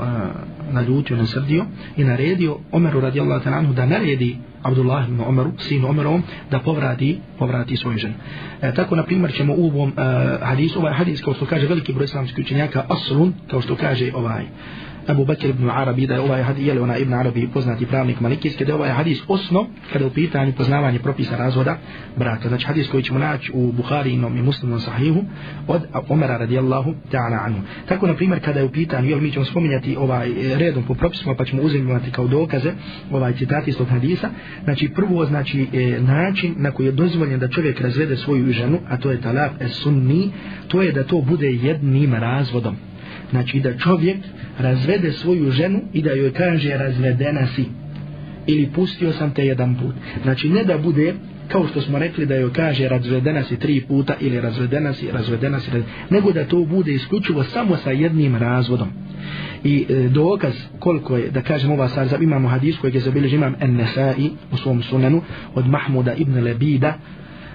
naljutio, 0.72 1.18
nasrdio 1.18 1.66
i 1.97 2.03
naredio 2.03 2.57
Omeru 2.72 3.01
radijallahu 3.01 3.43
ta'ala 3.43 3.57
anhu 3.57 3.74
da 3.74 3.86
naredi 3.86 4.38
Abdullah 4.66 5.09
ibn 5.09 5.22
Omeru, 5.22 5.51
sinu 5.57 5.89
Omerovom, 5.89 6.24
da 6.51 6.59
povrati, 6.59 7.20
povrati 7.39 7.78
svoju 7.78 7.97
ženu. 7.97 8.13
E, 8.61 8.74
tako, 8.74 8.95
na 8.95 9.03
primjer, 9.03 9.34
ćemo 9.34 9.53
u 9.57 9.66
ovom 9.68 9.89
e, 9.89 10.01
hadisu, 10.41 10.80
ovaj 10.80 10.93
hadis, 10.93 11.22
kao 11.22 11.34
što 11.34 11.45
kaže 11.45 11.68
veliki 11.68 11.93
broj 11.93 12.05
islamskih 12.05 12.45
učenjaka, 12.45 12.84
aslun, 12.89 13.34
kao 13.51 13.61
što 13.61 13.76
kaže 13.76 14.11
ovaj, 14.16 14.45
Abu 15.08 15.26
Bakr 15.26 15.45
ibn 15.45 15.70
Arabi 15.70 16.08
da 16.08 16.14
je 16.14 16.20
ovaj 16.20 16.43
hadis, 16.43 16.68
jeli 16.68 16.80
ona 16.80 16.97
ibn 16.97 17.14
Arabi 17.14 17.49
poznati 17.53 17.86
pravnik 17.86 18.20
malikijski, 18.20 18.66
da 18.66 18.72
je 18.72 18.76
ovaj 18.76 18.89
hadis 18.89 19.22
osno 19.28 19.68
kada 19.93 20.06
je 20.06 20.10
u 20.10 20.14
pitanju 20.14 20.53
poznavanje 20.58 20.99
propisa 20.99 21.38
razvoda 21.38 21.78
braka. 22.18 22.47
Znači 22.47 22.66
hadis 22.66 22.89
koji 22.89 23.03
ćemo 23.03 23.20
naći 23.20 23.51
u 23.53 23.72
Buharinom 23.72 24.38
i 24.38 24.41
muslimom 24.41 24.80
sahihu 24.80 25.24
od 25.68 25.82
Omera 26.10 26.38
radijallahu 26.38 26.93
ta'ala 27.12 27.45
anhu. 27.45 27.62
Tako 27.88 28.08
na 28.08 28.14
primjer 28.14 28.39
kada 28.45 28.60
je 28.60 28.66
u 28.66 28.72
pitanju, 28.72 29.10
jel 29.10 29.20
mi 29.20 29.32
ćemo 29.32 29.45
spominjati 29.45 29.95
ovaj 29.95 30.30
e, 30.30 30.58
redom 30.58 30.84
po 30.84 30.93
propisima 30.93 31.36
pa 31.36 31.45
ćemo 31.45 31.62
uzimati 31.62 32.12
kao 32.12 32.28
dokaze 32.28 32.72
ovaj 33.12 33.34
citat 33.34 33.68
iz 33.68 33.78
tog 33.78 33.88
hadisa. 33.88 34.30
Znači 34.64 34.89
prvo 34.89 35.26
znači 35.26 35.68
e, 35.74 36.01
način 36.01 36.56
na 36.58 36.72
koji 36.72 36.86
je 36.86 36.91
dozvoljen 36.91 37.39
da 37.39 37.47
čovjek 37.47 37.82
razvede 37.82 38.18
svoju 38.18 38.53
ženu, 38.53 38.80
a 38.89 38.97
to 38.97 39.12
je 39.12 39.22
talak 39.22 39.51
es 39.60 39.72
sunni, 39.72 40.32
to 40.68 40.82
je 40.82 40.91
da 40.91 41.03
to 41.03 41.22
bude 41.22 41.51
jednim 41.51 42.14
razvodom 42.14 42.76
znači 43.32 43.60
da 43.60 43.78
čovjek 43.78 44.18
razvede 44.60 45.12
svoju 45.12 45.51
ženu 45.51 45.82
i 45.93 46.01
da 46.01 46.12
joj 46.12 46.34
kaže 46.34 46.78
razvedena 46.78 47.47
si. 47.47 47.66
Ili 48.47 48.70
pustio 48.76 49.12
sam 49.12 49.34
te 49.34 49.45
jedan 49.45 49.76
put. 49.76 49.95
Znači 50.24 50.49
ne 50.49 50.64
da 50.64 50.78
bude 50.78 51.14
kao 51.47 51.68
što 51.68 51.82
smo 51.82 51.99
rekli 51.99 52.26
da 52.26 52.36
joj 52.36 52.53
kaže 52.53 52.89
razvedena 52.89 53.43
si 53.43 53.60
tri 53.60 53.82
puta 53.82 54.16
ili 54.20 54.41
razvedena 54.41 54.93
si, 54.93 55.12
razvedena 55.12 55.60
si 55.60 55.72
nego 56.10 56.32
da 56.32 56.45
to 56.45 56.66
bude 56.66 56.93
isključivo 56.93 57.43
samo 57.43 57.78
sa 57.78 57.91
jednim 57.91 58.36
razvodom. 58.36 58.88
I 59.64 59.86
e, 59.89 60.10
dokaz 60.10 60.53
koliko 60.80 61.18
je 61.18 61.32
da 61.32 61.41
kažem 61.41 61.72
ova 61.72 61.89
sad 61.89 62.22
imamo 62.22 62.47
hadis 62.47 62.78
kojeg 62.78 62.95
je 62.95 63.01
zabiljež 63.01 63.34
imam 63.34 63.56
En-Nesai 63.60 64.30
u 64.51 64.58
svom 64.58 64.84
sunanu 64.84 65.22
od 65.56 65.68
Mahmuda 65.68 66.14
ibn 66.14 66.43
Lebida 66.43 66.93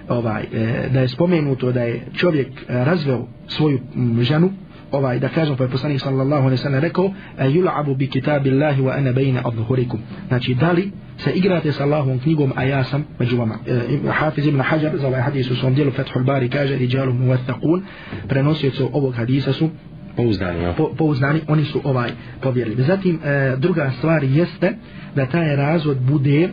ovaj, 0.09 0.43
e, 0.43 0.89
da 0.93 1.01
je 1.01 1.09
spomenuto 1.09 1.73
da 1.73 1.83
je 1.83 2.07
čovjek 2.15 2.49
e, 2.49 2.85
razveo 2.85 3.27
svoju 3.47 3.81
m, 3.97 4.23
ženu 4.23 4.51
ovaj 4.93 5.18
da 5.18 5.28
kažem 5.28 5.57
pa 5.57 5.64
je 5.64 5.70
poslanik 5.70 6.01
sallallahu 6.01 6.43
alejhi 6.43 6.51
ve 6.51 6.57
sellem 6.57 6.80
rekao 6.80 7.12
yul'abu 7.38 7.97
bi 7.97 8.07
kitabillahi 8.07 8.82
wa 8.82 8.99
ana 8.99 9.12
bayna 9.12 9.41
adhhurikum. 9.45 10.01
Znači 10.28 10.55
dali 10.55 10.91
se 11.18 11.32
igrate 11.32 11.72
sa 11.72 11.84
Allahovom 11.84 12.18
knjigom 12.18 12.53
a 12.57 12.64
ja 12.64 12.84
sam 12.84 13.05
među 13.18 13.36
vama? 13.36 13.59
E, 13.66 14.11
Hafiz 14.11 14.47
ibn 14.47 14.61
Hajar 14.61 14.97
za 14.97 15.07
ovaj 15.07 15.20
hadis 15.20 15.51
u 15.51 15.57
svom 15.57 15.74
djelu 15.74 15.91
Fathul 15.91 16.24
Bari 16.24 16.49
kaže 16.49 16.76
rijalun 16.76 17.18
muwaththaqun. 17.18 17.80
Prenosioci 18.28 18.82
ovog 18.93 19.14
hadisa 19.14 19.53
su 19.53 19.70
pouzdani, 20.16 20.62
ja. 20.62 20.72
po, 20.72 20.91
pouzdani 20.99 21.41
oni 21.49 21.64
su 21.64 21.80
ovaj 21.84 22.11
povjerljivi. 22.43 22.82
Zatim 22.82 23.20
e, 23.24 23.57
druga 23.57 23.91
stvar 23.99 24.24
jeste 24.24 24.72
da 25.14 25.26
taj 25.26 25.57
razvod 25.57 25.99
bude 26.01 26.49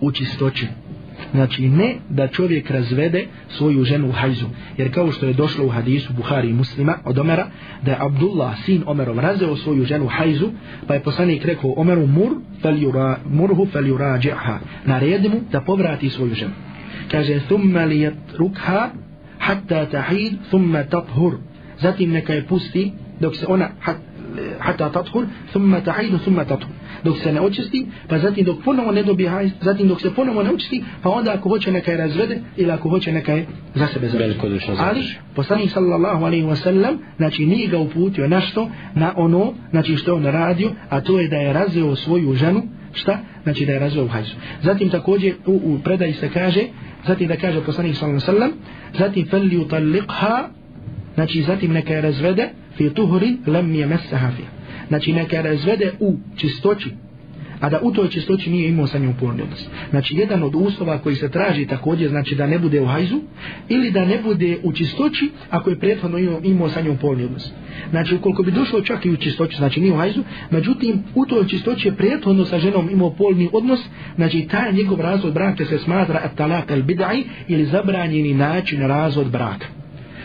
u 0.00 0.12
čistoći 0.12 0.66
Znači 1.32 1.68
ne 1.68 1.96
da 2.08 2.28
čovjek 2.28 2.70
razvede 2.70 3.26
svoju 3.48 3.84
ženu 3.84 4.08
u 4.08 4.12
hajzu. 4.12 4.46
Jer 4.76 4.94
kao 4.94 5.12
što 5.12 5.26
je 5.26 5.32
došlo 5.32 5.66
u 5.66 5.68
hadisu 5.68 6.12
Buhari 6.12 6.48
i 6.48 6.52
muslima 6.52 6.98
od 7.04 7.18
Omera, 7.18 7.46
da 7.82 7.90
je 7.90 7.96
Abdullah, 8.00 8.58
sin 8.64 8.82
Omerov, 8.86 9.18
razveo 9.18 9.56
svoju 9.56 9.84
ženu 9.84 10.04
u 10.04 10.08
hajzu, 10.08 10.48
pa 10.86 10.94
je 10.94 11.02
poslanik 11.02 11.44
rekao 11.44 11.74
Omeru 11.76 12.06
mur, 12.06 12.32
fel 12.62 12.74
yura, 12.74 13.16
murhu 13.30 13.66
fel 13.66 13.84
yurađi'ha. 13.84 14.58
Naredi 14.84 15.28
mu 15.28 15.40
da 15.52 15.60
povrati 15.60 16.10
svoju 16.10 16.34
ženu. 16.34 16.52
Kaže, 17.10 17.40
thumma 17.48 17.84
li 17.84 18.10
rukha, 18.38 18.90
hatta 19.38 19.86
tahid, 19.86 20.32
thumma 20.48 20.84
tathur. 20.84 21.34
Zatim 21.78 22.10
neka 22.10 22.32
je 22.32 22.46
pusti, 22.46 22.92
dok 23.20 23.36
se 23.36 23.46
ona, 23.48 23.68
hatta 24.58 24.90
tathur, 24.90 25.26
thumma 25.52 25.80
tahid, 25.80 26.20
thumma 26.20 26.44
tathur 26.44 26.68
dok 27.04 27.18
se 27.18 27.32
ne 27.32 27.40
očisti, 27.40 27.86
pa 28.08 28.18
zatim 28.18 28.44
dok 28.44 28.62
ponovo 28.64 28.92
ne 28.92 29.02
dobije 29.02 29.28
hajz, 29.28 29.50
zatim 29.60 29.88
dok 29.88 30.00
se 30.00 30.14
ponovo 30.14 30.42
ne 30.42 30.50
očisti, 30.50 30.84
pa 31.02 31.10
onda 31.10 31.32
ako 31.32 31.48
hoće 31.48 31.72
neka 31.72 31.90
je 31.90 31.96
razvede 31.96 32.40
ili 32.56 32.70
ako 32.70 32.88
hoće 32.88 33.12
neka 33.12 33.32
je 33.32 33.46
za 33.74 33.86
sebe 33.86 34.08
završi. 34.08 34.38
Ali, 34.78 35.34
poslanik 35.34 35.70
sallallahu 35.70 36.24
alaihi 36.24 36.46
wa 36.46 36.56
sallam, 36.56 36.98
znači 37.16 37.46
nije 37.46 37.68
ga 37.68 37.78
uputio 37.78 38.28
na 38.28 38.40
što, 38.40 38.70
na 38.94 39.12
ono, 39.16 39.52
znači 39.70 39.96
što 39.96 40.14
on 40.14 40.24
radio, 40.24 40.70
a 40.88 41.00
to 41.00 41.20
je 41.20 41.28
da 41.28 41.36
je 41.36 41.52
razveo 41.52 41.96
svoju 41.96 42.34
ženu, 42.34 42.62
šta? 42.92 43.18
Znači 43.42 43.66
da 43.66 43.72
je 43.72 43.78
razveo 43.78 44.06
hajzu. 44.06 44.34
Zatim 44.62 44.90
također 44.90 45.34
u, 45.46 45.52
u 45.64 45.78
predaji 45.84 46.12
se 46.12 46.28
kaže, 46.28 46.60
zatim 47.06 47.28
da 47.28 47.36
kaže 47.36 47.60
poslanik 47.60 47.96
sallallahu 47.96 48.30
alaihi 48.30 48.40
wa 48.40 48.48
sallam, 48.48 48.52
zatim 48.98 49.26
fel 49.26 49.42
utalliqha, 49.42 50.48
znači 51.14 51.42
zatim 51.42 51.72
neka 51.72 51.94
je 51.94 52.00
razvede, 52.00 52.48
fi 52.76 52.90
tuhuri 52.90 53.36
lam 53.46 53.74
je 53.74 53.86
mesaha 53.86 54.30
fija 54.36 54.48
znači 54.88 55.12
neka 55.12 55.40
razvede 55.40 55.92
u 56.00 56.16
čistoći 56.36 56.90
a 57.62 57.68
da 57.70 57.78
u 57.82 57.92
toj 57.92 58.08
čistoći 58.08 58.50
nije 58.50 58.68
imao 58.68 58.86
sa 58.86 58.98
njom 58.98 59.14
porni 59.20 59.42
odnos. 59.42 59.68
Znači, 59.90 60.16
jedan 60.16 60.42
od 60.42 60.54
uslova 60.54 60.98
koji 60.98 61.14
se 61.14 61.30
traži 61.30 61.66
također, 61.66 62.08
znači 62.08 62.34
da 62.34 62.46
ne 62.46 62.58
bude 62.58 62.80
u 62.80 62.86
hajzu, 62.86 63.20
ili 63.68 63.90
da 63.90 64.04
ne 64.04 64.18
bude 64.22 64.58
u 64.62 64.72
čistoći, 64.72 65.30
ako 65.50 65.70
je 65.70 65.78
prethodno 65.78 66.18
imao, 66.18 66.40
imao 66.44 66.68
sa 66.68 66.80
njom 66.80 66.96
porni 66.96 67.24
odnos. 67.24 67.52
Znači, 67.90 68.14
ukoliko 68.14 68.42
bi 68.42 68.50
došlo 68.50 68.80
čak 68.80 69.06
i 69.06 69.10
u 69.10 69.16
čistoći, 69.16 69.56
znači 69.56 69.80
nije 69.80 69.92
u 69.92 69.96
hajzu, 69.96 70.22
međutim, 70.50 71.02
u 71.14 71.26
toj 71.26 71.46
čistoći 71.46 71.88
je 71.88 71.96
prethodno 71.96 72.44
sa 72.44 72.58
ženom 72.58 72.90
imao 72.90 73.10
polni 73.10 73.48
odnos, 73.52 73.80
znači, 74.16 74.48
taj 74.50 74.72
njegov 74.72 75.00
razvod 75.00 75.34
braka 75.34 75.64
se 75.64 75.78
smatra 75.78 76.20
at-talak 76.24 76.72
al 76.72 76.82
bid'i 76.82 77.22
ili 77.48 77.64
zabranjeni 77.64 78.34
način 78.34 78.80
razvod 78.80 79.30
braka. 79.30 79.81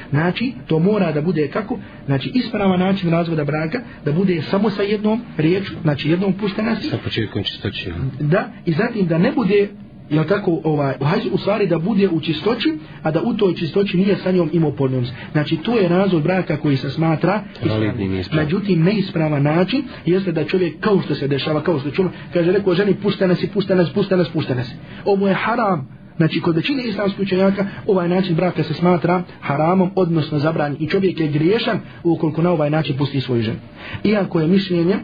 Znači, 0.09 0.53
to 0.67 0.79
mora 0.79 1.11
da 1.11 1.21
bude 1.21 1.47
kako? 1.47 1.79
Znači, 2.05 2.31
ispravan 2.33 2.79
način 2.79 3.11
razvoda 3.11 3.43
braka, 3.43 3.79
da 4.05 4.11
bude 4.11 4.41
samo 4.41 4.69
sa 4.69 4.81
jednom 4.81 5.21
riječu, 5.37 5.73
znači 5.81 6.09
jednom 6.09 6.33
puštenosti. 6.33 6.89
Sa 6.89 6.97
početkom 6.97 7.43
čistoći. 7.43 7.91
Da, 8.19 8.49
i 8.65 8.71
zatim 8.71 9.07
da 9.07 9.17
ne 9.17 9.31
bude 9.31 9.69
jel 10.09 10.23
tako, 10.23 10.61
ovaj, 10.63 10.95
hajde 11.01 11.29
u 11.31 11.37
stvari 11.37 11.67
da 11.67 11.79
bude 11.79 12.09
u 12.09 12.21
čistoći, 12.21 12.73
a 13.03 13.11
da 13.11 13.21
u 13.21 13.33
toj 13.33 13.55
čistoći 13.55 13.97
nije 13.97 14.15
sa 14.15 14.31
njom 14.31 14.49
imao 14.53 14.71
podnost. 14.71 15.13
Znači, 15.31 15.57
to 15.57 15.77
je 15.77 15.87
razvod 15.87 16.23
braka 16.23 16.57
koji 16.57 16.77
se 16.77 16.89
smatra 16.89 17.43
ispravnim. 17.63 18.23
Međutim, 18.33 18.83
neispravan 18.83 19.43
način 19.43 19.83
jeste 20.05 20.31
da 20.31 20.43
čovjek, 20.43 20.79
kao 20.79 21.01
što 21.01 21.15
se 21.15 21.27
dešava, 21.27 21.63
kao 21.63 21.79
što 21.79 21.91
čuno, 21.91 22.09
kaže, 22.33 22.51
rekao 22.51 22.73
ženi, 22.73 22.93
pušta 22.93 23.27
nas 23.27 23.43
i 23.43 23.47
pušta 23.47 23.75
nas, 23.75 23.89
pušta 23.93 24.15
nas, 24.15 24.29
pušta 24.29 24.55
nas. 24.55 24.73
Ovo 25.05 25.27
je 25.27 25.33
haram, 25.33 25.96
Znači, 26.17 26.41
kod 26.41 26.55
većine 26.55 26.83
islamskih 26.83 27.19
učenjaka, 27.19 27.65
ovaj 27.87 28.09
način 28.09 28.35
braka 28.35 28.63
se 28.63 28.73
smatra 28.73 29.23
haramom, 29.41 29.91
odnosno 29.95 30.39
zabranjen. 30.39 30.77
I 30.79 30.87
čovjek 30.87 31.19
je 31.19 31.27
griješan 31.27 31.79
ukoliko 32.03 32.41
na 32.41 32.51
ovaj 32.51 32.69
način 32.69 32.97
pusti 32.97 33.21
svoju 33.21 33.41
ženu. 33.41 33.59
Iako 34.03 34.39
je 34.41 34.47
mišljenje 34.47 34.95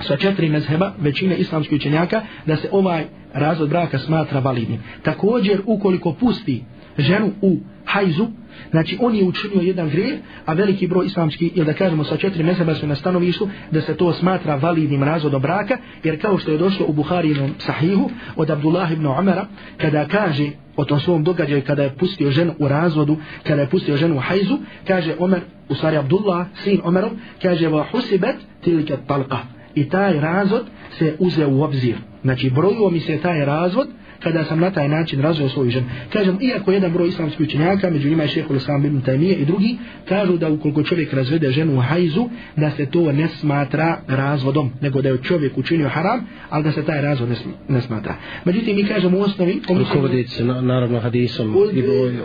sa 0.00 0.16
četiri 0.16 0.48
mezheba, 0.48 0.92
većine 0.98 1.36
islamskih 1.36 1.76
učenjaka, 1.76 2.22
da 2.46 2.56
se 2.56 2.68
ovaj 2.72 3.04
razvod 3.32 3.68
braka 3.68 3.98
smatra 3.98 4.40
validnim. 4.40 4.82
Također, 5.02 5.60
ukoliko 5.66 6.12
pusti 6.12 6.64
ženu 6.98 7.30
u 7.42 7.58
hajzu, 7.84 8.26
znači 8.70 8.98
on 9.00 9.14
je 9.14 9.24
učinio 9.24 9.60
jedan 9.60 9.88
grijeh, 9.88 10.18
a 10.46 10.52
veliki 10.52 10.86
broj 10.86 11.06
islamski, 11.06 11.52
ili 11.54 11.66
da 11.66 11.72
kažemo 11.72 12.04
sa 12.04 12.16
četiri 12.16 12.42
mezheba 12.42 12.74
su 12.74 12.86
na 12.86 12.94
stanovištu, 12.94 13.48
da 13.70 13.80
se 13.80 13.96
to 13.96 14.12
smatra 14.12 14.56
validnim 14.56 15.02
razvodom 15.02 15.42
braka, 15.42 15.78
jer 16.04 16.20
kao 16.22 16.38
što 16.38 16.52
je 16.52 16.58
došlo 16.58 16.86
u 16.88 16.92
Buharinom 16.92 17.50
sahihu 17.58 18.10
od 18.36 18.50
Abdullah 18.50 18.92
ibn 18.92 19.06
Umara, 19.06 19.46
kada 19.76 20.08
kaže 20.08 20.50
o 20.76 20.84
tom 20.84 21.00
svom 21.00 21.24
događaju 21.24 21.62
kada 21.66 21.82
je 21.82 21.94
pustio 21.98 22.30
ženu 22.30 22.54
u 22.58 22.68
razvodu, 22.68 23.16
kada 23.42 23.60
je 23.60 23.68
pustio 23.68 23.96
ženu 23.96 24.16
u 24.16 24.20
hajzu, 24.20 24.58
kaže 24.86 25.14
Omer, 25.18 25.40
u 25.68 25.74
stvari 25.74 25.96
Abdullah, 25.96 26.46
sin 26.54 26.80
Omerom, 26.84 27.10
kaže 27.42 27.68
va 27.68 27.84
husibet 27.92 28.36
tilike 28.60 28.96
talqa. 29.08 29.38
I 29.74 29.88
taj 29.88 30.20
razvod 30.20 30.66
se 30.98 31.16
uze 31.18 31.46
u 31.46 31.62
obzir. 31.62 31.96
Znači 32.22 32.50
brojuo 32.50 32.90
mi 32.90 33.00
se 33.00 33.18
taj 33.18 33.44
razvod, 33.44 33.88
kada 34.24 34.44
sam 34.44 34.60
na 34.60 34.70
taj 34.70 34.88
način 34.88 35.20
razvio 35.20 35.48
svoju 35.48 35.70
ženu. 35.70 35.86
Kažem, 36.12 36.38
iako 36.40 36.72
jedan 36.72 36.92
broj 36.92 37.08
islamskih 37.08 37.46
učenjaka, 37.46 37.90
među 37.90 38.08
njima 38.08 38.22
je 38.22 38.28
šehol 38.28 38.56
Islam 38.56 38.84
ibn 38.84 39.02
Taymiye 39.02 39.42
i 39.42 39.44
drugi, 39.44 39.76
kažu 40.08 40.36
da 40.36 40.48
ukoliko 40.50 40.82
čovjek 40.82 41.12
razvede 41.12 41.50
ženu 41.50 41.76
u 41.76 41.80
hajzu, 41.80 42.28
da 42.56 42.70
se 42.70 42.86
to 42.86 43.12
ne 43.12 43.28
smatra 43.28 43.98
razvodom, 44.08 44.70
nego 44.80 45.02
da 45.02 45.08
je 45.08 45.22
čovjek 45.22 45.58
učinio 45.58 45.88
haram, 45.88 46.26
ali 46.50 46.64
da 46.64 46.72
se 46.72 46.82
taj 46.82 47.02
razvod 47.02 47.28
ne, 47.28 47.36
ne 47.68 47.80
smatra. 47.80 48.14
Međutim, 48.44 48.76
mi 48.76 48.84
kažemo 48.84 49.18
u 49.18 49.20
osnovi... 49.20 49.60
Rukovodit 49.68 50.30
se, 50.30 50.44
naravno, 50.44 51.00
hadisom 51.00 51.56
od, 51.56 51.68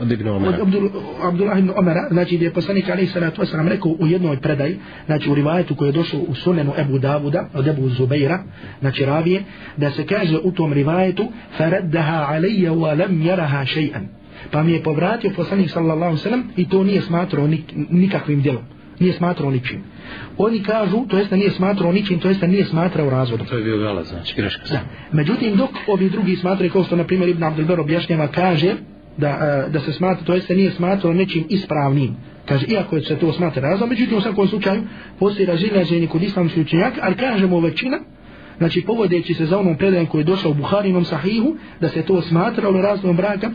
od 0.02 0.12
Ibn 0.12 0.28
Omara. 0.28 0.58
Od 0.58 0.62
Abdul, 0.62 0.90
Abdullah 1.24 1.60
ibn 1.60 1.72
Omara, 1.76 2.08
znači 2.12 2.36
gdje 2.36 2.46
je 2.46 2.54
poslanik 2.54 2.90
Ali 2.90 3.08
Salatu 3.08 3.42
Wasalam 3.42 3.68
rekao 3.68 3.92
u 3.92 4.08
jednoj 4.08 4.42
predaj, 4.42 4.76
znači 5.06 5.30
u 5.30 5.36
rivajetu 5.36 5.76
koji 5.76 5.90
je 5.90 5.94
došao 5.94 6.20
u 6.20 6.36
sunenu 6.36 6.74
Ebu 6.78 7.00
Davuda, 7.00 7.50
od 7.54 7.68
Ebu 7.68 7.90
Zubeira, 7.90 8.44
znači 8.80 9.06
ravije, 9.06 9.44
da 9.78 9.92
se 9.92 10.06
kaže 10.06 10.38
u 10.44 10.52
tom 10.52 10.74
rivajetu, 10.74 11.32
farad 11.58 11.89
raddaha 11.90 12.34
alayya 12.34 12.72
wa 12.72 12.98
lam 12.98 13.22
yaraha 13.22 13.66
shay'an 13.66 14.08
pa 14.52 14.64
mi 14.64 14.72
je 14.72 14.84
povratio 14.84 15.32
poslanik 15.36 15.70
sallallahu 15.70 16.18
ve 16.26 16.38
i 16.58 16.70
to 16.70 16.84
nije 16.84 17.02
smatrao 17.02 17.48
nik, 17.48 17.64
nikakvim 17.90 18.42
djelom. 18.42 18.64
Nije 19.00 19.14
smatrao 19.14 19.52
ničim. 19.52 19.84
Oni 20.38 20.64
kažu 20.64 21.06
to 21.08 21.18
jest 21.18 21.32
nije 21.32 21.52
smatrao 21.52 21.92
ničim 21.92 22.20
to 22.20 22.28
jest 22.28 22.42
nije 22.42 22.66
smatrao 22.66 23.10
razvodom. 23.10 23.48
To 23.48 23.58
je 23.58 23.64
bio 23.64 23.78
gala 23.78 24.04
znači 24.04 24.36
greška. 24.36 24.62
Da. 24.70 24.80
međutim 25.12 25.56
dok 25.56 25.70
ovi 25.88 26.10
drugi 26.10 26.36
smatraju 26.36 26.72
kao 26.72 26.84
što 26.84 26.96
na 26.96 27.04
primjer 27.04 27.30
Ibn 27.30 27.44
Abdul 27.44 27.80
objašnjava 27.80 28.28
kaže 28.28 28.76
da, 29.18 29.66
da 29.72 29.80
se 29.80 29.94
smatra 29.94 30.26
to 30.26 30.34
jest 30.34 30.50
nije 30.50 30.72
smatrao 30.72 31.14
nečim 31.14 31.44
ispravnim. 31.50 32.16
Kaže 32.46 32.66
iako 32.68 33.02
se 33.02 33.16
to 33.16 33.34
smatra 33.34 33.62
razvodom 33.62 33.90
međutim 33.90 34.18
u 34.18 34.22
svakom 34.22 34.48
slučaju 34.48 34.82
postoji 35.20 35.46
razilaženje 35.46 36.08
kod 36.08 36.24
islamskih 36.24 36.62
učenjaka 36.66 37.02
ali 37.02 37.16
kažemo 37.16 37.60
većina 37.60 38.00
znači 38.60 38.82
povodeći 38.82 39.34
se 39.34 39.46
za 39.46 39.60
onom 39.60 39.78
predajem 39.78 40.06
koji 40.06 40.22
je 40.22 40.26
došao 40.26 40.52
u 40.52 40.54
Buharinom 40.54 41.06
sahihu, 41.06 41.56
da 41.82 41.90
se 41.90 42.02
to 42.02 42.22
smatralo 42.22 42.82
razvodom 42.82 43.18
braka, 43.18 43.52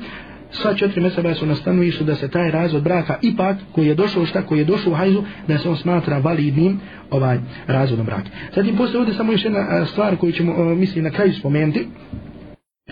sva 0.51 0.75
četiri 0.75 1.01
meseba 1.01 1.35
su 1.35 1.47
na 1.47 1.55
stanovištu 1.55 2.05
da 2.05 2.15
se 2.15 2.29
taj 2.29 2.51
razvod 2.51 2.83
braka 2.83 3.19
ipak 3.23 3.57
koji 3.73 3.87
je 3.87 3.95
došao 3.95 4.27
šta 4.27 4.43
koji 4.43 4.59
je 4.59 4.65
došao 4.65 4.93
u 4.93 4.97
hajzu 4.97 5.23
da 5.49 5.59
se 5.59 5.69
on 5.69 5.77
smatra 5.77 6.19
validnim 6.19 6.81
ovaj 7.11 7.39
razvodom 7.67 8.07
braka. 8.07 8.29
Zatim 8.55 8.77
postoje 8.77 9.01
ovdje 9.01 9.15
samo 9.15 9.33
još 9.33 9.45
jedna 9.45 9.87
stvar 9.87 10.17
koju 10.17 10.33
ćemo 10.33 10.75
mislim 10.75 11.05
na 11.05 11.11
kraju 11.11 11.33
spomenuti 11.33 11.87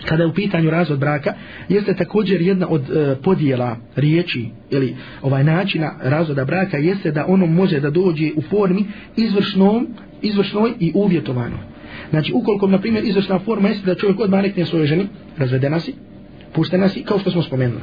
kada 0.05 0.23
je 0.23 0.29
u 0.29 0.33
pitanju 0.33 0.69
razvod 0.69 0.99
braka 0.99 1.33
jeste 1.69 1.95
također 1.95 2.41
jedna 2.41 2.67
od 2.69 2.89
e, 2.89 3.15
podjela 3.23 3.77
riječi 3.95 4.45
ili 4.69 4.95
ovaj 5.21 5.43
načina 5.43 5.91
razvoda 6.03 6.45
braka 6.45 6.77
jeste 6.77 7.11
da 7.11 7.25
ono 7.27 7.45
može 7.45 7.79
da 7.79 7.89
dođe 7.89 8.31
u 8.35 8.41
formi 8.41 8.85
izvršnom 9.15 9.87
izvršnoj 10.21 10.71
i 10.79 10.91
uvjetovanoj 10.95 11.72
Znači, 12.09 12.33
ukoliko, 12.35 12.67
na 12.67 12.79
primjer, 12.81 13.03
izvršna 13.07 13.39
forma 13.39 13.69
jeste 13.69 13.85
da 13.85 13.95
čovjek 13.95 14.19
odmah 14.19 14.41
rekne 14.41 14.65
svojoj 14.65 14.87
ženi, 14.87 15.07
razvedena 15.37 15.79
si, 15.79 15.93
puštena 16.53 16.89
si, 16.89 17.03
kao 17.03 17.19
što 17.19 17.31
smo 17.31 17.41
spomenuli. 17.41 17.81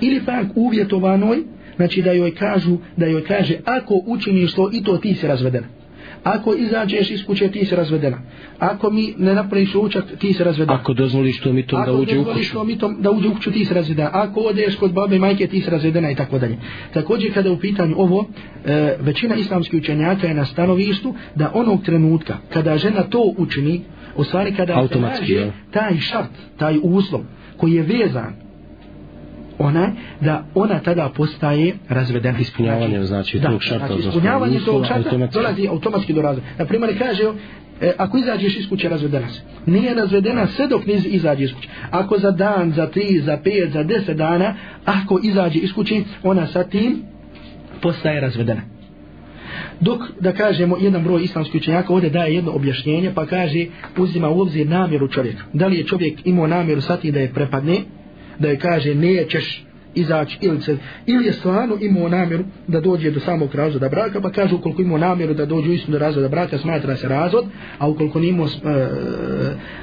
Ili 0.00 0.20
pak 0.26 0.46
uvjetovanoj, 0.54 1.42
znači 1.76 2.02
da 2.02 2.12
joj 2.12 2.34
kažu, 2.34 2.78
da 2.96 3.06
joj 3.06 3.24
kaže, 3.24 3.54
ako 3.64 4.02
učiniš 4.06 4.54
to 4.54 4.70
i 4.72 4.82
to 4.82 4.96
ti 4.96 5.14
si 5.14 5.26
razvedena. 5.26 5.66
Ako 6.24 6.54
izađeš 6.54 7.10
iz 7.10 7.24
kuće, 7.26 7.48
ti 7.48 7.64
si 7.64 7.76
razvedena. 7.76 8.18
Ako 8.58 8.90
mi 8.90 9.14
ne 9.18 9.34
napraviš 9.34 9.74
učak, 9.74 10.04
ti 10.18 10.32
si 10.32 10.44
razvedena. 10.44 10.78
Ako 10.78 10.92
dozvoliš 10.92 11.40
to 11.40 11.52
mi 11.52 11.66
to 11.66 11.82
da 11.86 11.92
uđe 11.92 12.18
u 12.18 12.24
kuću. 12.24 12.30
Ako 12.30 12.30
dozvoliš 12.30 12.50
to 12.50 12.64
mi 12.64 12.78
to 12.78 12.88
da 12.88 13.10
uđe 13.10 13.28
u 13.28 13.34
kuću, 13.34 13.52
ti 13.52 13.64
si 13.64 13.74
razvedena. 13.74 14.10
Ako 14.12 14.40
odeš 14.40 14.76
kod 14.76 14.92
babe 14.92 15.16
i 15.16 15.18
majke, 15.18 15.46
ti 15.46 15.60
si 15.60 15.70
razvedena 15.70 16.10
i 16.10 16.14
tako 16.14 16.38
dalje. 16.38 16.58
Također 16.94 17.34
kada 17.34 17.52
u 17.52 17.58
pitanju 17.58 17.94
ovo, 17.98 18.26
e, 18.64 18.96
većina 19.00 19.34
islamskih 19.34 19.80
učenjaka 19.80 20.26
je 20.26 20.34
na 20.34 20.44
stanovištu 20.44 21.14
da 21.34 21.50
onog 21.54 21.84
trenutka 21.84 22.36
kada 22.52 22.78
žena 22.78 23.02
to 23.02 23.34
učini, 23.36 23.80
u 24.16 24.24
stvari 24.24 24.54
kada 24.54 24.74
Automatski, 24.78 25.26
se 25.26 25.52
taj 25.70 25.96
šart, 25.96 26.30
taj 26.58 26.78
uslov 26.82 27.20
koji 27.56 27.72
je 27.72 27.82
vezan 27.82 28.34
ona 29.60 29.92
da 30.20 30.44
ona 30.54 30.78
tada 30.78 31.08
postaje 31.16 31.74
razvedena 31.88 32.38
ispunjavanje 32.38 33.04
znači, 33.04 33.38
znači 33.38 33.52
tog 33.52 33.62
šarta 33.62 33.86
znači, 33.86 34.08
ispunjavanje 34.08 34.60
tog 34.60 34.86
šarta 34.86 35.08
automatski. 35.08 35.38
dolazi 35.38 35.68
automatski 35.68 36.12
do 36.12 36.22
razvoda. 36.22 36.48
Na 36.58 36.64
primjer 36.64 36.98
kaže 36.98 37.24
e, 37.80 37.92
ako 37.98 38.18
izađeš 38.18 38.56
iz 38.56 38.68
kuće 38.68 38.88
razvedena 38.88 39.28
se 39.28 39.40
nije 39.66 39.94
razvedena 39.94 40.46
sve 40.46 40.66
dok 40.66 40.86
ne 40.86 40.94
izađe 40.94 41.44
iz 41.44 41.54
kuće. 41.54 41.68
Ako 41.90 42.18
za 42.18 42.30
dan, 42.30 42.72
za 42.72 42.86
tri, 42.86 43.20
za 43.20 43.38
pet, 43.44 43.70
za 43.72 43.82
deset 43.82 44.16
dana 44.16 44.54
ako 44.84 45.20
izađe 45.22 45.58
iz 45.58 45.72
kuće 45.72 46.00
ona 46.22 46.46
sa 46.46 46.64
tim 46.64 47.02
postaje 47.82 48.20
razvedena. 48.20 48.60
Dok, 49.80 50.00
da 50.20 50.32
kažemo, 50.32 50.76
jedan 50.80 51.04
broj 51.04 51.22
islamskih 51.22 51.60
učenjaka 51.60 51.92
ovdje 51.92 52.10
daje 52.10 52.34
jedno 52.34 52.52
objašnjenje, 52.52 53.12
pa 53.14 53.26
kaže, 53.26 53.66
uzima 53.98 54.28
u 54.28 54.40
obzir 54.40 54.66
namjeru 54.66 55.08
čovjeka. 55.08 55.42
Da 55.52 55.66
li 55.66 55.78
je 55.78 55.84
čovjek 55.84 56.26
imao 56.26 56.46
namjeru 56.46 56.80
sati 56.80 57.12
da 57.12 57.20
je 57.20 57.32
prepadne, 57.32 57.76
da 58.40 58.48
je 58.48 58.58
kaže 58.58 58.94
nećeš 58.94 59.64
izaći 59.94 60.38
ili 60.40 60.60
se 60.60 60.76
ili 61.06 61.26
je 61.26 61.32
stvarno 61.32 61.76
imao 61.80 62.08
namjeru 62.08 62.44
da 62.66 62.80
dođe 62.80 63.10
do 63.10 63.20
samog 63.20 63.54
razvoda 63.54 63.88
braka 63.88 64.20
pa 64.20 64.30
kaže 64.30 64.54
ukoliko 64.54 64.82
imao 64.82 64.98
namjeru 64.98 65.34
da 65.34 65.46
dođe 65.46 65.74
istinu 65.74 65.92
do 65.92 65.98
razvoda 65.98 66.28
braka 66.28 66.58
smatra 66.58 66.96
se 66.96 67.08
razvod 67.08 67.44
a 67.78 67.88
ukoliko 67.88 68.20
nije 68.20 68.30
imao 68.30 68.46
e, 68.46 68.88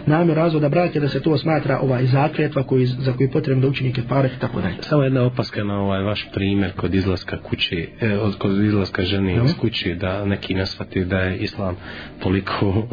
namjeru 0.06 0.42
razvoda 0.42 0.70
braka 0.70 1.00
da 1.00 1.08
se 1.08 1.22
to 1.22 1.38
smatra 1.38 1.80
ovaj 1.80 2.06
zakletva 2.06 2.64
koji, 2.64 2.86
za 2.86 3.14
koji 3.14 3.28
je 3.28 3.32
potrebno 3.32 3.62
da 3.62 3.68
učini 3.68 3.94
kefareh 3.94 4.32
i 4.38 4.40
tako 4.40 4.62
dalje. 4.62 4.76
Samo 4.80 5.04
jedna 5.04 5.24
opaska 5.24 5.64
na 5.64 5.80
ovaj 5.80 6.02
vaš 6.02 6.28
primjer 6.34 6.72
kod 6.72 6.96
izlaska 6.96 7.38
kući 7.42 7.90
eh, 8.02 8.18
kod 8.40 8.64
izlaska 8.66 9.04
žene 9.04 9.36
iz 9.46 9.58
kući 9.58 9.96
da 9.96 10.26
neki 10.26 10.54
nasvati 10.54 11.06
da 11.06 11.18
je 11.18 11.38
islam 11.38 11.76
toliko 12.20 12.88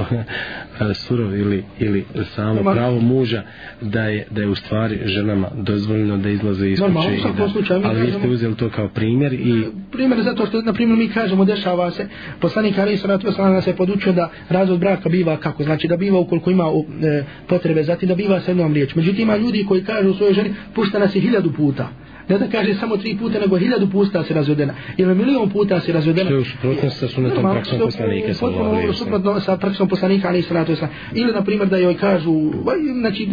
surov 0.95 1.39
ili, 1.39 1.65
ili 1.79 2.05
samo 2.25 2.73
pravo 2.73 3.01
muža 3.01 3.43
da 3.81 4.03
je, 4.03 4.27
da 4.31 4.41
je 4.41 4.49
u 4.49 4.55
stvari 4.55 5.01
ženama 5.05 5.51
dozvoljeno 5.55 6.17
da 6.17 6.29
izlaze 6.29 6.71
iz 6.71 6.81
kuće 6.81 7.04
u 7.13 7.21
svakom 7.23 7.51
slučaju 7.51 7.83
ali 7.85 8.01
vi 8.01 8.13
ste 8.13 8.29
uzeli 8.29 8.55
to 8.55 8.71
kao 8.71 8.89
primjer 8.89 9.33
i 9.33 9.65
primjer 9.93 10.23
zato 10.23 10.47
što 10.47 10.63
na 10.63 10.73
primjer 10.73 10.99
mi 10.99 11.09
kažemo 11.09 11.45
dešava 11.45 11.91
se 11.91 12.09
poslanik 12.41 12.79
Ali 12.79 12.97
sallallahu 12.97 13.27
alejhi 13.27 13.39
ve 13.39 13.45
sellem 13.45 13.63
se 13.63 13.77
podučio 13.77 14.13
da 14.13 14.31
razvod 14.49 14.79
braka 14.79 15.09
biva 15.09 15.37
kako? 15.37 15.63
Znači 15.63 15.89
da 15.89 15.97
biva 15.97 16.19
ukoliko 16.19 16.51
ima 16.51 16.65
e, 17.03 17.25
potrebe 17.49 17.83
zatim 17.83 18.09
da 18.09 18.15
biva 18.15 18.41
sa 18.41 18.51
jednom 18.51 18.75
riječ 18.75 18.95
međutim 18.95 19.23
ima 19.23 19.37
ljudi 19.37 19.65
koji 19.69 19.85
kažu 19.85 20.15
svojoj 20.15 20.35
ženi 20.35 20.55
pušta 20.75 20.99
nas 20.99 21.13
hiljadu 21.13 21.53
puta 21.53 21.89
ne 22.29 22.39
da 22.39 22.49
kaže 22.49 22.75
samo 22.75 22.97
tri 22.97 23.17
puta, 23.19 23.39
nego 23.41 23.59
hiljadu 23.59 23.91
puta 23.91 24.25
se 24.25 24.35
razvedena, 24.35 24.75
ili 24.97 25.15
milion 25.15 25.51
puta 25.51 25.81
se 25.81 25.93
razvedena. 25.93 26.27
Što 26.27 26.35
je 26.35 26.41
u 26.41 26.45
suprotnosti 26.45 26.99
sa 26.99 27.09
sunetom 27.09 27.43
praksom 27.53 27.79
poslanika, 27.79 28.33
alaihi 28.43 28.89
wa 28.89 28.95
sallam. 28.95 29.41
sa 29.41 29.57
praksom 29.57 29.89
poslanika, 29.89 30.29
alaihi 30.29 30.47
sallatu 30.47 30.73
wa 30.73 30.77
sallam. 30.77 30.95
Ili, 31.15 31.33
na 31.33 31.45
primjer, 31.45 31.69
da 31.69 31.77
joj 31.77 31.97
kažu, 31.97 32.53
znači, 33.01 33.29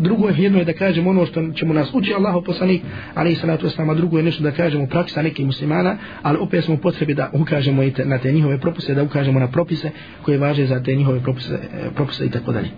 drugo 0.00 0.28
je 0.28 0.34
jedno 0.38 0.58
je 0.58 0.64
da 0.64 0.72
kažemo 0.72 1.10
ono 1.10 1.26
što 1.26 1.52
ćemo 1.52 1.74
nas 1.74 1.90
uči 1.94 2.14
Allahu 2.14 2.42
poslanik, 2.42 2.82
alaihi 3.14 3.36
sallatu 3.36 3.66
wa 3.66 3.70
sallam, 3.70 3.90
a 3.90 3.94
drugo 3.94 4.16
je 4.16 4.22
nešto 4.22 4.42
da 4.42 4.50
kažemo 4.50 4.86
praksa 4.86 5.22
nekih 5.22 5.46
muslimana, 5.46 5.96
ali 6.22 6.38
opet 6.38 6.64
smo 6.64 6.76
potrebi 6.76 7.14
da 7.14 7.30
ukažemo 7.32 7.82
i 7.82 7.92
te, 7.92 8.04
na 8.04 8.18
te 8.18 8.32
njihove 8.32 8.60
propise, 8.60 8.94
da 8.94 9.02
ukažemo 9.02 9.40
na 9.40 9.50
propise 9.50 9.90
koje 10.22 10.38
važe 10.38 10.66
za 10.66 10.82
te 10.82 10.94
njihove 10.94 11.20
propise, 11.20 11.58
propise 11.94 12.26
i 12.26 12.30
tako 12.30 12.52
dalje. 12.52 12.68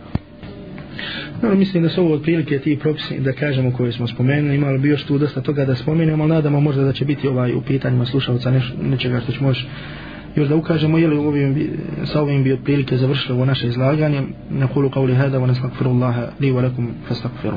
No, 1.42 1.54
mislim 1.54 1.82
da 1.82 1.88
su 1.88 2.00
ovo 2.02 2.14
otprilike 2.14 2.58
ti 2.58 2.78
propisi 2.78 3.20
da 3.20 3.32
kažemo 3.32 3.72
koje 3.72 3.92
smo 3.92 4.06
spomenuli, 4.06 4.54
imali 4.54 4.78
bi 4.78 4.88
još 4.88 5.04
tu 5.04 5.18
dosta 5.18 5.40
toga 5.40 5.64
da 5.64 5.74
spomenemo, 5.74 6.22
ali 6.24 6.32
nadamo 6.32 6.60
možda 6.60 6.84
da 6.84 6.92
će 6.92 7.04
biti 7.04 7.28
ovaj 7.28 7.54
u 7.54 7.62
pitanjima 7.62 8.06
slušalca 8.06 8.50
neš, 8.50 8.74
nečega 8.82 9.20
što 9.20 9.32
ćemo 9.32 9.48
još, 9.48 9.66
još 10.36 10.48
da 10.48 10.56
ukažemo, 10.56 10.98
jeli 10.98 11.16
ovim, 11.16 11.70
sa 12.04 12.22
ovim 12.22 12.44
bi 12.44 12.52
otprilike 12.52 12.96
završilo 12.96 13.34
ovo 13.34 13.44
naše 13.44 13.66
izlaganje. 13.66 14.22
Na 14.50 14.66
kulu 14.66 14.90
qavli 14.90 15.16
hada 15.16 15.38
wa 15.38 15.46
nastakfirullaha 15.46 16.28
li 16.40 16.52
wa 16.52 16.62
lakum 16.62 16.90
fastakfiru. 17.08 17.56